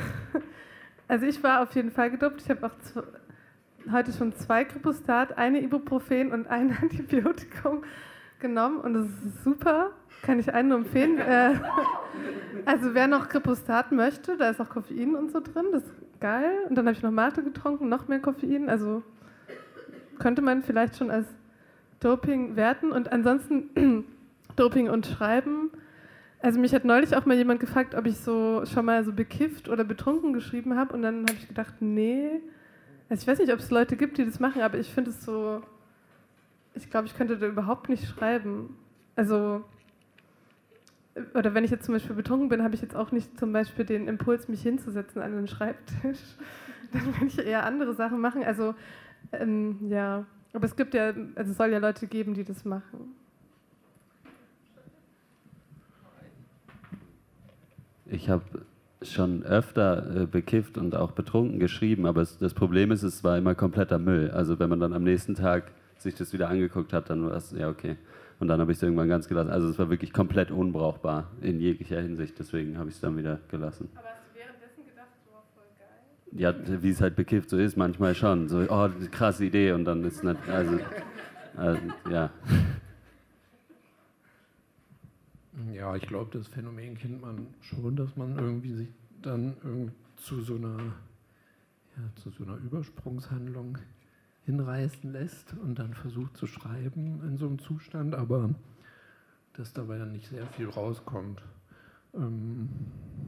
also 1.08 1.28
ich 1.28 1.44
war 1.44 1.62
auf 1.62 1.76
jeden 1.76 1.92
Fall 1.92 2.10
gedopt. 2.10 2.42
Ich 2.42 2.50
habe 2.50 2.66
auch 2.66 2.72
zw- 2.84 3.04
heute 3.92 4.12
schon 4.12 4.34
zwei 4.34 4.66
Kripostat, 4.66 5.38
eine 5.38 5.62
Ibuprofen 5.62 6.32
und 6.32 6.48
ein 6.48 6.76
Antibiotikum 6.82 7.84
genommen 8.40 8.80
und 8.80 8.96
das 8.96 9.06
ist 9.06 9.44
super. 9.44 9.92
Kann 10.24 10.40
ich 10.40 10.52
einen 10.52 10.70
nur 10.70 10.80
empfehlen. 10.80 11.20
Äh, 11.20 11.54
also 12.66 12.96
wer 12.96 13.06
noch 13.06 13.30
Kripostat 13.30 13.92
möchte, 13.92 14.38
da 14.38 14.50
ist 14.50 14.60
auch 14.60 14.70
Koffein 14.70 15.14
und 15.16 15.32
so 15.32 15.40
drin, 15.40 15.66
das 15.72 15.84
ist 15.84 15.94
geil. 16.20 16.64
Und 16.68 16.76
dann 16.80 16.88
habe 16.88 16.98
ich 16.98 17.04
noch 17.04 17.12
Mate 17.12 17.44
getrunken, 17.44 17.90
noch 17.90 18.08
mehr 18.08 18.20
Koffein. 18.20 18.70
Also 18.70 19.04
könnte 20.20 20.42
man 20.42 20.64
vielleicht 20.64 20.98
schon 20.98 21.10
als 21.10 21.28
Doping 22.00 22.56
werten 22.56 22.92
und 22.92 23.12
ansonsten 23.12 24.06
Doping 24.56 24.90
und 24.90 25.06
Schreiben. 25.06 25.72
Also 26.42 26.60
mich 26.60 26.74
hat 26.74 26.86
neulich 26.86 27.16
auch 27.16 27.26
mal 27.26 27.36
jemand 27.36 27.60
gefragt, 27.60 27.96
ob 27.96 28.06
ich 28.06 28.18
so 28.18 28.64
schon 28.66 28.86
mal 28.86 29.04
so 29.04 29.12
bekifft 29.12 29.68
oder 29.68 29.84
betrunken 29.84 30.34
geschrieben 30.34 30.78
habe 30.78 30.94
und 30.94 31.02
dann 31.02 31.22
habe 31.24 31.38
ich 31.38 31.48
gedacht, 31.48 31.76
nee. 31.82 32.30
Also 33.10 33.24
ich 33.24 33.28
weiß 33.28 33.40
nicht, 33.40 33.52
ob 33.52 33.60
es 33.60 33.72
Leute 33.72 33.98
gibt, 33.98 34.18
die 34.18 34.26
das 34.26 34.40
machen, 34.40 34.62
aber 34.62 34.78
ich 34.78 34.94
finde 34.94 35.10
es 35.10 35.26
so, 35.26 35.62
ich 36.76 36.90
glaube, 36.90 37.08
ich 37.08 37.16
könnte 37.16 37.38
da 37.38 37.48
überhaupt 37.48 37.90
nicht 37.90 38.08
schreiben. 38.08 38.78
Also, 39.16 39.66
oder 41.34 41.54
wenn 41.54 41.64
ich 41.64 41.72
jetzt 41.72 41.86
zum 41.86 41.94
Beispiel 41.94 42.16
betrunken 42.16 42.50
bin, 42.50 42.64
habe 42.64 42.76
ich 42.76 42.82
jetzt 42.82 42.96
auch 42.96 43.12
nicht 43.12 43.38
zum 43.38 43.52
Beispiel 43.52 43.84
den 43.84 44.08
Impuls, 44.08 44.48
mich 44.48 44.62
hinzusetzen 44.62 45.22
an 45.22 45.36
den 45.36 45.48
Schreibtisch. 45.48 46.20
Dann 46.94 47.06
würde 47.06 47.26
ich 47.26 47.38
eher 47.40 47.66
andere 47.66 47.94
Sachen 47.94 48.22
machen. 48.22 48.44
Also, 48.44 48.76
ähm, 49.32 49.78
ja, 49.90 50.26
aber 50.54 50.66
es 50.66 50.76
gibt 50.76 50.94
ja, 50.94 51.14
also 51.36 51.52
es 51.52 51.58
soll 51.58 51.72
ja 51.72 51.78
Leute 51.80 52.08
geben, 52.08 52.34
die 52.34 52.44
das 52.44 52.66
machen. 52.66 53.16
Ich 58.06 58.30
habe 58.30 58.44
schon 59.02 59.44
öfter 59.44 60.24
äh, 60.24 60.26
bekifft 60.26 60.78
und 60.78 60.96
auch 60.96 61.12
betrunken 61.12 61.60
geschrieben, 61.60 62.06
aber 62.06 62.22
es, 62.22 62.38
das 62.38 62.54
Problem 62.54 62.92
ist, 62.92 63.04
es 63.04 63.24
war 63.24 63.38
immer 63.38 63.56
kompletter 63.56 64.00
Müll. 64.00 64.32
Also 64.32 64.60
wenn 64.60 64.70
man 64.70 64.80
dann 64.80 64.94
am 64.94 65.04
nächsten 65.04 65.36
Tag 65.36 65.72
sich 65.98 66.16
das 66.16 66.34
wieder 66.34 66.50
angeguckt 66.50 66.92
hat, 66.92 67.10
dann 67.10 67.26
war 67.26 67.36
es, 67.36 67.52
ja 67.52 67.70
okay. 67.70 67.98
Und 68.40 68.48
dann 68.48 68.60
habe 68.60 68.72
ich 68.72 68.78
es 68.78 68.84
irgendwann 68.84 69.10
ganz 69.10 69.28
gelassen. 69.28 69.50
Also 69.50 69.70
es 69.70 69.78
war 69.78 69.90
wirklich 69.90 70.14
komplett 70.14 70.50
unbrauchbar 70.50 71.30
in 71.42 71.60
jeglicher 71.60 72.02
Hinsicht, 72.02 72.40
deswegen 72.40 72.78
habe 72.78 72.90
ich 72.90 72.96
es 72.96 73.02
dann 73.02 73.18
wieder 73.18 73.40
gelassen. 73.50 73.90
Aber 73.96 74.08
hast 74.08 74.24
du 74.34 74.40
währenddessen 74.40 74.86
gedacht, 74.86 75.08
so 75.26 75.32
voll 75.56 75.68
geil? 75.78 75.88
Ja, 76.32 76.54
wie 76.82 76.90
es 76.90 77.02
halt 77.02 77.16
bekifft 77.16 77.50
so 77.50 77.58
ist, 77.58 77.76
manchmal 77.76 78.14
schon. 78.16 78.50
So, 78.50 78.66
oh, 78.70 78.90
krasse 79.12 79.46
Idee 79.46 79.72
und 79.72 79.86
dann 79.86 80.04
ist 80.04 80.24
nicht, 80.24 80.38
also, 80.48 80.80
also 81.56 81.82
ja. 82.10 82.30
Ja, 85.74 85.96
ich 85.96 86.04
glaube, 86.04 86.38
das 86.38 86.48
Phänomen 86.48 86.98
kennt 86.98 87.22
man 87.22 87.48
schon, 87.62 87.96
dass 87.96 88.16
man 88.16 88.38
irgendwie 88.38 88.74
sich 88.74 88.88
dann 89.22 89.92
zu 90.18 90.42
so 90.42 90.56
einer, 90.56 90.78
ja, 91.98 92.04
zu 92.16 92.30
so 92.30 92.44
einer 92.44 92.58
Übersprungshandlung 92.58 93.78
hinreißen 94.46 95.12
lässt 95.12 95.54
und 95.62 95.80
dann 95.80 95.94
versucht 95.94 96.38
zu 96.38 96.48
schreiben 96.48 97.22
in 97.28 97.38
so 97.38 97.48
einem 97.48 97.60
Zustand, 97.60 98.16
aber 98.16 98.50
dass 99.54 99.74
dabei 99.74 99.98
dann 99.98 100.14
nicht 100.14 100.28
sehr 100.28 100.46
viel 100.48 100.70
rauskommt. 100.70 101.42
Ähm, 102.14 102.70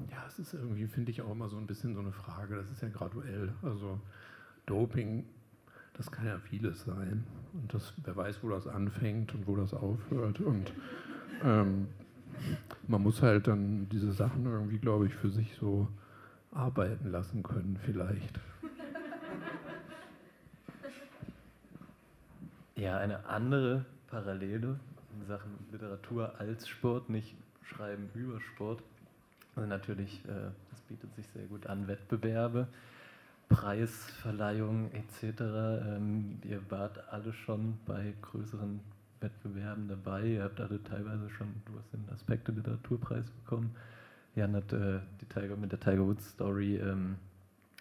ja, 0.10 0.26
es 0.28 0.40
ist 0.40 0.54
irgendwie, 0.54 0.88
finde 0.88 1.12
ich, 1.12 1.22
auch 1.22 1.32
immer 1.32 1.50
so 1.50 1.58
ein 1.58 1.68
bisschen 1.68 1.94
so 1.94 2.02
eine 2.02 2.12
Frage. 2.12 2.56
Das 2.56 2.70
ist 2.70 2.82
ja 2.82 2.90
graduell. 2.90 3.54
Also 3.62 4.00
Doping, 4.66 5.26
das 5.94 6.12
kann 6.12 6.26
ja 6.26 6.38
vieles 6.40 6.84
sein. 6.84 7.26
Und 7.54 7.74
das, 7.74 7.94
wer 8.04 8.16
weiß, 8.16 8.44
wo 8.44 8.50
das 8.50 8.68
anfängt 8.68 9.34
und 9.34 9.48
wo 9.48 9.56
das 9.56 9.74
aufhört. 9.74 10.40
Und 10.40 10.72
ähm, 11.44 11.88
man 12.88 13.04
muss 13.04 13.22
halt 13.22 13.48
dann 13.48 13.88
diese 13.90 14.12
Sachen 14.14 14.46
irgendwie, 14.46 14.80
glaube 14.80 15.08
ich, 15.08 15.14
für 15.14 15.30
sich 15.30 15.56
so 15.56 15.88
arbeiten 16.52 17.12
lassen 17.12 17.44
können, 17.44 17.80
vielleicht. 17.86 18.40
Ja, 22.76 22.98
eine 22.98 23.26
andere 23.26 23.86
Parallele 24.08 24.80
in 25.14 25.26
Sachen 25.28 25.52
Literatur 25.72 26.40
als 26.40 26.68
Sport, 26.68 27.10
nicht 27.10 27.36
Schreiben 27.64 28.10
über 28.14 28.40
Sport. 28.42 28.82
Also 29.56 29.68
natürlich, 29.68 30.24
äh, 30.26 30.52
das 30.70 30.82
bietet 30.82 31.14
sich 31.16 31.28
sehr 31.34 31.46
gut 31.46 31.68
an, 31.68 31.88
Wettbewerbe, 31.88 32.68
Preisverleihungen 33.50 34.92
etc. 34.94 35.42
Ähm, 35.42 36.40
ihr 36.44 36.62
wart 36.70 37.12
alle 37.12 37.34
schon 37.34 37.78
bei 37.86 38.14
größeren 38.22 38.80
Wettbewerben 39.20 39.88
dabei. 39.88 40.26
Ihr 40.26 40.44
habt 40.44 40.60
alle 40.60 40.82
teilweise 40.84 41.30
schon, 41.30 41.54
du 41.66 41.78
hast 41.78 41.94
den 41.94 42.08
Aspekte 42.14 42.52
Literaturpreis 42.52 43.30
bekommen. 43.30 43.76
Jan 44.36 44.56
hat 44.56 44.72
äh, 44.72 45.00
die 45.20 45.26
Tiger, 45.26 45.58
mit 45.58 45.72
der 45.72 45.80
Tiger 45.80 46.06
Woods 46.06 46.30
Story 46.30 46.78
ähm, 46.78 47.18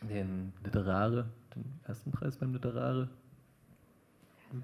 den 0.03 0.53
Literare, 0.64 1.26
den 1.55 1.64
ersten 1.87 2.11
Preis 2.11 2.37
beim 2.37 2.53
Literare. 2.53 3.09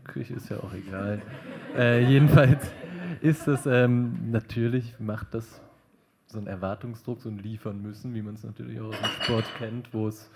Küche 0.04 0.34
ist 0.34 0.48
ja 0.48 0.56
auch 0.58 0.72
egal. 0.72 1.22
äh, 1.76 2.04
jedenfalls 2.04 2.66
ist 3.22 3.48
es 3.48 3.66
ähm, 3.66 4.30
natürlich, 4.30 4.98
macht 4.98 5.34
das 5.34 5.60
so 6.26 6.38
einen 6.38 6.46
Erwartungsdruck, 6.46 7.20
so 7.20 7.28
ein 7.28 7.38
Liefern 7.38 7.80
müssen, 7.82 8.14
wie 8.14 8.22
man 8.22 8.34
es 8.34 8.44
natürlich 8.44 8.80
auch 8.80 8.88
aus 8.88 8.98
dem 8.98 9.22
Sport 9.22 9.44
kennt, 9.58 9.94
wo 9.94 10.08
es 10.08 10.30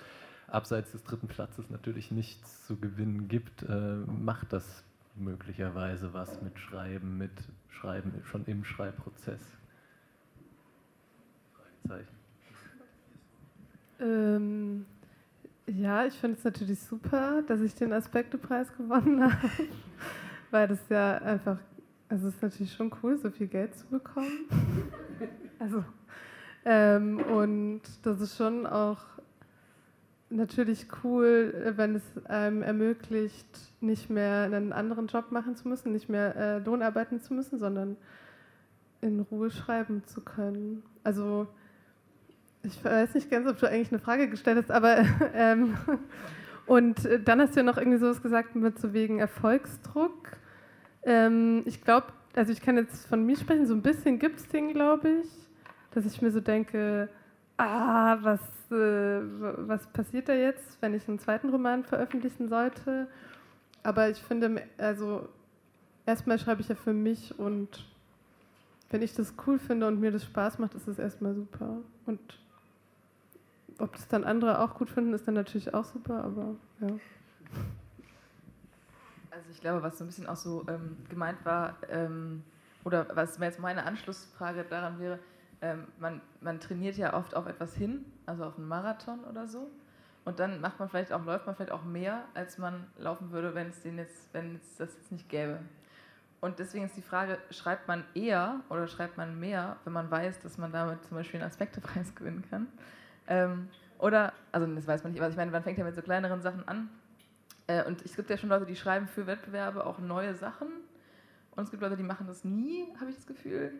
abseits 0.46 0.92
des 0.92 1.02
dritten 1.04 1.28
Platzes 1.28 1.70
natürlich 1.70 2.10
nichts 2.10 2.66
zu 2.66 2.76
gewinnen 2.76 3.28
gibt, 3.28 3.62
äh, 3.62 3.96
macht 4.06 4.52
das 4.52 4.84
möglicherweise 5.16 6.12
was 6.12 6.40
mit 6.42 6.58
Schreiben, 6.58 7.18
mit 7.18 7.32
Schreiben 7.68 8.12
schon 8.24 8.44
im 8.46 8.64
Schreibprozess? 8.64 9.40
Ähm, 14.00 14.86
ja, 15.66 16.06
ich 16.06 16.14
finde 16.14 16.38
es 16.38 16.44
natürlich 16.44 16.80
super, 16.80 17.42
dass 17.46 17.60
ich 17.60 17.74
den 17.74 17.92
Aspektepreis 17.92 18.72
gewonnen 18.76 19.22
habe, 19.24 19.50
weil 20.50 20.68
das 20.68 20.88
ja 20.88 21.18
einfach, 21.18 21.58
also 22.10 22.26
es 22.26 22.34
ist 22.34 22.42
natürlich 22.42 22.72
schon 22.72 22.92
cool, 23.02 23.16
so 23.16 23.30
viel 23.30 23.46
Geld 23.46 23.74
zu 23.76 23.86
bekommen. 23.86 24.48
also, 25.60 25.84
ähm, 26.64 27.20
und 27.20 27.82
das 28.02 28.20
ist 28.20 28.36
schon 28.36 28.66
auch 28.66 28.98
natürlich 30.28 30.86
cool, 31.04 31.72
wenn 31.76 31.94
es 31.94 32.02
einem 32.26 32.62
ermöglicht, 32.62 33.46
nicht 33.80 34.10
mehr 34.10 34.42
einen 34.42 34.72
anderen 34.72 35.06
Job 35.06 35.30
machen 35.30 35.54
zu 35.54 35.68
müssen, 35.68 35.92
nicht 35.92 36.08
mehr 36.08 36.34
äh, 36.36 36.58
Lohn 36.58 36.82
arbeiten 36.82 37.20
zu 37.20 37.32
müssen, 37.32 37.58
sondern 37.58 37.96
in 39.00 39.20
Ruhe 39.20 39.50
schreiben 39.50 40.04
zu 40.06 40.20
können. 40.20 40.82
Also 41.04 41.46
ich 42.64 42.84
weiß 42.84 43.14
nicht 43.14 43.30
ganz, 43.30 43.48
ob 43.48 43.58
du 43.58 43.68
eigentlich 43.68 43.92
eine 43.92 44.00
Frage 44.00 44.28
gestellt 44.28 44.58
hast, 44.58 44.70
aber 44.72 45.04
ähm, 45.34 45.76
und 46.66 47.08
dann 47.24 47.40
hast 47.40 47.54
du 47.54 47.60
ja 47.60 47.64
noch 47.64 47.78
irgendwie 47.78 47.98
sowas 47.98 48.20
gesagt 48.20 48.56
mit 48.56 48.80
so 48.80 48.92
wegen 48.92 49.20
Erfolgsdruck. 49.20 50.39
Ähm, 51.02 51.62
ich 51.66 51.82
glaube, 51.82 52.08
also 52.34 52.52
ich 52.52 52.60
kann 52.60 52.76
jetzt 52.76 53.06
von 53.06 53.24
mir 53.24 53.36
sprechen, 53.36 53.66
so 53.66 53.74
ein 53.74 53.82
bisschen 53.82 54.18
gibt 54.18 54.38
es 54.38 54.48
den, 54.48 54.72
glaube 54.72 55.08
ich, 55.22 55.28
dass 55.92 56.04
ich 56.04 56.22
mir 56.22 56.30
so 56.30 56.40
denke, 56.40 57.08
ah, 57.56 58.18
was, 58.22 58.40
äh, 58.70 59.20
was 59.66 59.86
passiert 59.88 60.28
da 60.28 60.34
jetzt, 60.34 60.80
wenn 60.80 60.94
ich 60.94 61.08
einen 61.08 61.18
zweiten 61.18 61.50
Roman 61.50 61.84
veröffentlichen 61.84 62.48
sollte? 62.48 63.08
Aber 63.82 64.10
ich 64.10 64.18
finde, 64.18 64.62
also 64.78 65.28
erstmal 66.06 66.38
schreibe 66.38 66.60
ich 66.60 66.68
ja 66.68 66.74
für 66.74 66.92
mich 66.92 67.38
und 67.38 67.86
wenn 68.90 69.02
ich 69.02 69.14
das 69.14 69.34
cool 69.46 69.58
finde 69.58 69.86
und 69.86 70.00
mir 70.00 70.10
das 70.10 70.24
Spaß 70.24 70.58
macht, 70.58 70.74
ist 70.74 70.88
es 70.88 70.98
erstmal 70.98 71.34
super. 71.34 71.78
Und 72.06 72.20
ob 73.78 73.92
das 73.92 74.08
dann 74.08 74.24
andere 74.24 74.60
auch 74.60 74.74
gut 74.74 74.90
finden, 74.90 75.14
ist 75.14 75.26
dann 75.26 75.34
natürlich 75.34 75.72
auch 75.72 75.84
super, 75.84 76.24
aber 76.24 76.56
ja. 76.80 76.94
Also 79.30 79.50
ich 79.50 79.60
glaube, 79.60 79.82
was 79.82 79.98
so 79.98 80.04
ein 80.04 80.08
bisschen 80.08 80.26
auch 80.26 80.36
so 80.36 80.64
ähm, 80.68 80.96
gemeint 81.08 81.44
war, 81.44 81.76
ähm, 81.88 82.42
oder 82.84 83.06
was 83.14 83.38
jetzt 83.38 83.60
meine 83.60 83.84
Anschlussfrage 83.84 84.64
daran 84.64 84.98
wäre, 84.98 85.18
ähm, 85.62 85.86
man, 85.98 86.20
man 86.40 86.60
trainiert 86.60 86.96
ja 86.96 87.14
oft 87.14 87.34
auf 87.34 87.46
etwas 87.46 87.74
hin, 87.74 88.04
also 88.26 88.44
auf 88.44 88.56
einen 88.58 88.68
Marathon 88.68 89.24
oder 89.24 89.46
so. 89.46 89.70
Und 90.24 90.38
dann 90.38 90.60
macht 90.60 90.78
man 90.78 90.88
vielleicht 90.88 91.12
auch, 91.12 91.24
läuft 91.24 91.46
man 91.46 91.54
vielleicht 91.54 91.72
auch 91.72 91.84
mehr, 91.84 92.24
als 92.34 92.58
man 92.58 92.86
laufen 92.98 93.30
würde, 93.30 93.54
wenn 93.54 93.68
es 93.68 93.82
den 93.82 93.98
jetzt, 93.98 94.32
wenn 94.32 94.56
es 94.56 94.76
das 94.76 94.94
jetzt 94.94 95.12
nicht 95.12 95.28
gäbe. 95.28 95.60
Und 96.40 96.58
deswegen 96.58 96.86
ist 96.86 96.96
die 96.96 97.02
Frage, 97.02 97.38
schreibt 97.50 97.86
man 97.88 98.04
eher 98.14 98.60
oder 98.70 98.86
schreibt 98.86 99.18
man 99.18 99.38
mehr, 99.38 99.76
wenn 99.84 99.92
man 99.92 100.10
weiß, 100.10 100.40
dass 100.40 100.56
man 100.56 100.72
damit 100.72 101.04
zum 101.04 101.16
Beispiel 101.16 101.40
einen 101.40 101.48
Aspektepreis 101.48 102.14
gewinnen 102.14 102.44
kann? 102.48 102.66
Ähm, 103.28 103.68
oder, 103.98 104.32
also 104.50 104.66
das 104.66 104.86
weiß 104.86 105.02
man 105.02 105.12
nicht, 105.12 105.20
aber 105.20 105.30
ich 105.30 105.36
meine, 105.36 105.50
man 105.50 105.62
fängt 105.62 105.78
ja 105.78 105.84
mit 105.84 105.94
so 105.94 106.00
kleineren 106.00 106.40
Sachen 106.40 106.66
an. 106.66 106.88
Äh, 107.70 107.84
und 107.86 108.04
es 108.04 108.16
gibt 108.16 108.28
ja 108.30 108.36
schon 108.36 108.48
Leute, 108.48 108.66
die 108.66 108.74
schreiben 108.74 109.06
für 109.06 109.26
Wettbewerbe 109.26 109.86
auch 109.86 109.98
neue 109.98 110.34
Sachen. 110.34 110.68
Und 111.54 111.64
es 111.64 111.70
gibt 111.70 111.82
Leute, 111.82 111.96
die 111.96 112.02
machen 112.02 112.26
das 112.26 112.44
nie, 112.44 112.86
habe 113.00 113.10
ich 113.10 113.16
das 113.16 113.26
Gefühl. 113.26 113.72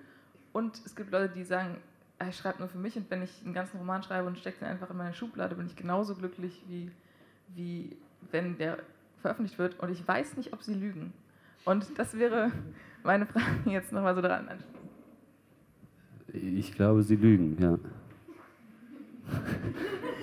Und 0.52 0.80
es 0.84 0.94
gibt 0.94 1.10
Leute, 1.10 1.32
die 1.34 1.44
sagen, 1.44 1.76
ah, 2.18 2.28
ich 2.28 2.36
schreibe 2.36 2.58
nur 2.60 2.68
für 2.68 2.78
mich 2.78 2.96
und 2.96 3.10
wenn 3.10 3.22
ich 3.22 3.30
einen 3.44 3.54
ganzen 3.54 3.78
Roman 3.78 4.02
schreibe 4.02 4.26
und 4.26 4.38
stecke 4.38 4.60
den 4.60 4.68
einfach 4.68 4.90
in 4.90 4.96
meine 4.96 5.14
Schublade, 5.14 5.54
bin 5.54 5.66
ich 5.66 5.76
genauso 5.76 6.14
glücklich, 6.14 6.62
wie, 6.68 6.90
wie 7.54 7.96
wenn 8.30 8.58
der 8.58 8.78
veröffentlicht 9.22 9.58
wird. 9.58 9.78
Und 9.80 9.90
ich 9.90 10.06
weiß 10.06 10.36
nicht, 10.36 10.52
ob 10.52 10.62
sie 10.62 10.74
lügen. 10.74 11.12
Und 11.64 11.98
das 11.98 12.18
wäre 12.18 12.50
meine 13.02 13.26
Frage 13.26 13.46
jetzt 13.66 13.92
nochmal 13.92 14.14
so 14.14 14.20
dran. 14.20 14.48
Ich 16.32 16.72
glaube, 16.72 17.02
sie 17.02 17.16
lügen, 17.16 17.56
ja. 17.60 17.78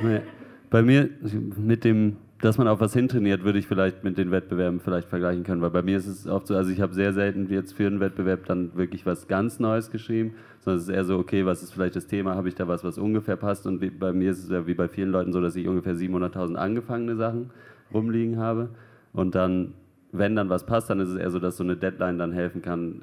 Bei 0.69 0.81
mir 0.81 1.09
mit 1.57 1.83
dem 1.83 2.17
dass 2.41 2.57
man 2.57 2.67
auf 2.67 2.79
was 2.79 2.93
hintrainiert, 2.93 3.43
würde 3.43 3.57
ich 3.57 3.67
vielleicht 3.67 4.03
mit 4.03 4.17
den 4.17 4.29
Wettbewerben 4.29 4.79
vielleicht 4.79 5.09
vergleichen 5.09 5.43
können, 5.43 5.61
weil 5.61 5.71
bei 5.71 5.81
mir 5.81 5.97
ist 5.97 6.07
es 6.07 6.27
oft 6.27 6.47
so, 6.47 6.55
also 6.55 6.71
ich 6.71 6.81
habe 6.81 6.93
sehr 6.93 7.13
selten 7.13 7.49
jetzt 7.49 7.73
für 7.73 7.87
einen 7.87 7.99
Wettbewerb 7.99 8.45
dann 8.45 8.75
wirklich 8.75 9.05
was 9.05 9.27
ganz 9.27 9.59
Neues 9.59 9.89
geschrieben, 9.89 10.35
sondern 10.59 10.77
es 10.77 10.87
ist 10.87 10.93
eher 10.93 11.05
so, 11.05 11.17
okay, 11.17 11.45
was 11.45 11.63
ist 11.63 11.73
vielleicht 11.73 11.95
das 11.95 12.05
Thema, 12.05 12.35
habe 12.35 12.47
ich 12.47 12.55
da 12.55 12.67
was, 12.67 12.83
was 12.83 12.97
ungefähr 12.97 13.37
passt 13.37 13.65
und 13.65 13.81
wie, 13.81 13.89
bei 13.89 14.13
mir 14.13 14.31
ist 14.31 14.43
es 14.43 14.49
ja 14.49 14.67
wie 14.67 14.75
bei 14.75 14.87
vielen 14.87 15.09
Leuten 15.09 15.33
so, 15.33 15.41
dass 15.41 15.55
ich 15.55 15.67
ungefähr 15.67 15.95
700.000 15.95 16.55
angefangene 16.55 17.15
Sachen 17.15 17.49
rumliegen 17.91 18.37
habe 18.37 18.69
und 19.13 19.33
dann 19.33 19.73
wenn 20.11 20.35
dann 20.35 20.49
was 20.49 20.65
passt, 20.65 20.89
dann 20.89 20.99
ist 20.99 21.09
es 21.09 21.17
eher 21.17 21.31
so, 21.31 21.39
dass 21.39 21.57
so 21.57 21.63
eine 21.63 21.75
Deadline 21.75 22.17
dann 22.17 22.31
helfen 22.31 22.61
kann, 22.61 23.01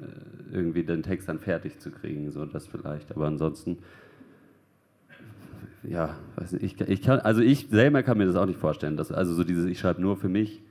äh, 0.51 0.55
irgendwie 0.55 0.83
den 0.83 1.03
Text 1.03 1.29
dann 1.29 1.39
fertig 1.39 1.79
zu 1.79 1.91
kriegen, 1.91 2.31
so 2.31 2.45
das 2.45 2.67
vielleicht. 2.67 3.11
Aber 3.11 3.27
ansonsten, 3.27 3.77
ja, 5.87 6.15
weiß 6.35 6.53
nicht, 6.53 6.81
ich, 6.81 6.89
ich 6.89 7.01
kann, 7.01 7.19
also 7.19 7.41
ich 7.41 7.67
selber 7.69 8.03
kann 8.03 8.17
mir 8.17 8.25
das 8.25 8.35
auch 8.35 8.45
nicht 8.45 8.59
vorstellen. 8.59 8.97
Dass, 8.97 9.11
also 9.11 9.33
so 9.33 9.43
dieses, 9.43 9.65
ich 9.65 9.79
schreibe 9.79 10.01
nur 10.01 10.17
für 10.17 10.29
mich, 10.29 10.61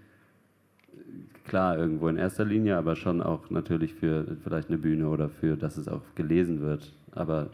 klar 1.44 1.78
irgendwo 1.78 2.08
in 2.08 2.16
erster 2.16 2.44
Linie, 2.44 2.76
aber 2.76 2.96
schon 2.96 3.22
auch 3.22 3.50
natürlich 3.50 3.94
für 3.94 4.36
vielleicht 4.42 4.68
eine 4.68 4.78
Bühne 4.78 5.08
oder 5.08 5.28
für, 5.28 5.56
dass 5.56 5.76
es 5.76 5.88
auch 5.88 6.02
gelesen 6.14 6.60
wird. 6.60 6.92
Aber 7.12 7.50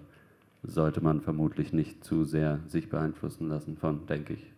sollte 0.63 1.03
man 1.03 1.21
vermutlich 1.21 1.73
nicht 1.73 2.05
zu 2.05 2.25
sehr 2.25 2.61
sich 2.67 2.89
beeinflussen 2.89 3.49
lassen 3.49 3.77
von, 3.77 4.07
denke 4.07 4.35
ich. 4.35 4.53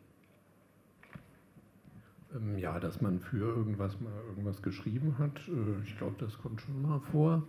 Ähm, 2.34 2.59
ja, 2.59 2.78
dass 2.80 3.00
man 3.00 3.20
für 3.20 3.57
irgendwas 3.57 4.00
mal 4.00 4.12
irgendwas 4.28 4.62
geschrieben 4.62 5.16
hat, 5.18 5.36
äh, 5.48 5.82
ich 5.84 5.96
glaube, 5.98 6.16
das 6.18 6.38
kommt 6.38 6.61
schon 6.61 6.82
mal 6.82 7.00
vor. 7.11 7.42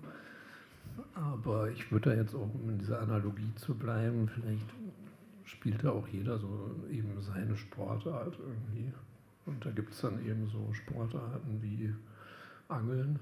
Aber 1.16 1.70
ich 1.72 1.92
würde 1.92 2.12
da 2.12 2.16
jetzt 2.16 2.36
auch, 2.36 2.50
um 2.54 2.70
in 2.70 2.78
dieser 2.78 3.02
Analogie 3.02 3.52
zu 3.56 3.74
bleiben, 3.74 4.28
vielleicht 4.28 4.68
spielt 5.46 5.84
da 5.84 5.92
auch 5.92 6.08
jeder 6.08 6.38
so 6.38 6.76
eben 6.90 7.20
seine 7.22 7.56
Sportart 7.56 8.38
irgendwie. 8.40 8.92
Und 9.46 9.66
da 9.66 9.72
gibt 9.72 9.94
es 9.94 10.02
dann 10.02 10.26
eben 10.26 10.48
so 10.48 10.74
Sportarten 10.74 11.62
wie 11.62 11.94
Angeln. 12.70 13.20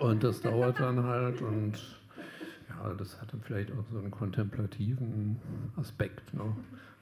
und 0.00 0.22
das 0.22 0.40
dauert 0.40 0.78
dann 0.80 1.02
halt 1.02 1.42
und 1.42 1.74
ja, 2.68 2.94
das 2.94 3.20
hat 3.20 3.32
dann 3.32 3.40
vielleicht 3.40 3.70
auch 3.72 3.84
so 3.90 3.98
einen 3.98 4.10
kontemplativen 4.10 5.38
Aspekt. 5.76 6.32
Ne? 6.34 6.54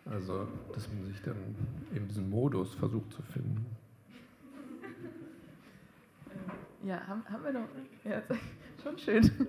Also, 0.05 0.47
dass 0.73 0.89
man 0.93 1.05
sich 1.05 1.20
dann 1.23 1.36
in 1.94 2.07
diesem 2.09 2.31
Modus 2.31 2.74
versucht 2.74 3.12
zu 3.12 3.23
finden. 3.23 3.66
Ja, 6.85 7.05
haben, 7.07 7.24
haben 7.28 7.44
wir 7.44 7.53
noch. 7.53 7.69
Ja, 8.05 8.23
schon 8.82 8.98
schön. 8.98 9.48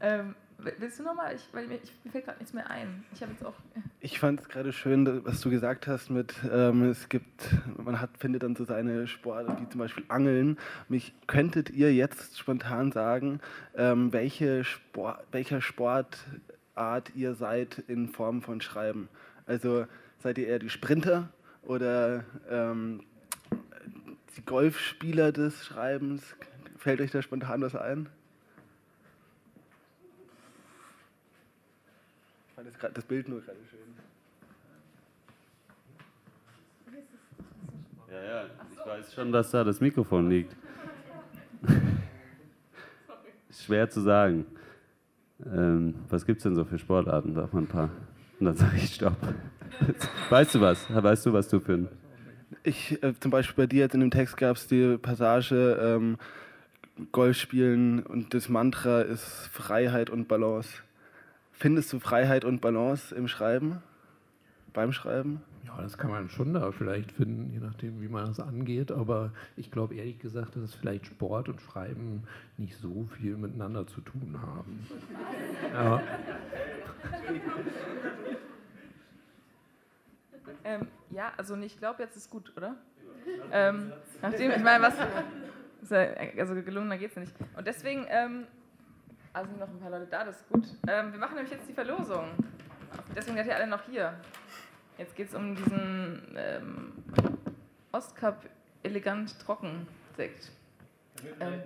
Ähm, 0.00 0.34
willst 0.58 0.98
du 0.98 1.02
nochmal? 1.02 1.34
Ich, 1.34 1.52
mir, 1.52 1.62
ich, 1.62 1.92
mir 2.04 2.10
fällt 2.10 2.24
gerade 2.24 2.38
nichts 2.38 2.52
mehr 2.52 2.70
ein. 2.70 3.04
Ich 3.12 3.22
habe 3.22 3.32
jetzt 3.32 3.44
auch. 3.44 3.54
Ich 4.00 4.18
fand 4.18 4.40
es 4.40 4.48
gerade 4.48 4.72
schön, 4.72 5.24
was 5.24 5.40
du 5.40 5.50
gesagt 5.50 5.86
hast 5.86 6.10
mit, 6.10 6.34
ähm, 6.50 6.90
es 6.90 7.08
gibt, 7.08 7.48
man 7.76 8.00
hat, 8.00 8.10
findet 8.18 8.42
dann 8.42 8.56
so 8.56 8.64
seine 8.64 9.06
Sportarten, 9.06 9.64
wie 9.64 9.68
zum 9.68 9.78
Beispiel 9.78 10.04
Angeln. 10.08 10.58
Mich 10.88 11.14
könntet 11.26 11.70
ihr 11.70 11.92
jetzt 11.92 12.38
spontan 12.38 12.92
sagen, 12.92 13.40
ähm, 13.76 14.12
welche 14.12 14.64
Sport, 14.64 15.24
welcher 15.32 15.60
Sportart 15.60 17.14
ihr 17.14 17.34
seid 17.34 17.78
in 17.88 18.08
Form 18.08 18.42
von 18.42 18.60
Schreiben? 18.60 19.08
Also 19.46 19.86
seid 20.18 20.38
ihr 20.38 20.48
eher 20.48 20.58
die 20.58 20.70
Sprinter 20.70 21.28
oder 21.62 22.24
ähm, 22.50 23.02
die 24.36 24.44
Golfspieler 24.44 25.32
des 25.32 25.64
Schreibens? 25.64 26.22
Fällt 26.76 27.00
euch 27.00 27.10
da 27.10 27.22
spontan 27.22 27.62
was 27.62 27.74
ein? 27.74 28.08
Ich 32.54 32.56
fand 32.56 32.68
das, 32.68 32.78
grad, 32.78 32.96
das 32.96 33.04
Bild 33.04 33.28
nur 33.28 33.40
gerade 33.40 33.58
schön. 33.68 33.80
Ja, 38.12 38.22
ja, 38.22 38.44
ich 38.72 38.86
weiß 38.86 39.12
schon, 39.12 39.32
dass 39.32 39.50
da 39.50 39.64
das 39.64 39.80
Mikrofon 39.80 40.30
liegt. 40.30 40.54
Schwer 43.50 43.90
zu 43.90 44.02
sagen. 44.02 44.46
Ähm, 45.44 45.96
was 46.08 46.24
gibt 46.24 46.38
es 46.38 46.44
denn 46.44 46.54
so 46.54 46.64
für 46.64 46.78
Sportarten? 46.78 47.34
Sag 47.34 47.52
mal 47.52 47.62
ein 47.62 47.66
paar. 47.66 47.90
Und 48.38 48.46
dann 48.46 48.54
sage 48.54 48.76
ich 48.76 48.94
Stopp. 48.94 49.16
Weißt 50.30 50.54
du 50.54 50.60
was? 50.60 50.86
Weißt 50.94 51.26
du, 51.26 51.32
was 51.32 51.48
du 51.48 51.58
für 51.58 51.72
ein. 51.72 51.88
Ich, 52.62 53.02
äh, 53.02 53.14
zum 53.18 53.32
Beispiel 53.32 53.64
bei 53.64 53.66
dir 53.66 53.80
jetzt 53.80 53.94
in 53.94 54.00
dem 54.00 54.12
Text 54.12 54.36
gab 54.36 54.56
es 54.58 54.68
die 54.68 54.96
Passage 54.96 55.76
ähm, 55.82 56.18
Golf 57.10 57.36
spielen 57.36 58.04
und 58.04 58.32
das 58.32 58.48
Mantra 58.48 59.00
ist 59.00 59.48
Freiheit 59.52 60.08
und 60.08 60.28
Balance. 60.28 60.84
Findest 61.56 61.92
du 61.92 62.00
Freiheit 62.00 62.44
und 62.44 62.60
Balance 62.60 63.14
im 63.14 63.28
Schreiben? 63.28 63.82
Beim 64.72 64.92
Schreiben? 64.92 65.40
Ja, 65.64 65.80
das 65.80 65.96
kann 65.96 66.10
man 66.10 66.28
schon 66.28 66.52
da 66.52 66.72
vielleicht 66.72 67.12
finden, 67.12 67.50
je 67.52 67.60
nachdem, 67.60 68.02
wie 68.02 68.08
man 68.08 68.26
das 68.26 68.40
angeht. 68.40 68.90
Aber 68.90 69.30
ich 69.56 69.70
glaube 69.70 69.94
ehrlich 69.94 70.18
gesagt, 70.18 70.56
dass 70.56 70.74
vielleicht 70.74 71.06
Sport 71.06 71.48
und 71.48 71.60
Schreiben 71.60 72.24
nicht 72.58 72.76
so 72.76 73.06
viel 73.18 73.36
miteinander 73.36 73.86
zu 73.86 74.00
tun 74.00 74.38
haben. 74.40 74.86
Ja. 75.72 76.00
Ähm, 80.62 80.86
ja, 81.10 81.32
also 81.36 81.56
ich 81.56 81.78
glaube, 81.78 82.02
jetzt 82.02 82.16
ist 82.16 82.30
gut, 82.30 82.52
oder? 82.56 82.76
Ähm, 83.52 83.92
nachdem, 84.22 84.50
ich 84.52 84.62
meine, 84.62 84.84
was. 84.84 84.94
Also 86.38 86.54
gelungener 86.54 86.96
geht 86.96 87.10
es 87.10 87.16
nicht. 87.16 87.34
Und 87.56 87.66
deswegen, 87.66 88.06
ähm, 88.08 88.46
also 89.34 89.50
sind 89.50 89.60
noch 89.60 89.68
ein 89.68 89.80
paar 89.80 89.90
Leute 89.90 90.06
da, 90.06 90.24
das 90.24 90.36
ist 90.36 90.48
gut. 90.48 90.64
Ähm, 90.88 91.12
wir 91.12 91.18
machen 91.18 91.34
nämlich 91.34 91.52
jetzt 91.52 91.68
die 91.68 91.74
Verlosung. 91.74 92.30
Deswegen 93.14 93.36
seid 93.36 93.46
ihr 93.46 93.56
alle 93.56 93.66
noch 93.66 93.82
hier. 93.82 94.14
Jetzt 94.96 95.16
geht 95.16 95.28
es 95.28 95.34
um 95.34 95.56
diesen 95.56 96.34
ähm, 96.36 96.92
Ostkap 97.90 98.48
elegant 98.84 99.38
trocken 99.40 99.88
Sekt. 100.16 100.52
Ähm, 101.40 101.60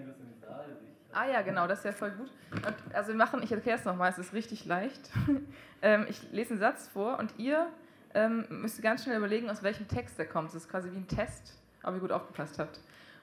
ah 1.12 1.26
ja, 1.26 1.42
genau, 1.42 1.66
das 1.66 1.80
ist 1.80 1.84
ja 1.84 1.92
voll 1.92 2.12
gut. 2.12 2.30
Und, 2.52 2.94
also 2.94 3.08
wir 3.08 3.16
machen, 3.16 3.42
ich 3.42 3.52
erkläre 3.52 3.78
es 3.78 3.84
nochmal, 3.84 4.10
es 4.10 4.18
ist 4.18 4.32
richtig 4.32 4.64
leicht. 4.64 5.10
ähm, 5.82 6.06
ich 6.08 6.32
lese 6.32 6.52
einen 6.52 6.60
Satz 6.60 6.88
vor 6.88 7.18
und 7.18 7.34
ihr 7.36 7.68
ähm, 8.14 8.46
müsst 8.48 8.80
ganz 8.80 9.04
schnell 9.04 9.18
überlegen, 9.18 9.50
aus 9.50 9.62
welchem 9.62 9.86
Text 9.88 10.18
der 10.18 10.26
kommt. 10.26 10.48
Es 10.48 10.54
ist 10.54 10.70
quasi 10.70 10.90
wie 10.90 10.96
ein 10.96 11.08
Test, 11.08 11.58
ob 11.82 11.94
ihr 11.94 12.00
gut 12.00 12.12
aufgepasst 12.12 12.58
habt. 12.58 12.80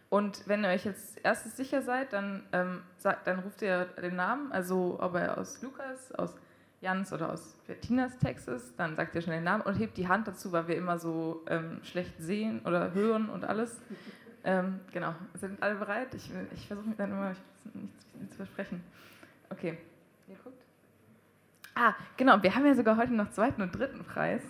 Und 0.10 0.48
wenn 0.48 0.64
ihr 0.64 0.69
euch 0.69 0.86
jetzt 0.86 1.19
erstes 1.23 1.57
sicher 1.57 1.82
seid, 1.82 2.14
dann, 2.14 2.44
ähm, 2.53 2.84
sagt, 2.98 3.27
dann 3.27 3.40
ruft 3.40 3.61
ihr 3.61 3.86
den 4.02 4.15
Namen, 4.15 4.52
also 4.52 4.98
ob 4.99 5.15
er 5.15 5.38
aus 5.38 5.61
Lukas, 5.61 6.11
aus 6.14 6.36
Jans 6.82 7.11
oder 7.11 7.32
aus 7.32 7.56
Bettinas 7.65 8.18
Text 8.19 8.48
ist, 8.48 8.80
dann 8.80 8.95
sagt 8.95 9.15
ihr 9.15 9.22
schnell 9.22 9.38
den 9.38 9.45
Namen 9.45 9.64
und 9.64 9.76
hebt 9.76 9.98
die 9.98 10.07
Hand 10.07 10.27
dazu, 10.27 10.52
weil 10.52 10.68
wir 10.68 10.76
immer 10.76 10.99
so 10.99 11.44
ähm, 11.48 11.80
schlecht 11.84 12.14
sehen 12.19 12.61
oder 12.65 12.94
hören 12.94 13.30
und 13.30 13.45
alles. 13.45 13.82
Ähm, 14.48 14.80
genau, 14.94 15.15
sind 15.34 15.60
alle 15.64 15.73
bereit? 15.73 16.14
Ich, 16.14 16.30
ich 16.53 16.68
versuche 16.68 16.88
mir 16.88 16.94
dann 16.94 17.10
immer 17.10 17.30
nichts, 17.30 17.65
nichts 17.73 18.30
zu 18.30 18.36
versprechen. 18.36 18.84
Okay, 19.49 19.76
ihr 20.27 20.36
guckt. 20.44 20.61
Ah, 21.73 21.95
genau, 22.15 22.44
wir 22.44 22.53
haben 22.53 22.64
ja 22.64 22.76
sogar 22.76 22.95
heute 22.95 23.11
noch 23.11 23.32
zweiten 23.32 23.64
und 23.64 23.72
dritten 23.72 24.03
Preis. 24.03 24.44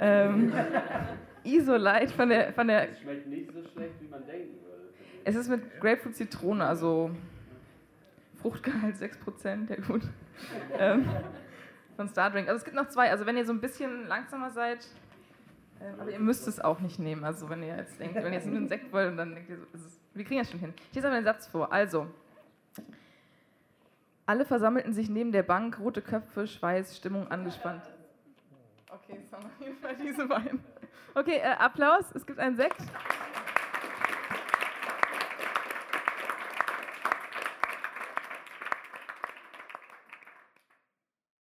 Ähm, 0.00 0.50
Isolite 1.44 2.14
von 2.14 2.30
der, 2.30 2.54
von 2.54 2.66
der. 2.66 2.90
Es 2.90 3.00
schmeckt 3.00 3.26
nicht 3.26 3.52
so 3.52 3.62
schlecht, 3.74 4.00
wie 4.00 4.08
man 4.08 4.26
würde. 4.26 4.65
Es 5.26 5.34
ist 5.34 5.48
mit 5.48 5.80
Grapefruit 5.80 6.14
Zitrone, 6.14 6.64
also 6.64 7.10
Fruchtgehalt 8.40 8.94
6%, 8.94 9.68
ja 9.68 9.76
gut. 9.84 10.02
ähm, 10.78 11.04
von 11.96 12.08
Stardrink. 12.08 12.46
Also 12.46 12.58
es 12.58 12.64
gibt 12.64 12.76
noch 12.76 12.88
zwei. 12.88 13.10
Also 13.10 13.26
wenn 13.26 13.36
ihr 13.36 13.44
so 13.44 13.52
ein 13.52 13.60
bisschen 13.60 14.06
langsamer 14.06 14.52
seid, 14.52 14.86
äh, 15.80 16.00
aber 16.00 16.12
ihr 16.12 16.20
müsst 16.20 16.46
es 16.46 16.60
auch 16.60 16.78
nicht 16.78 17.00
nehmen. 17.00 17.24
Also 17.24 17.50
wenn 17.50 17.60
ihr 17.64 17.76
jetzt 17.76 17.98
denkt, 17.98 18.14
wenn 18.14 18.26
ihr 18.26 18.34
jetzt 18.34 18.46
nur 18.46 18.56
einen 18.56 18.68
Sekt 18.68 18.92
wollt 18.92 19.10
und 19.10 19.16
dann 19.16 19.34
denkt 19.34 19.50
ihr, 19.50 19.56
so, 19.56 19.64
ist, 19.74 19.98
wir 20.14 20.24
kriegen 20.24 20.38
das 20.38 20.48
schon 20.48 20.60
hin. 20.60 20.72
Ich 20.90 20.94
lese 20.94 21.08
aber 21.08 21.16
den 21.16 21.24
Satz 21.24 21.48
vor. 21.48 21.72
Also, 21.72 22.06
alle 24.26 24.44
versammelten 24.44 24.92
sich 24.92 25.10
neben 25.10 25.32
der 25.32 25.42
Bank, 25.42 25.80
rote 25.80 26.02
Köpfe, 26.02 26.46
Schweiß, 26.46 26.96
Stimmung 26.96 27.28
angespannt. 27.32 27.82
Okay, 28.88 29.18
jeden 29.58 29.76
Fall 29.82 29.96
diese 29.96 30.24
beiden. 30.26 30.60
Okay, 31.16 31.38
äh, 31.38 31.56
Applaus, 31.58 32.12
es 32.14 32.24
gibt 32.24 32.38
einen 32.38 32.54
Sekt. 32.54 32.80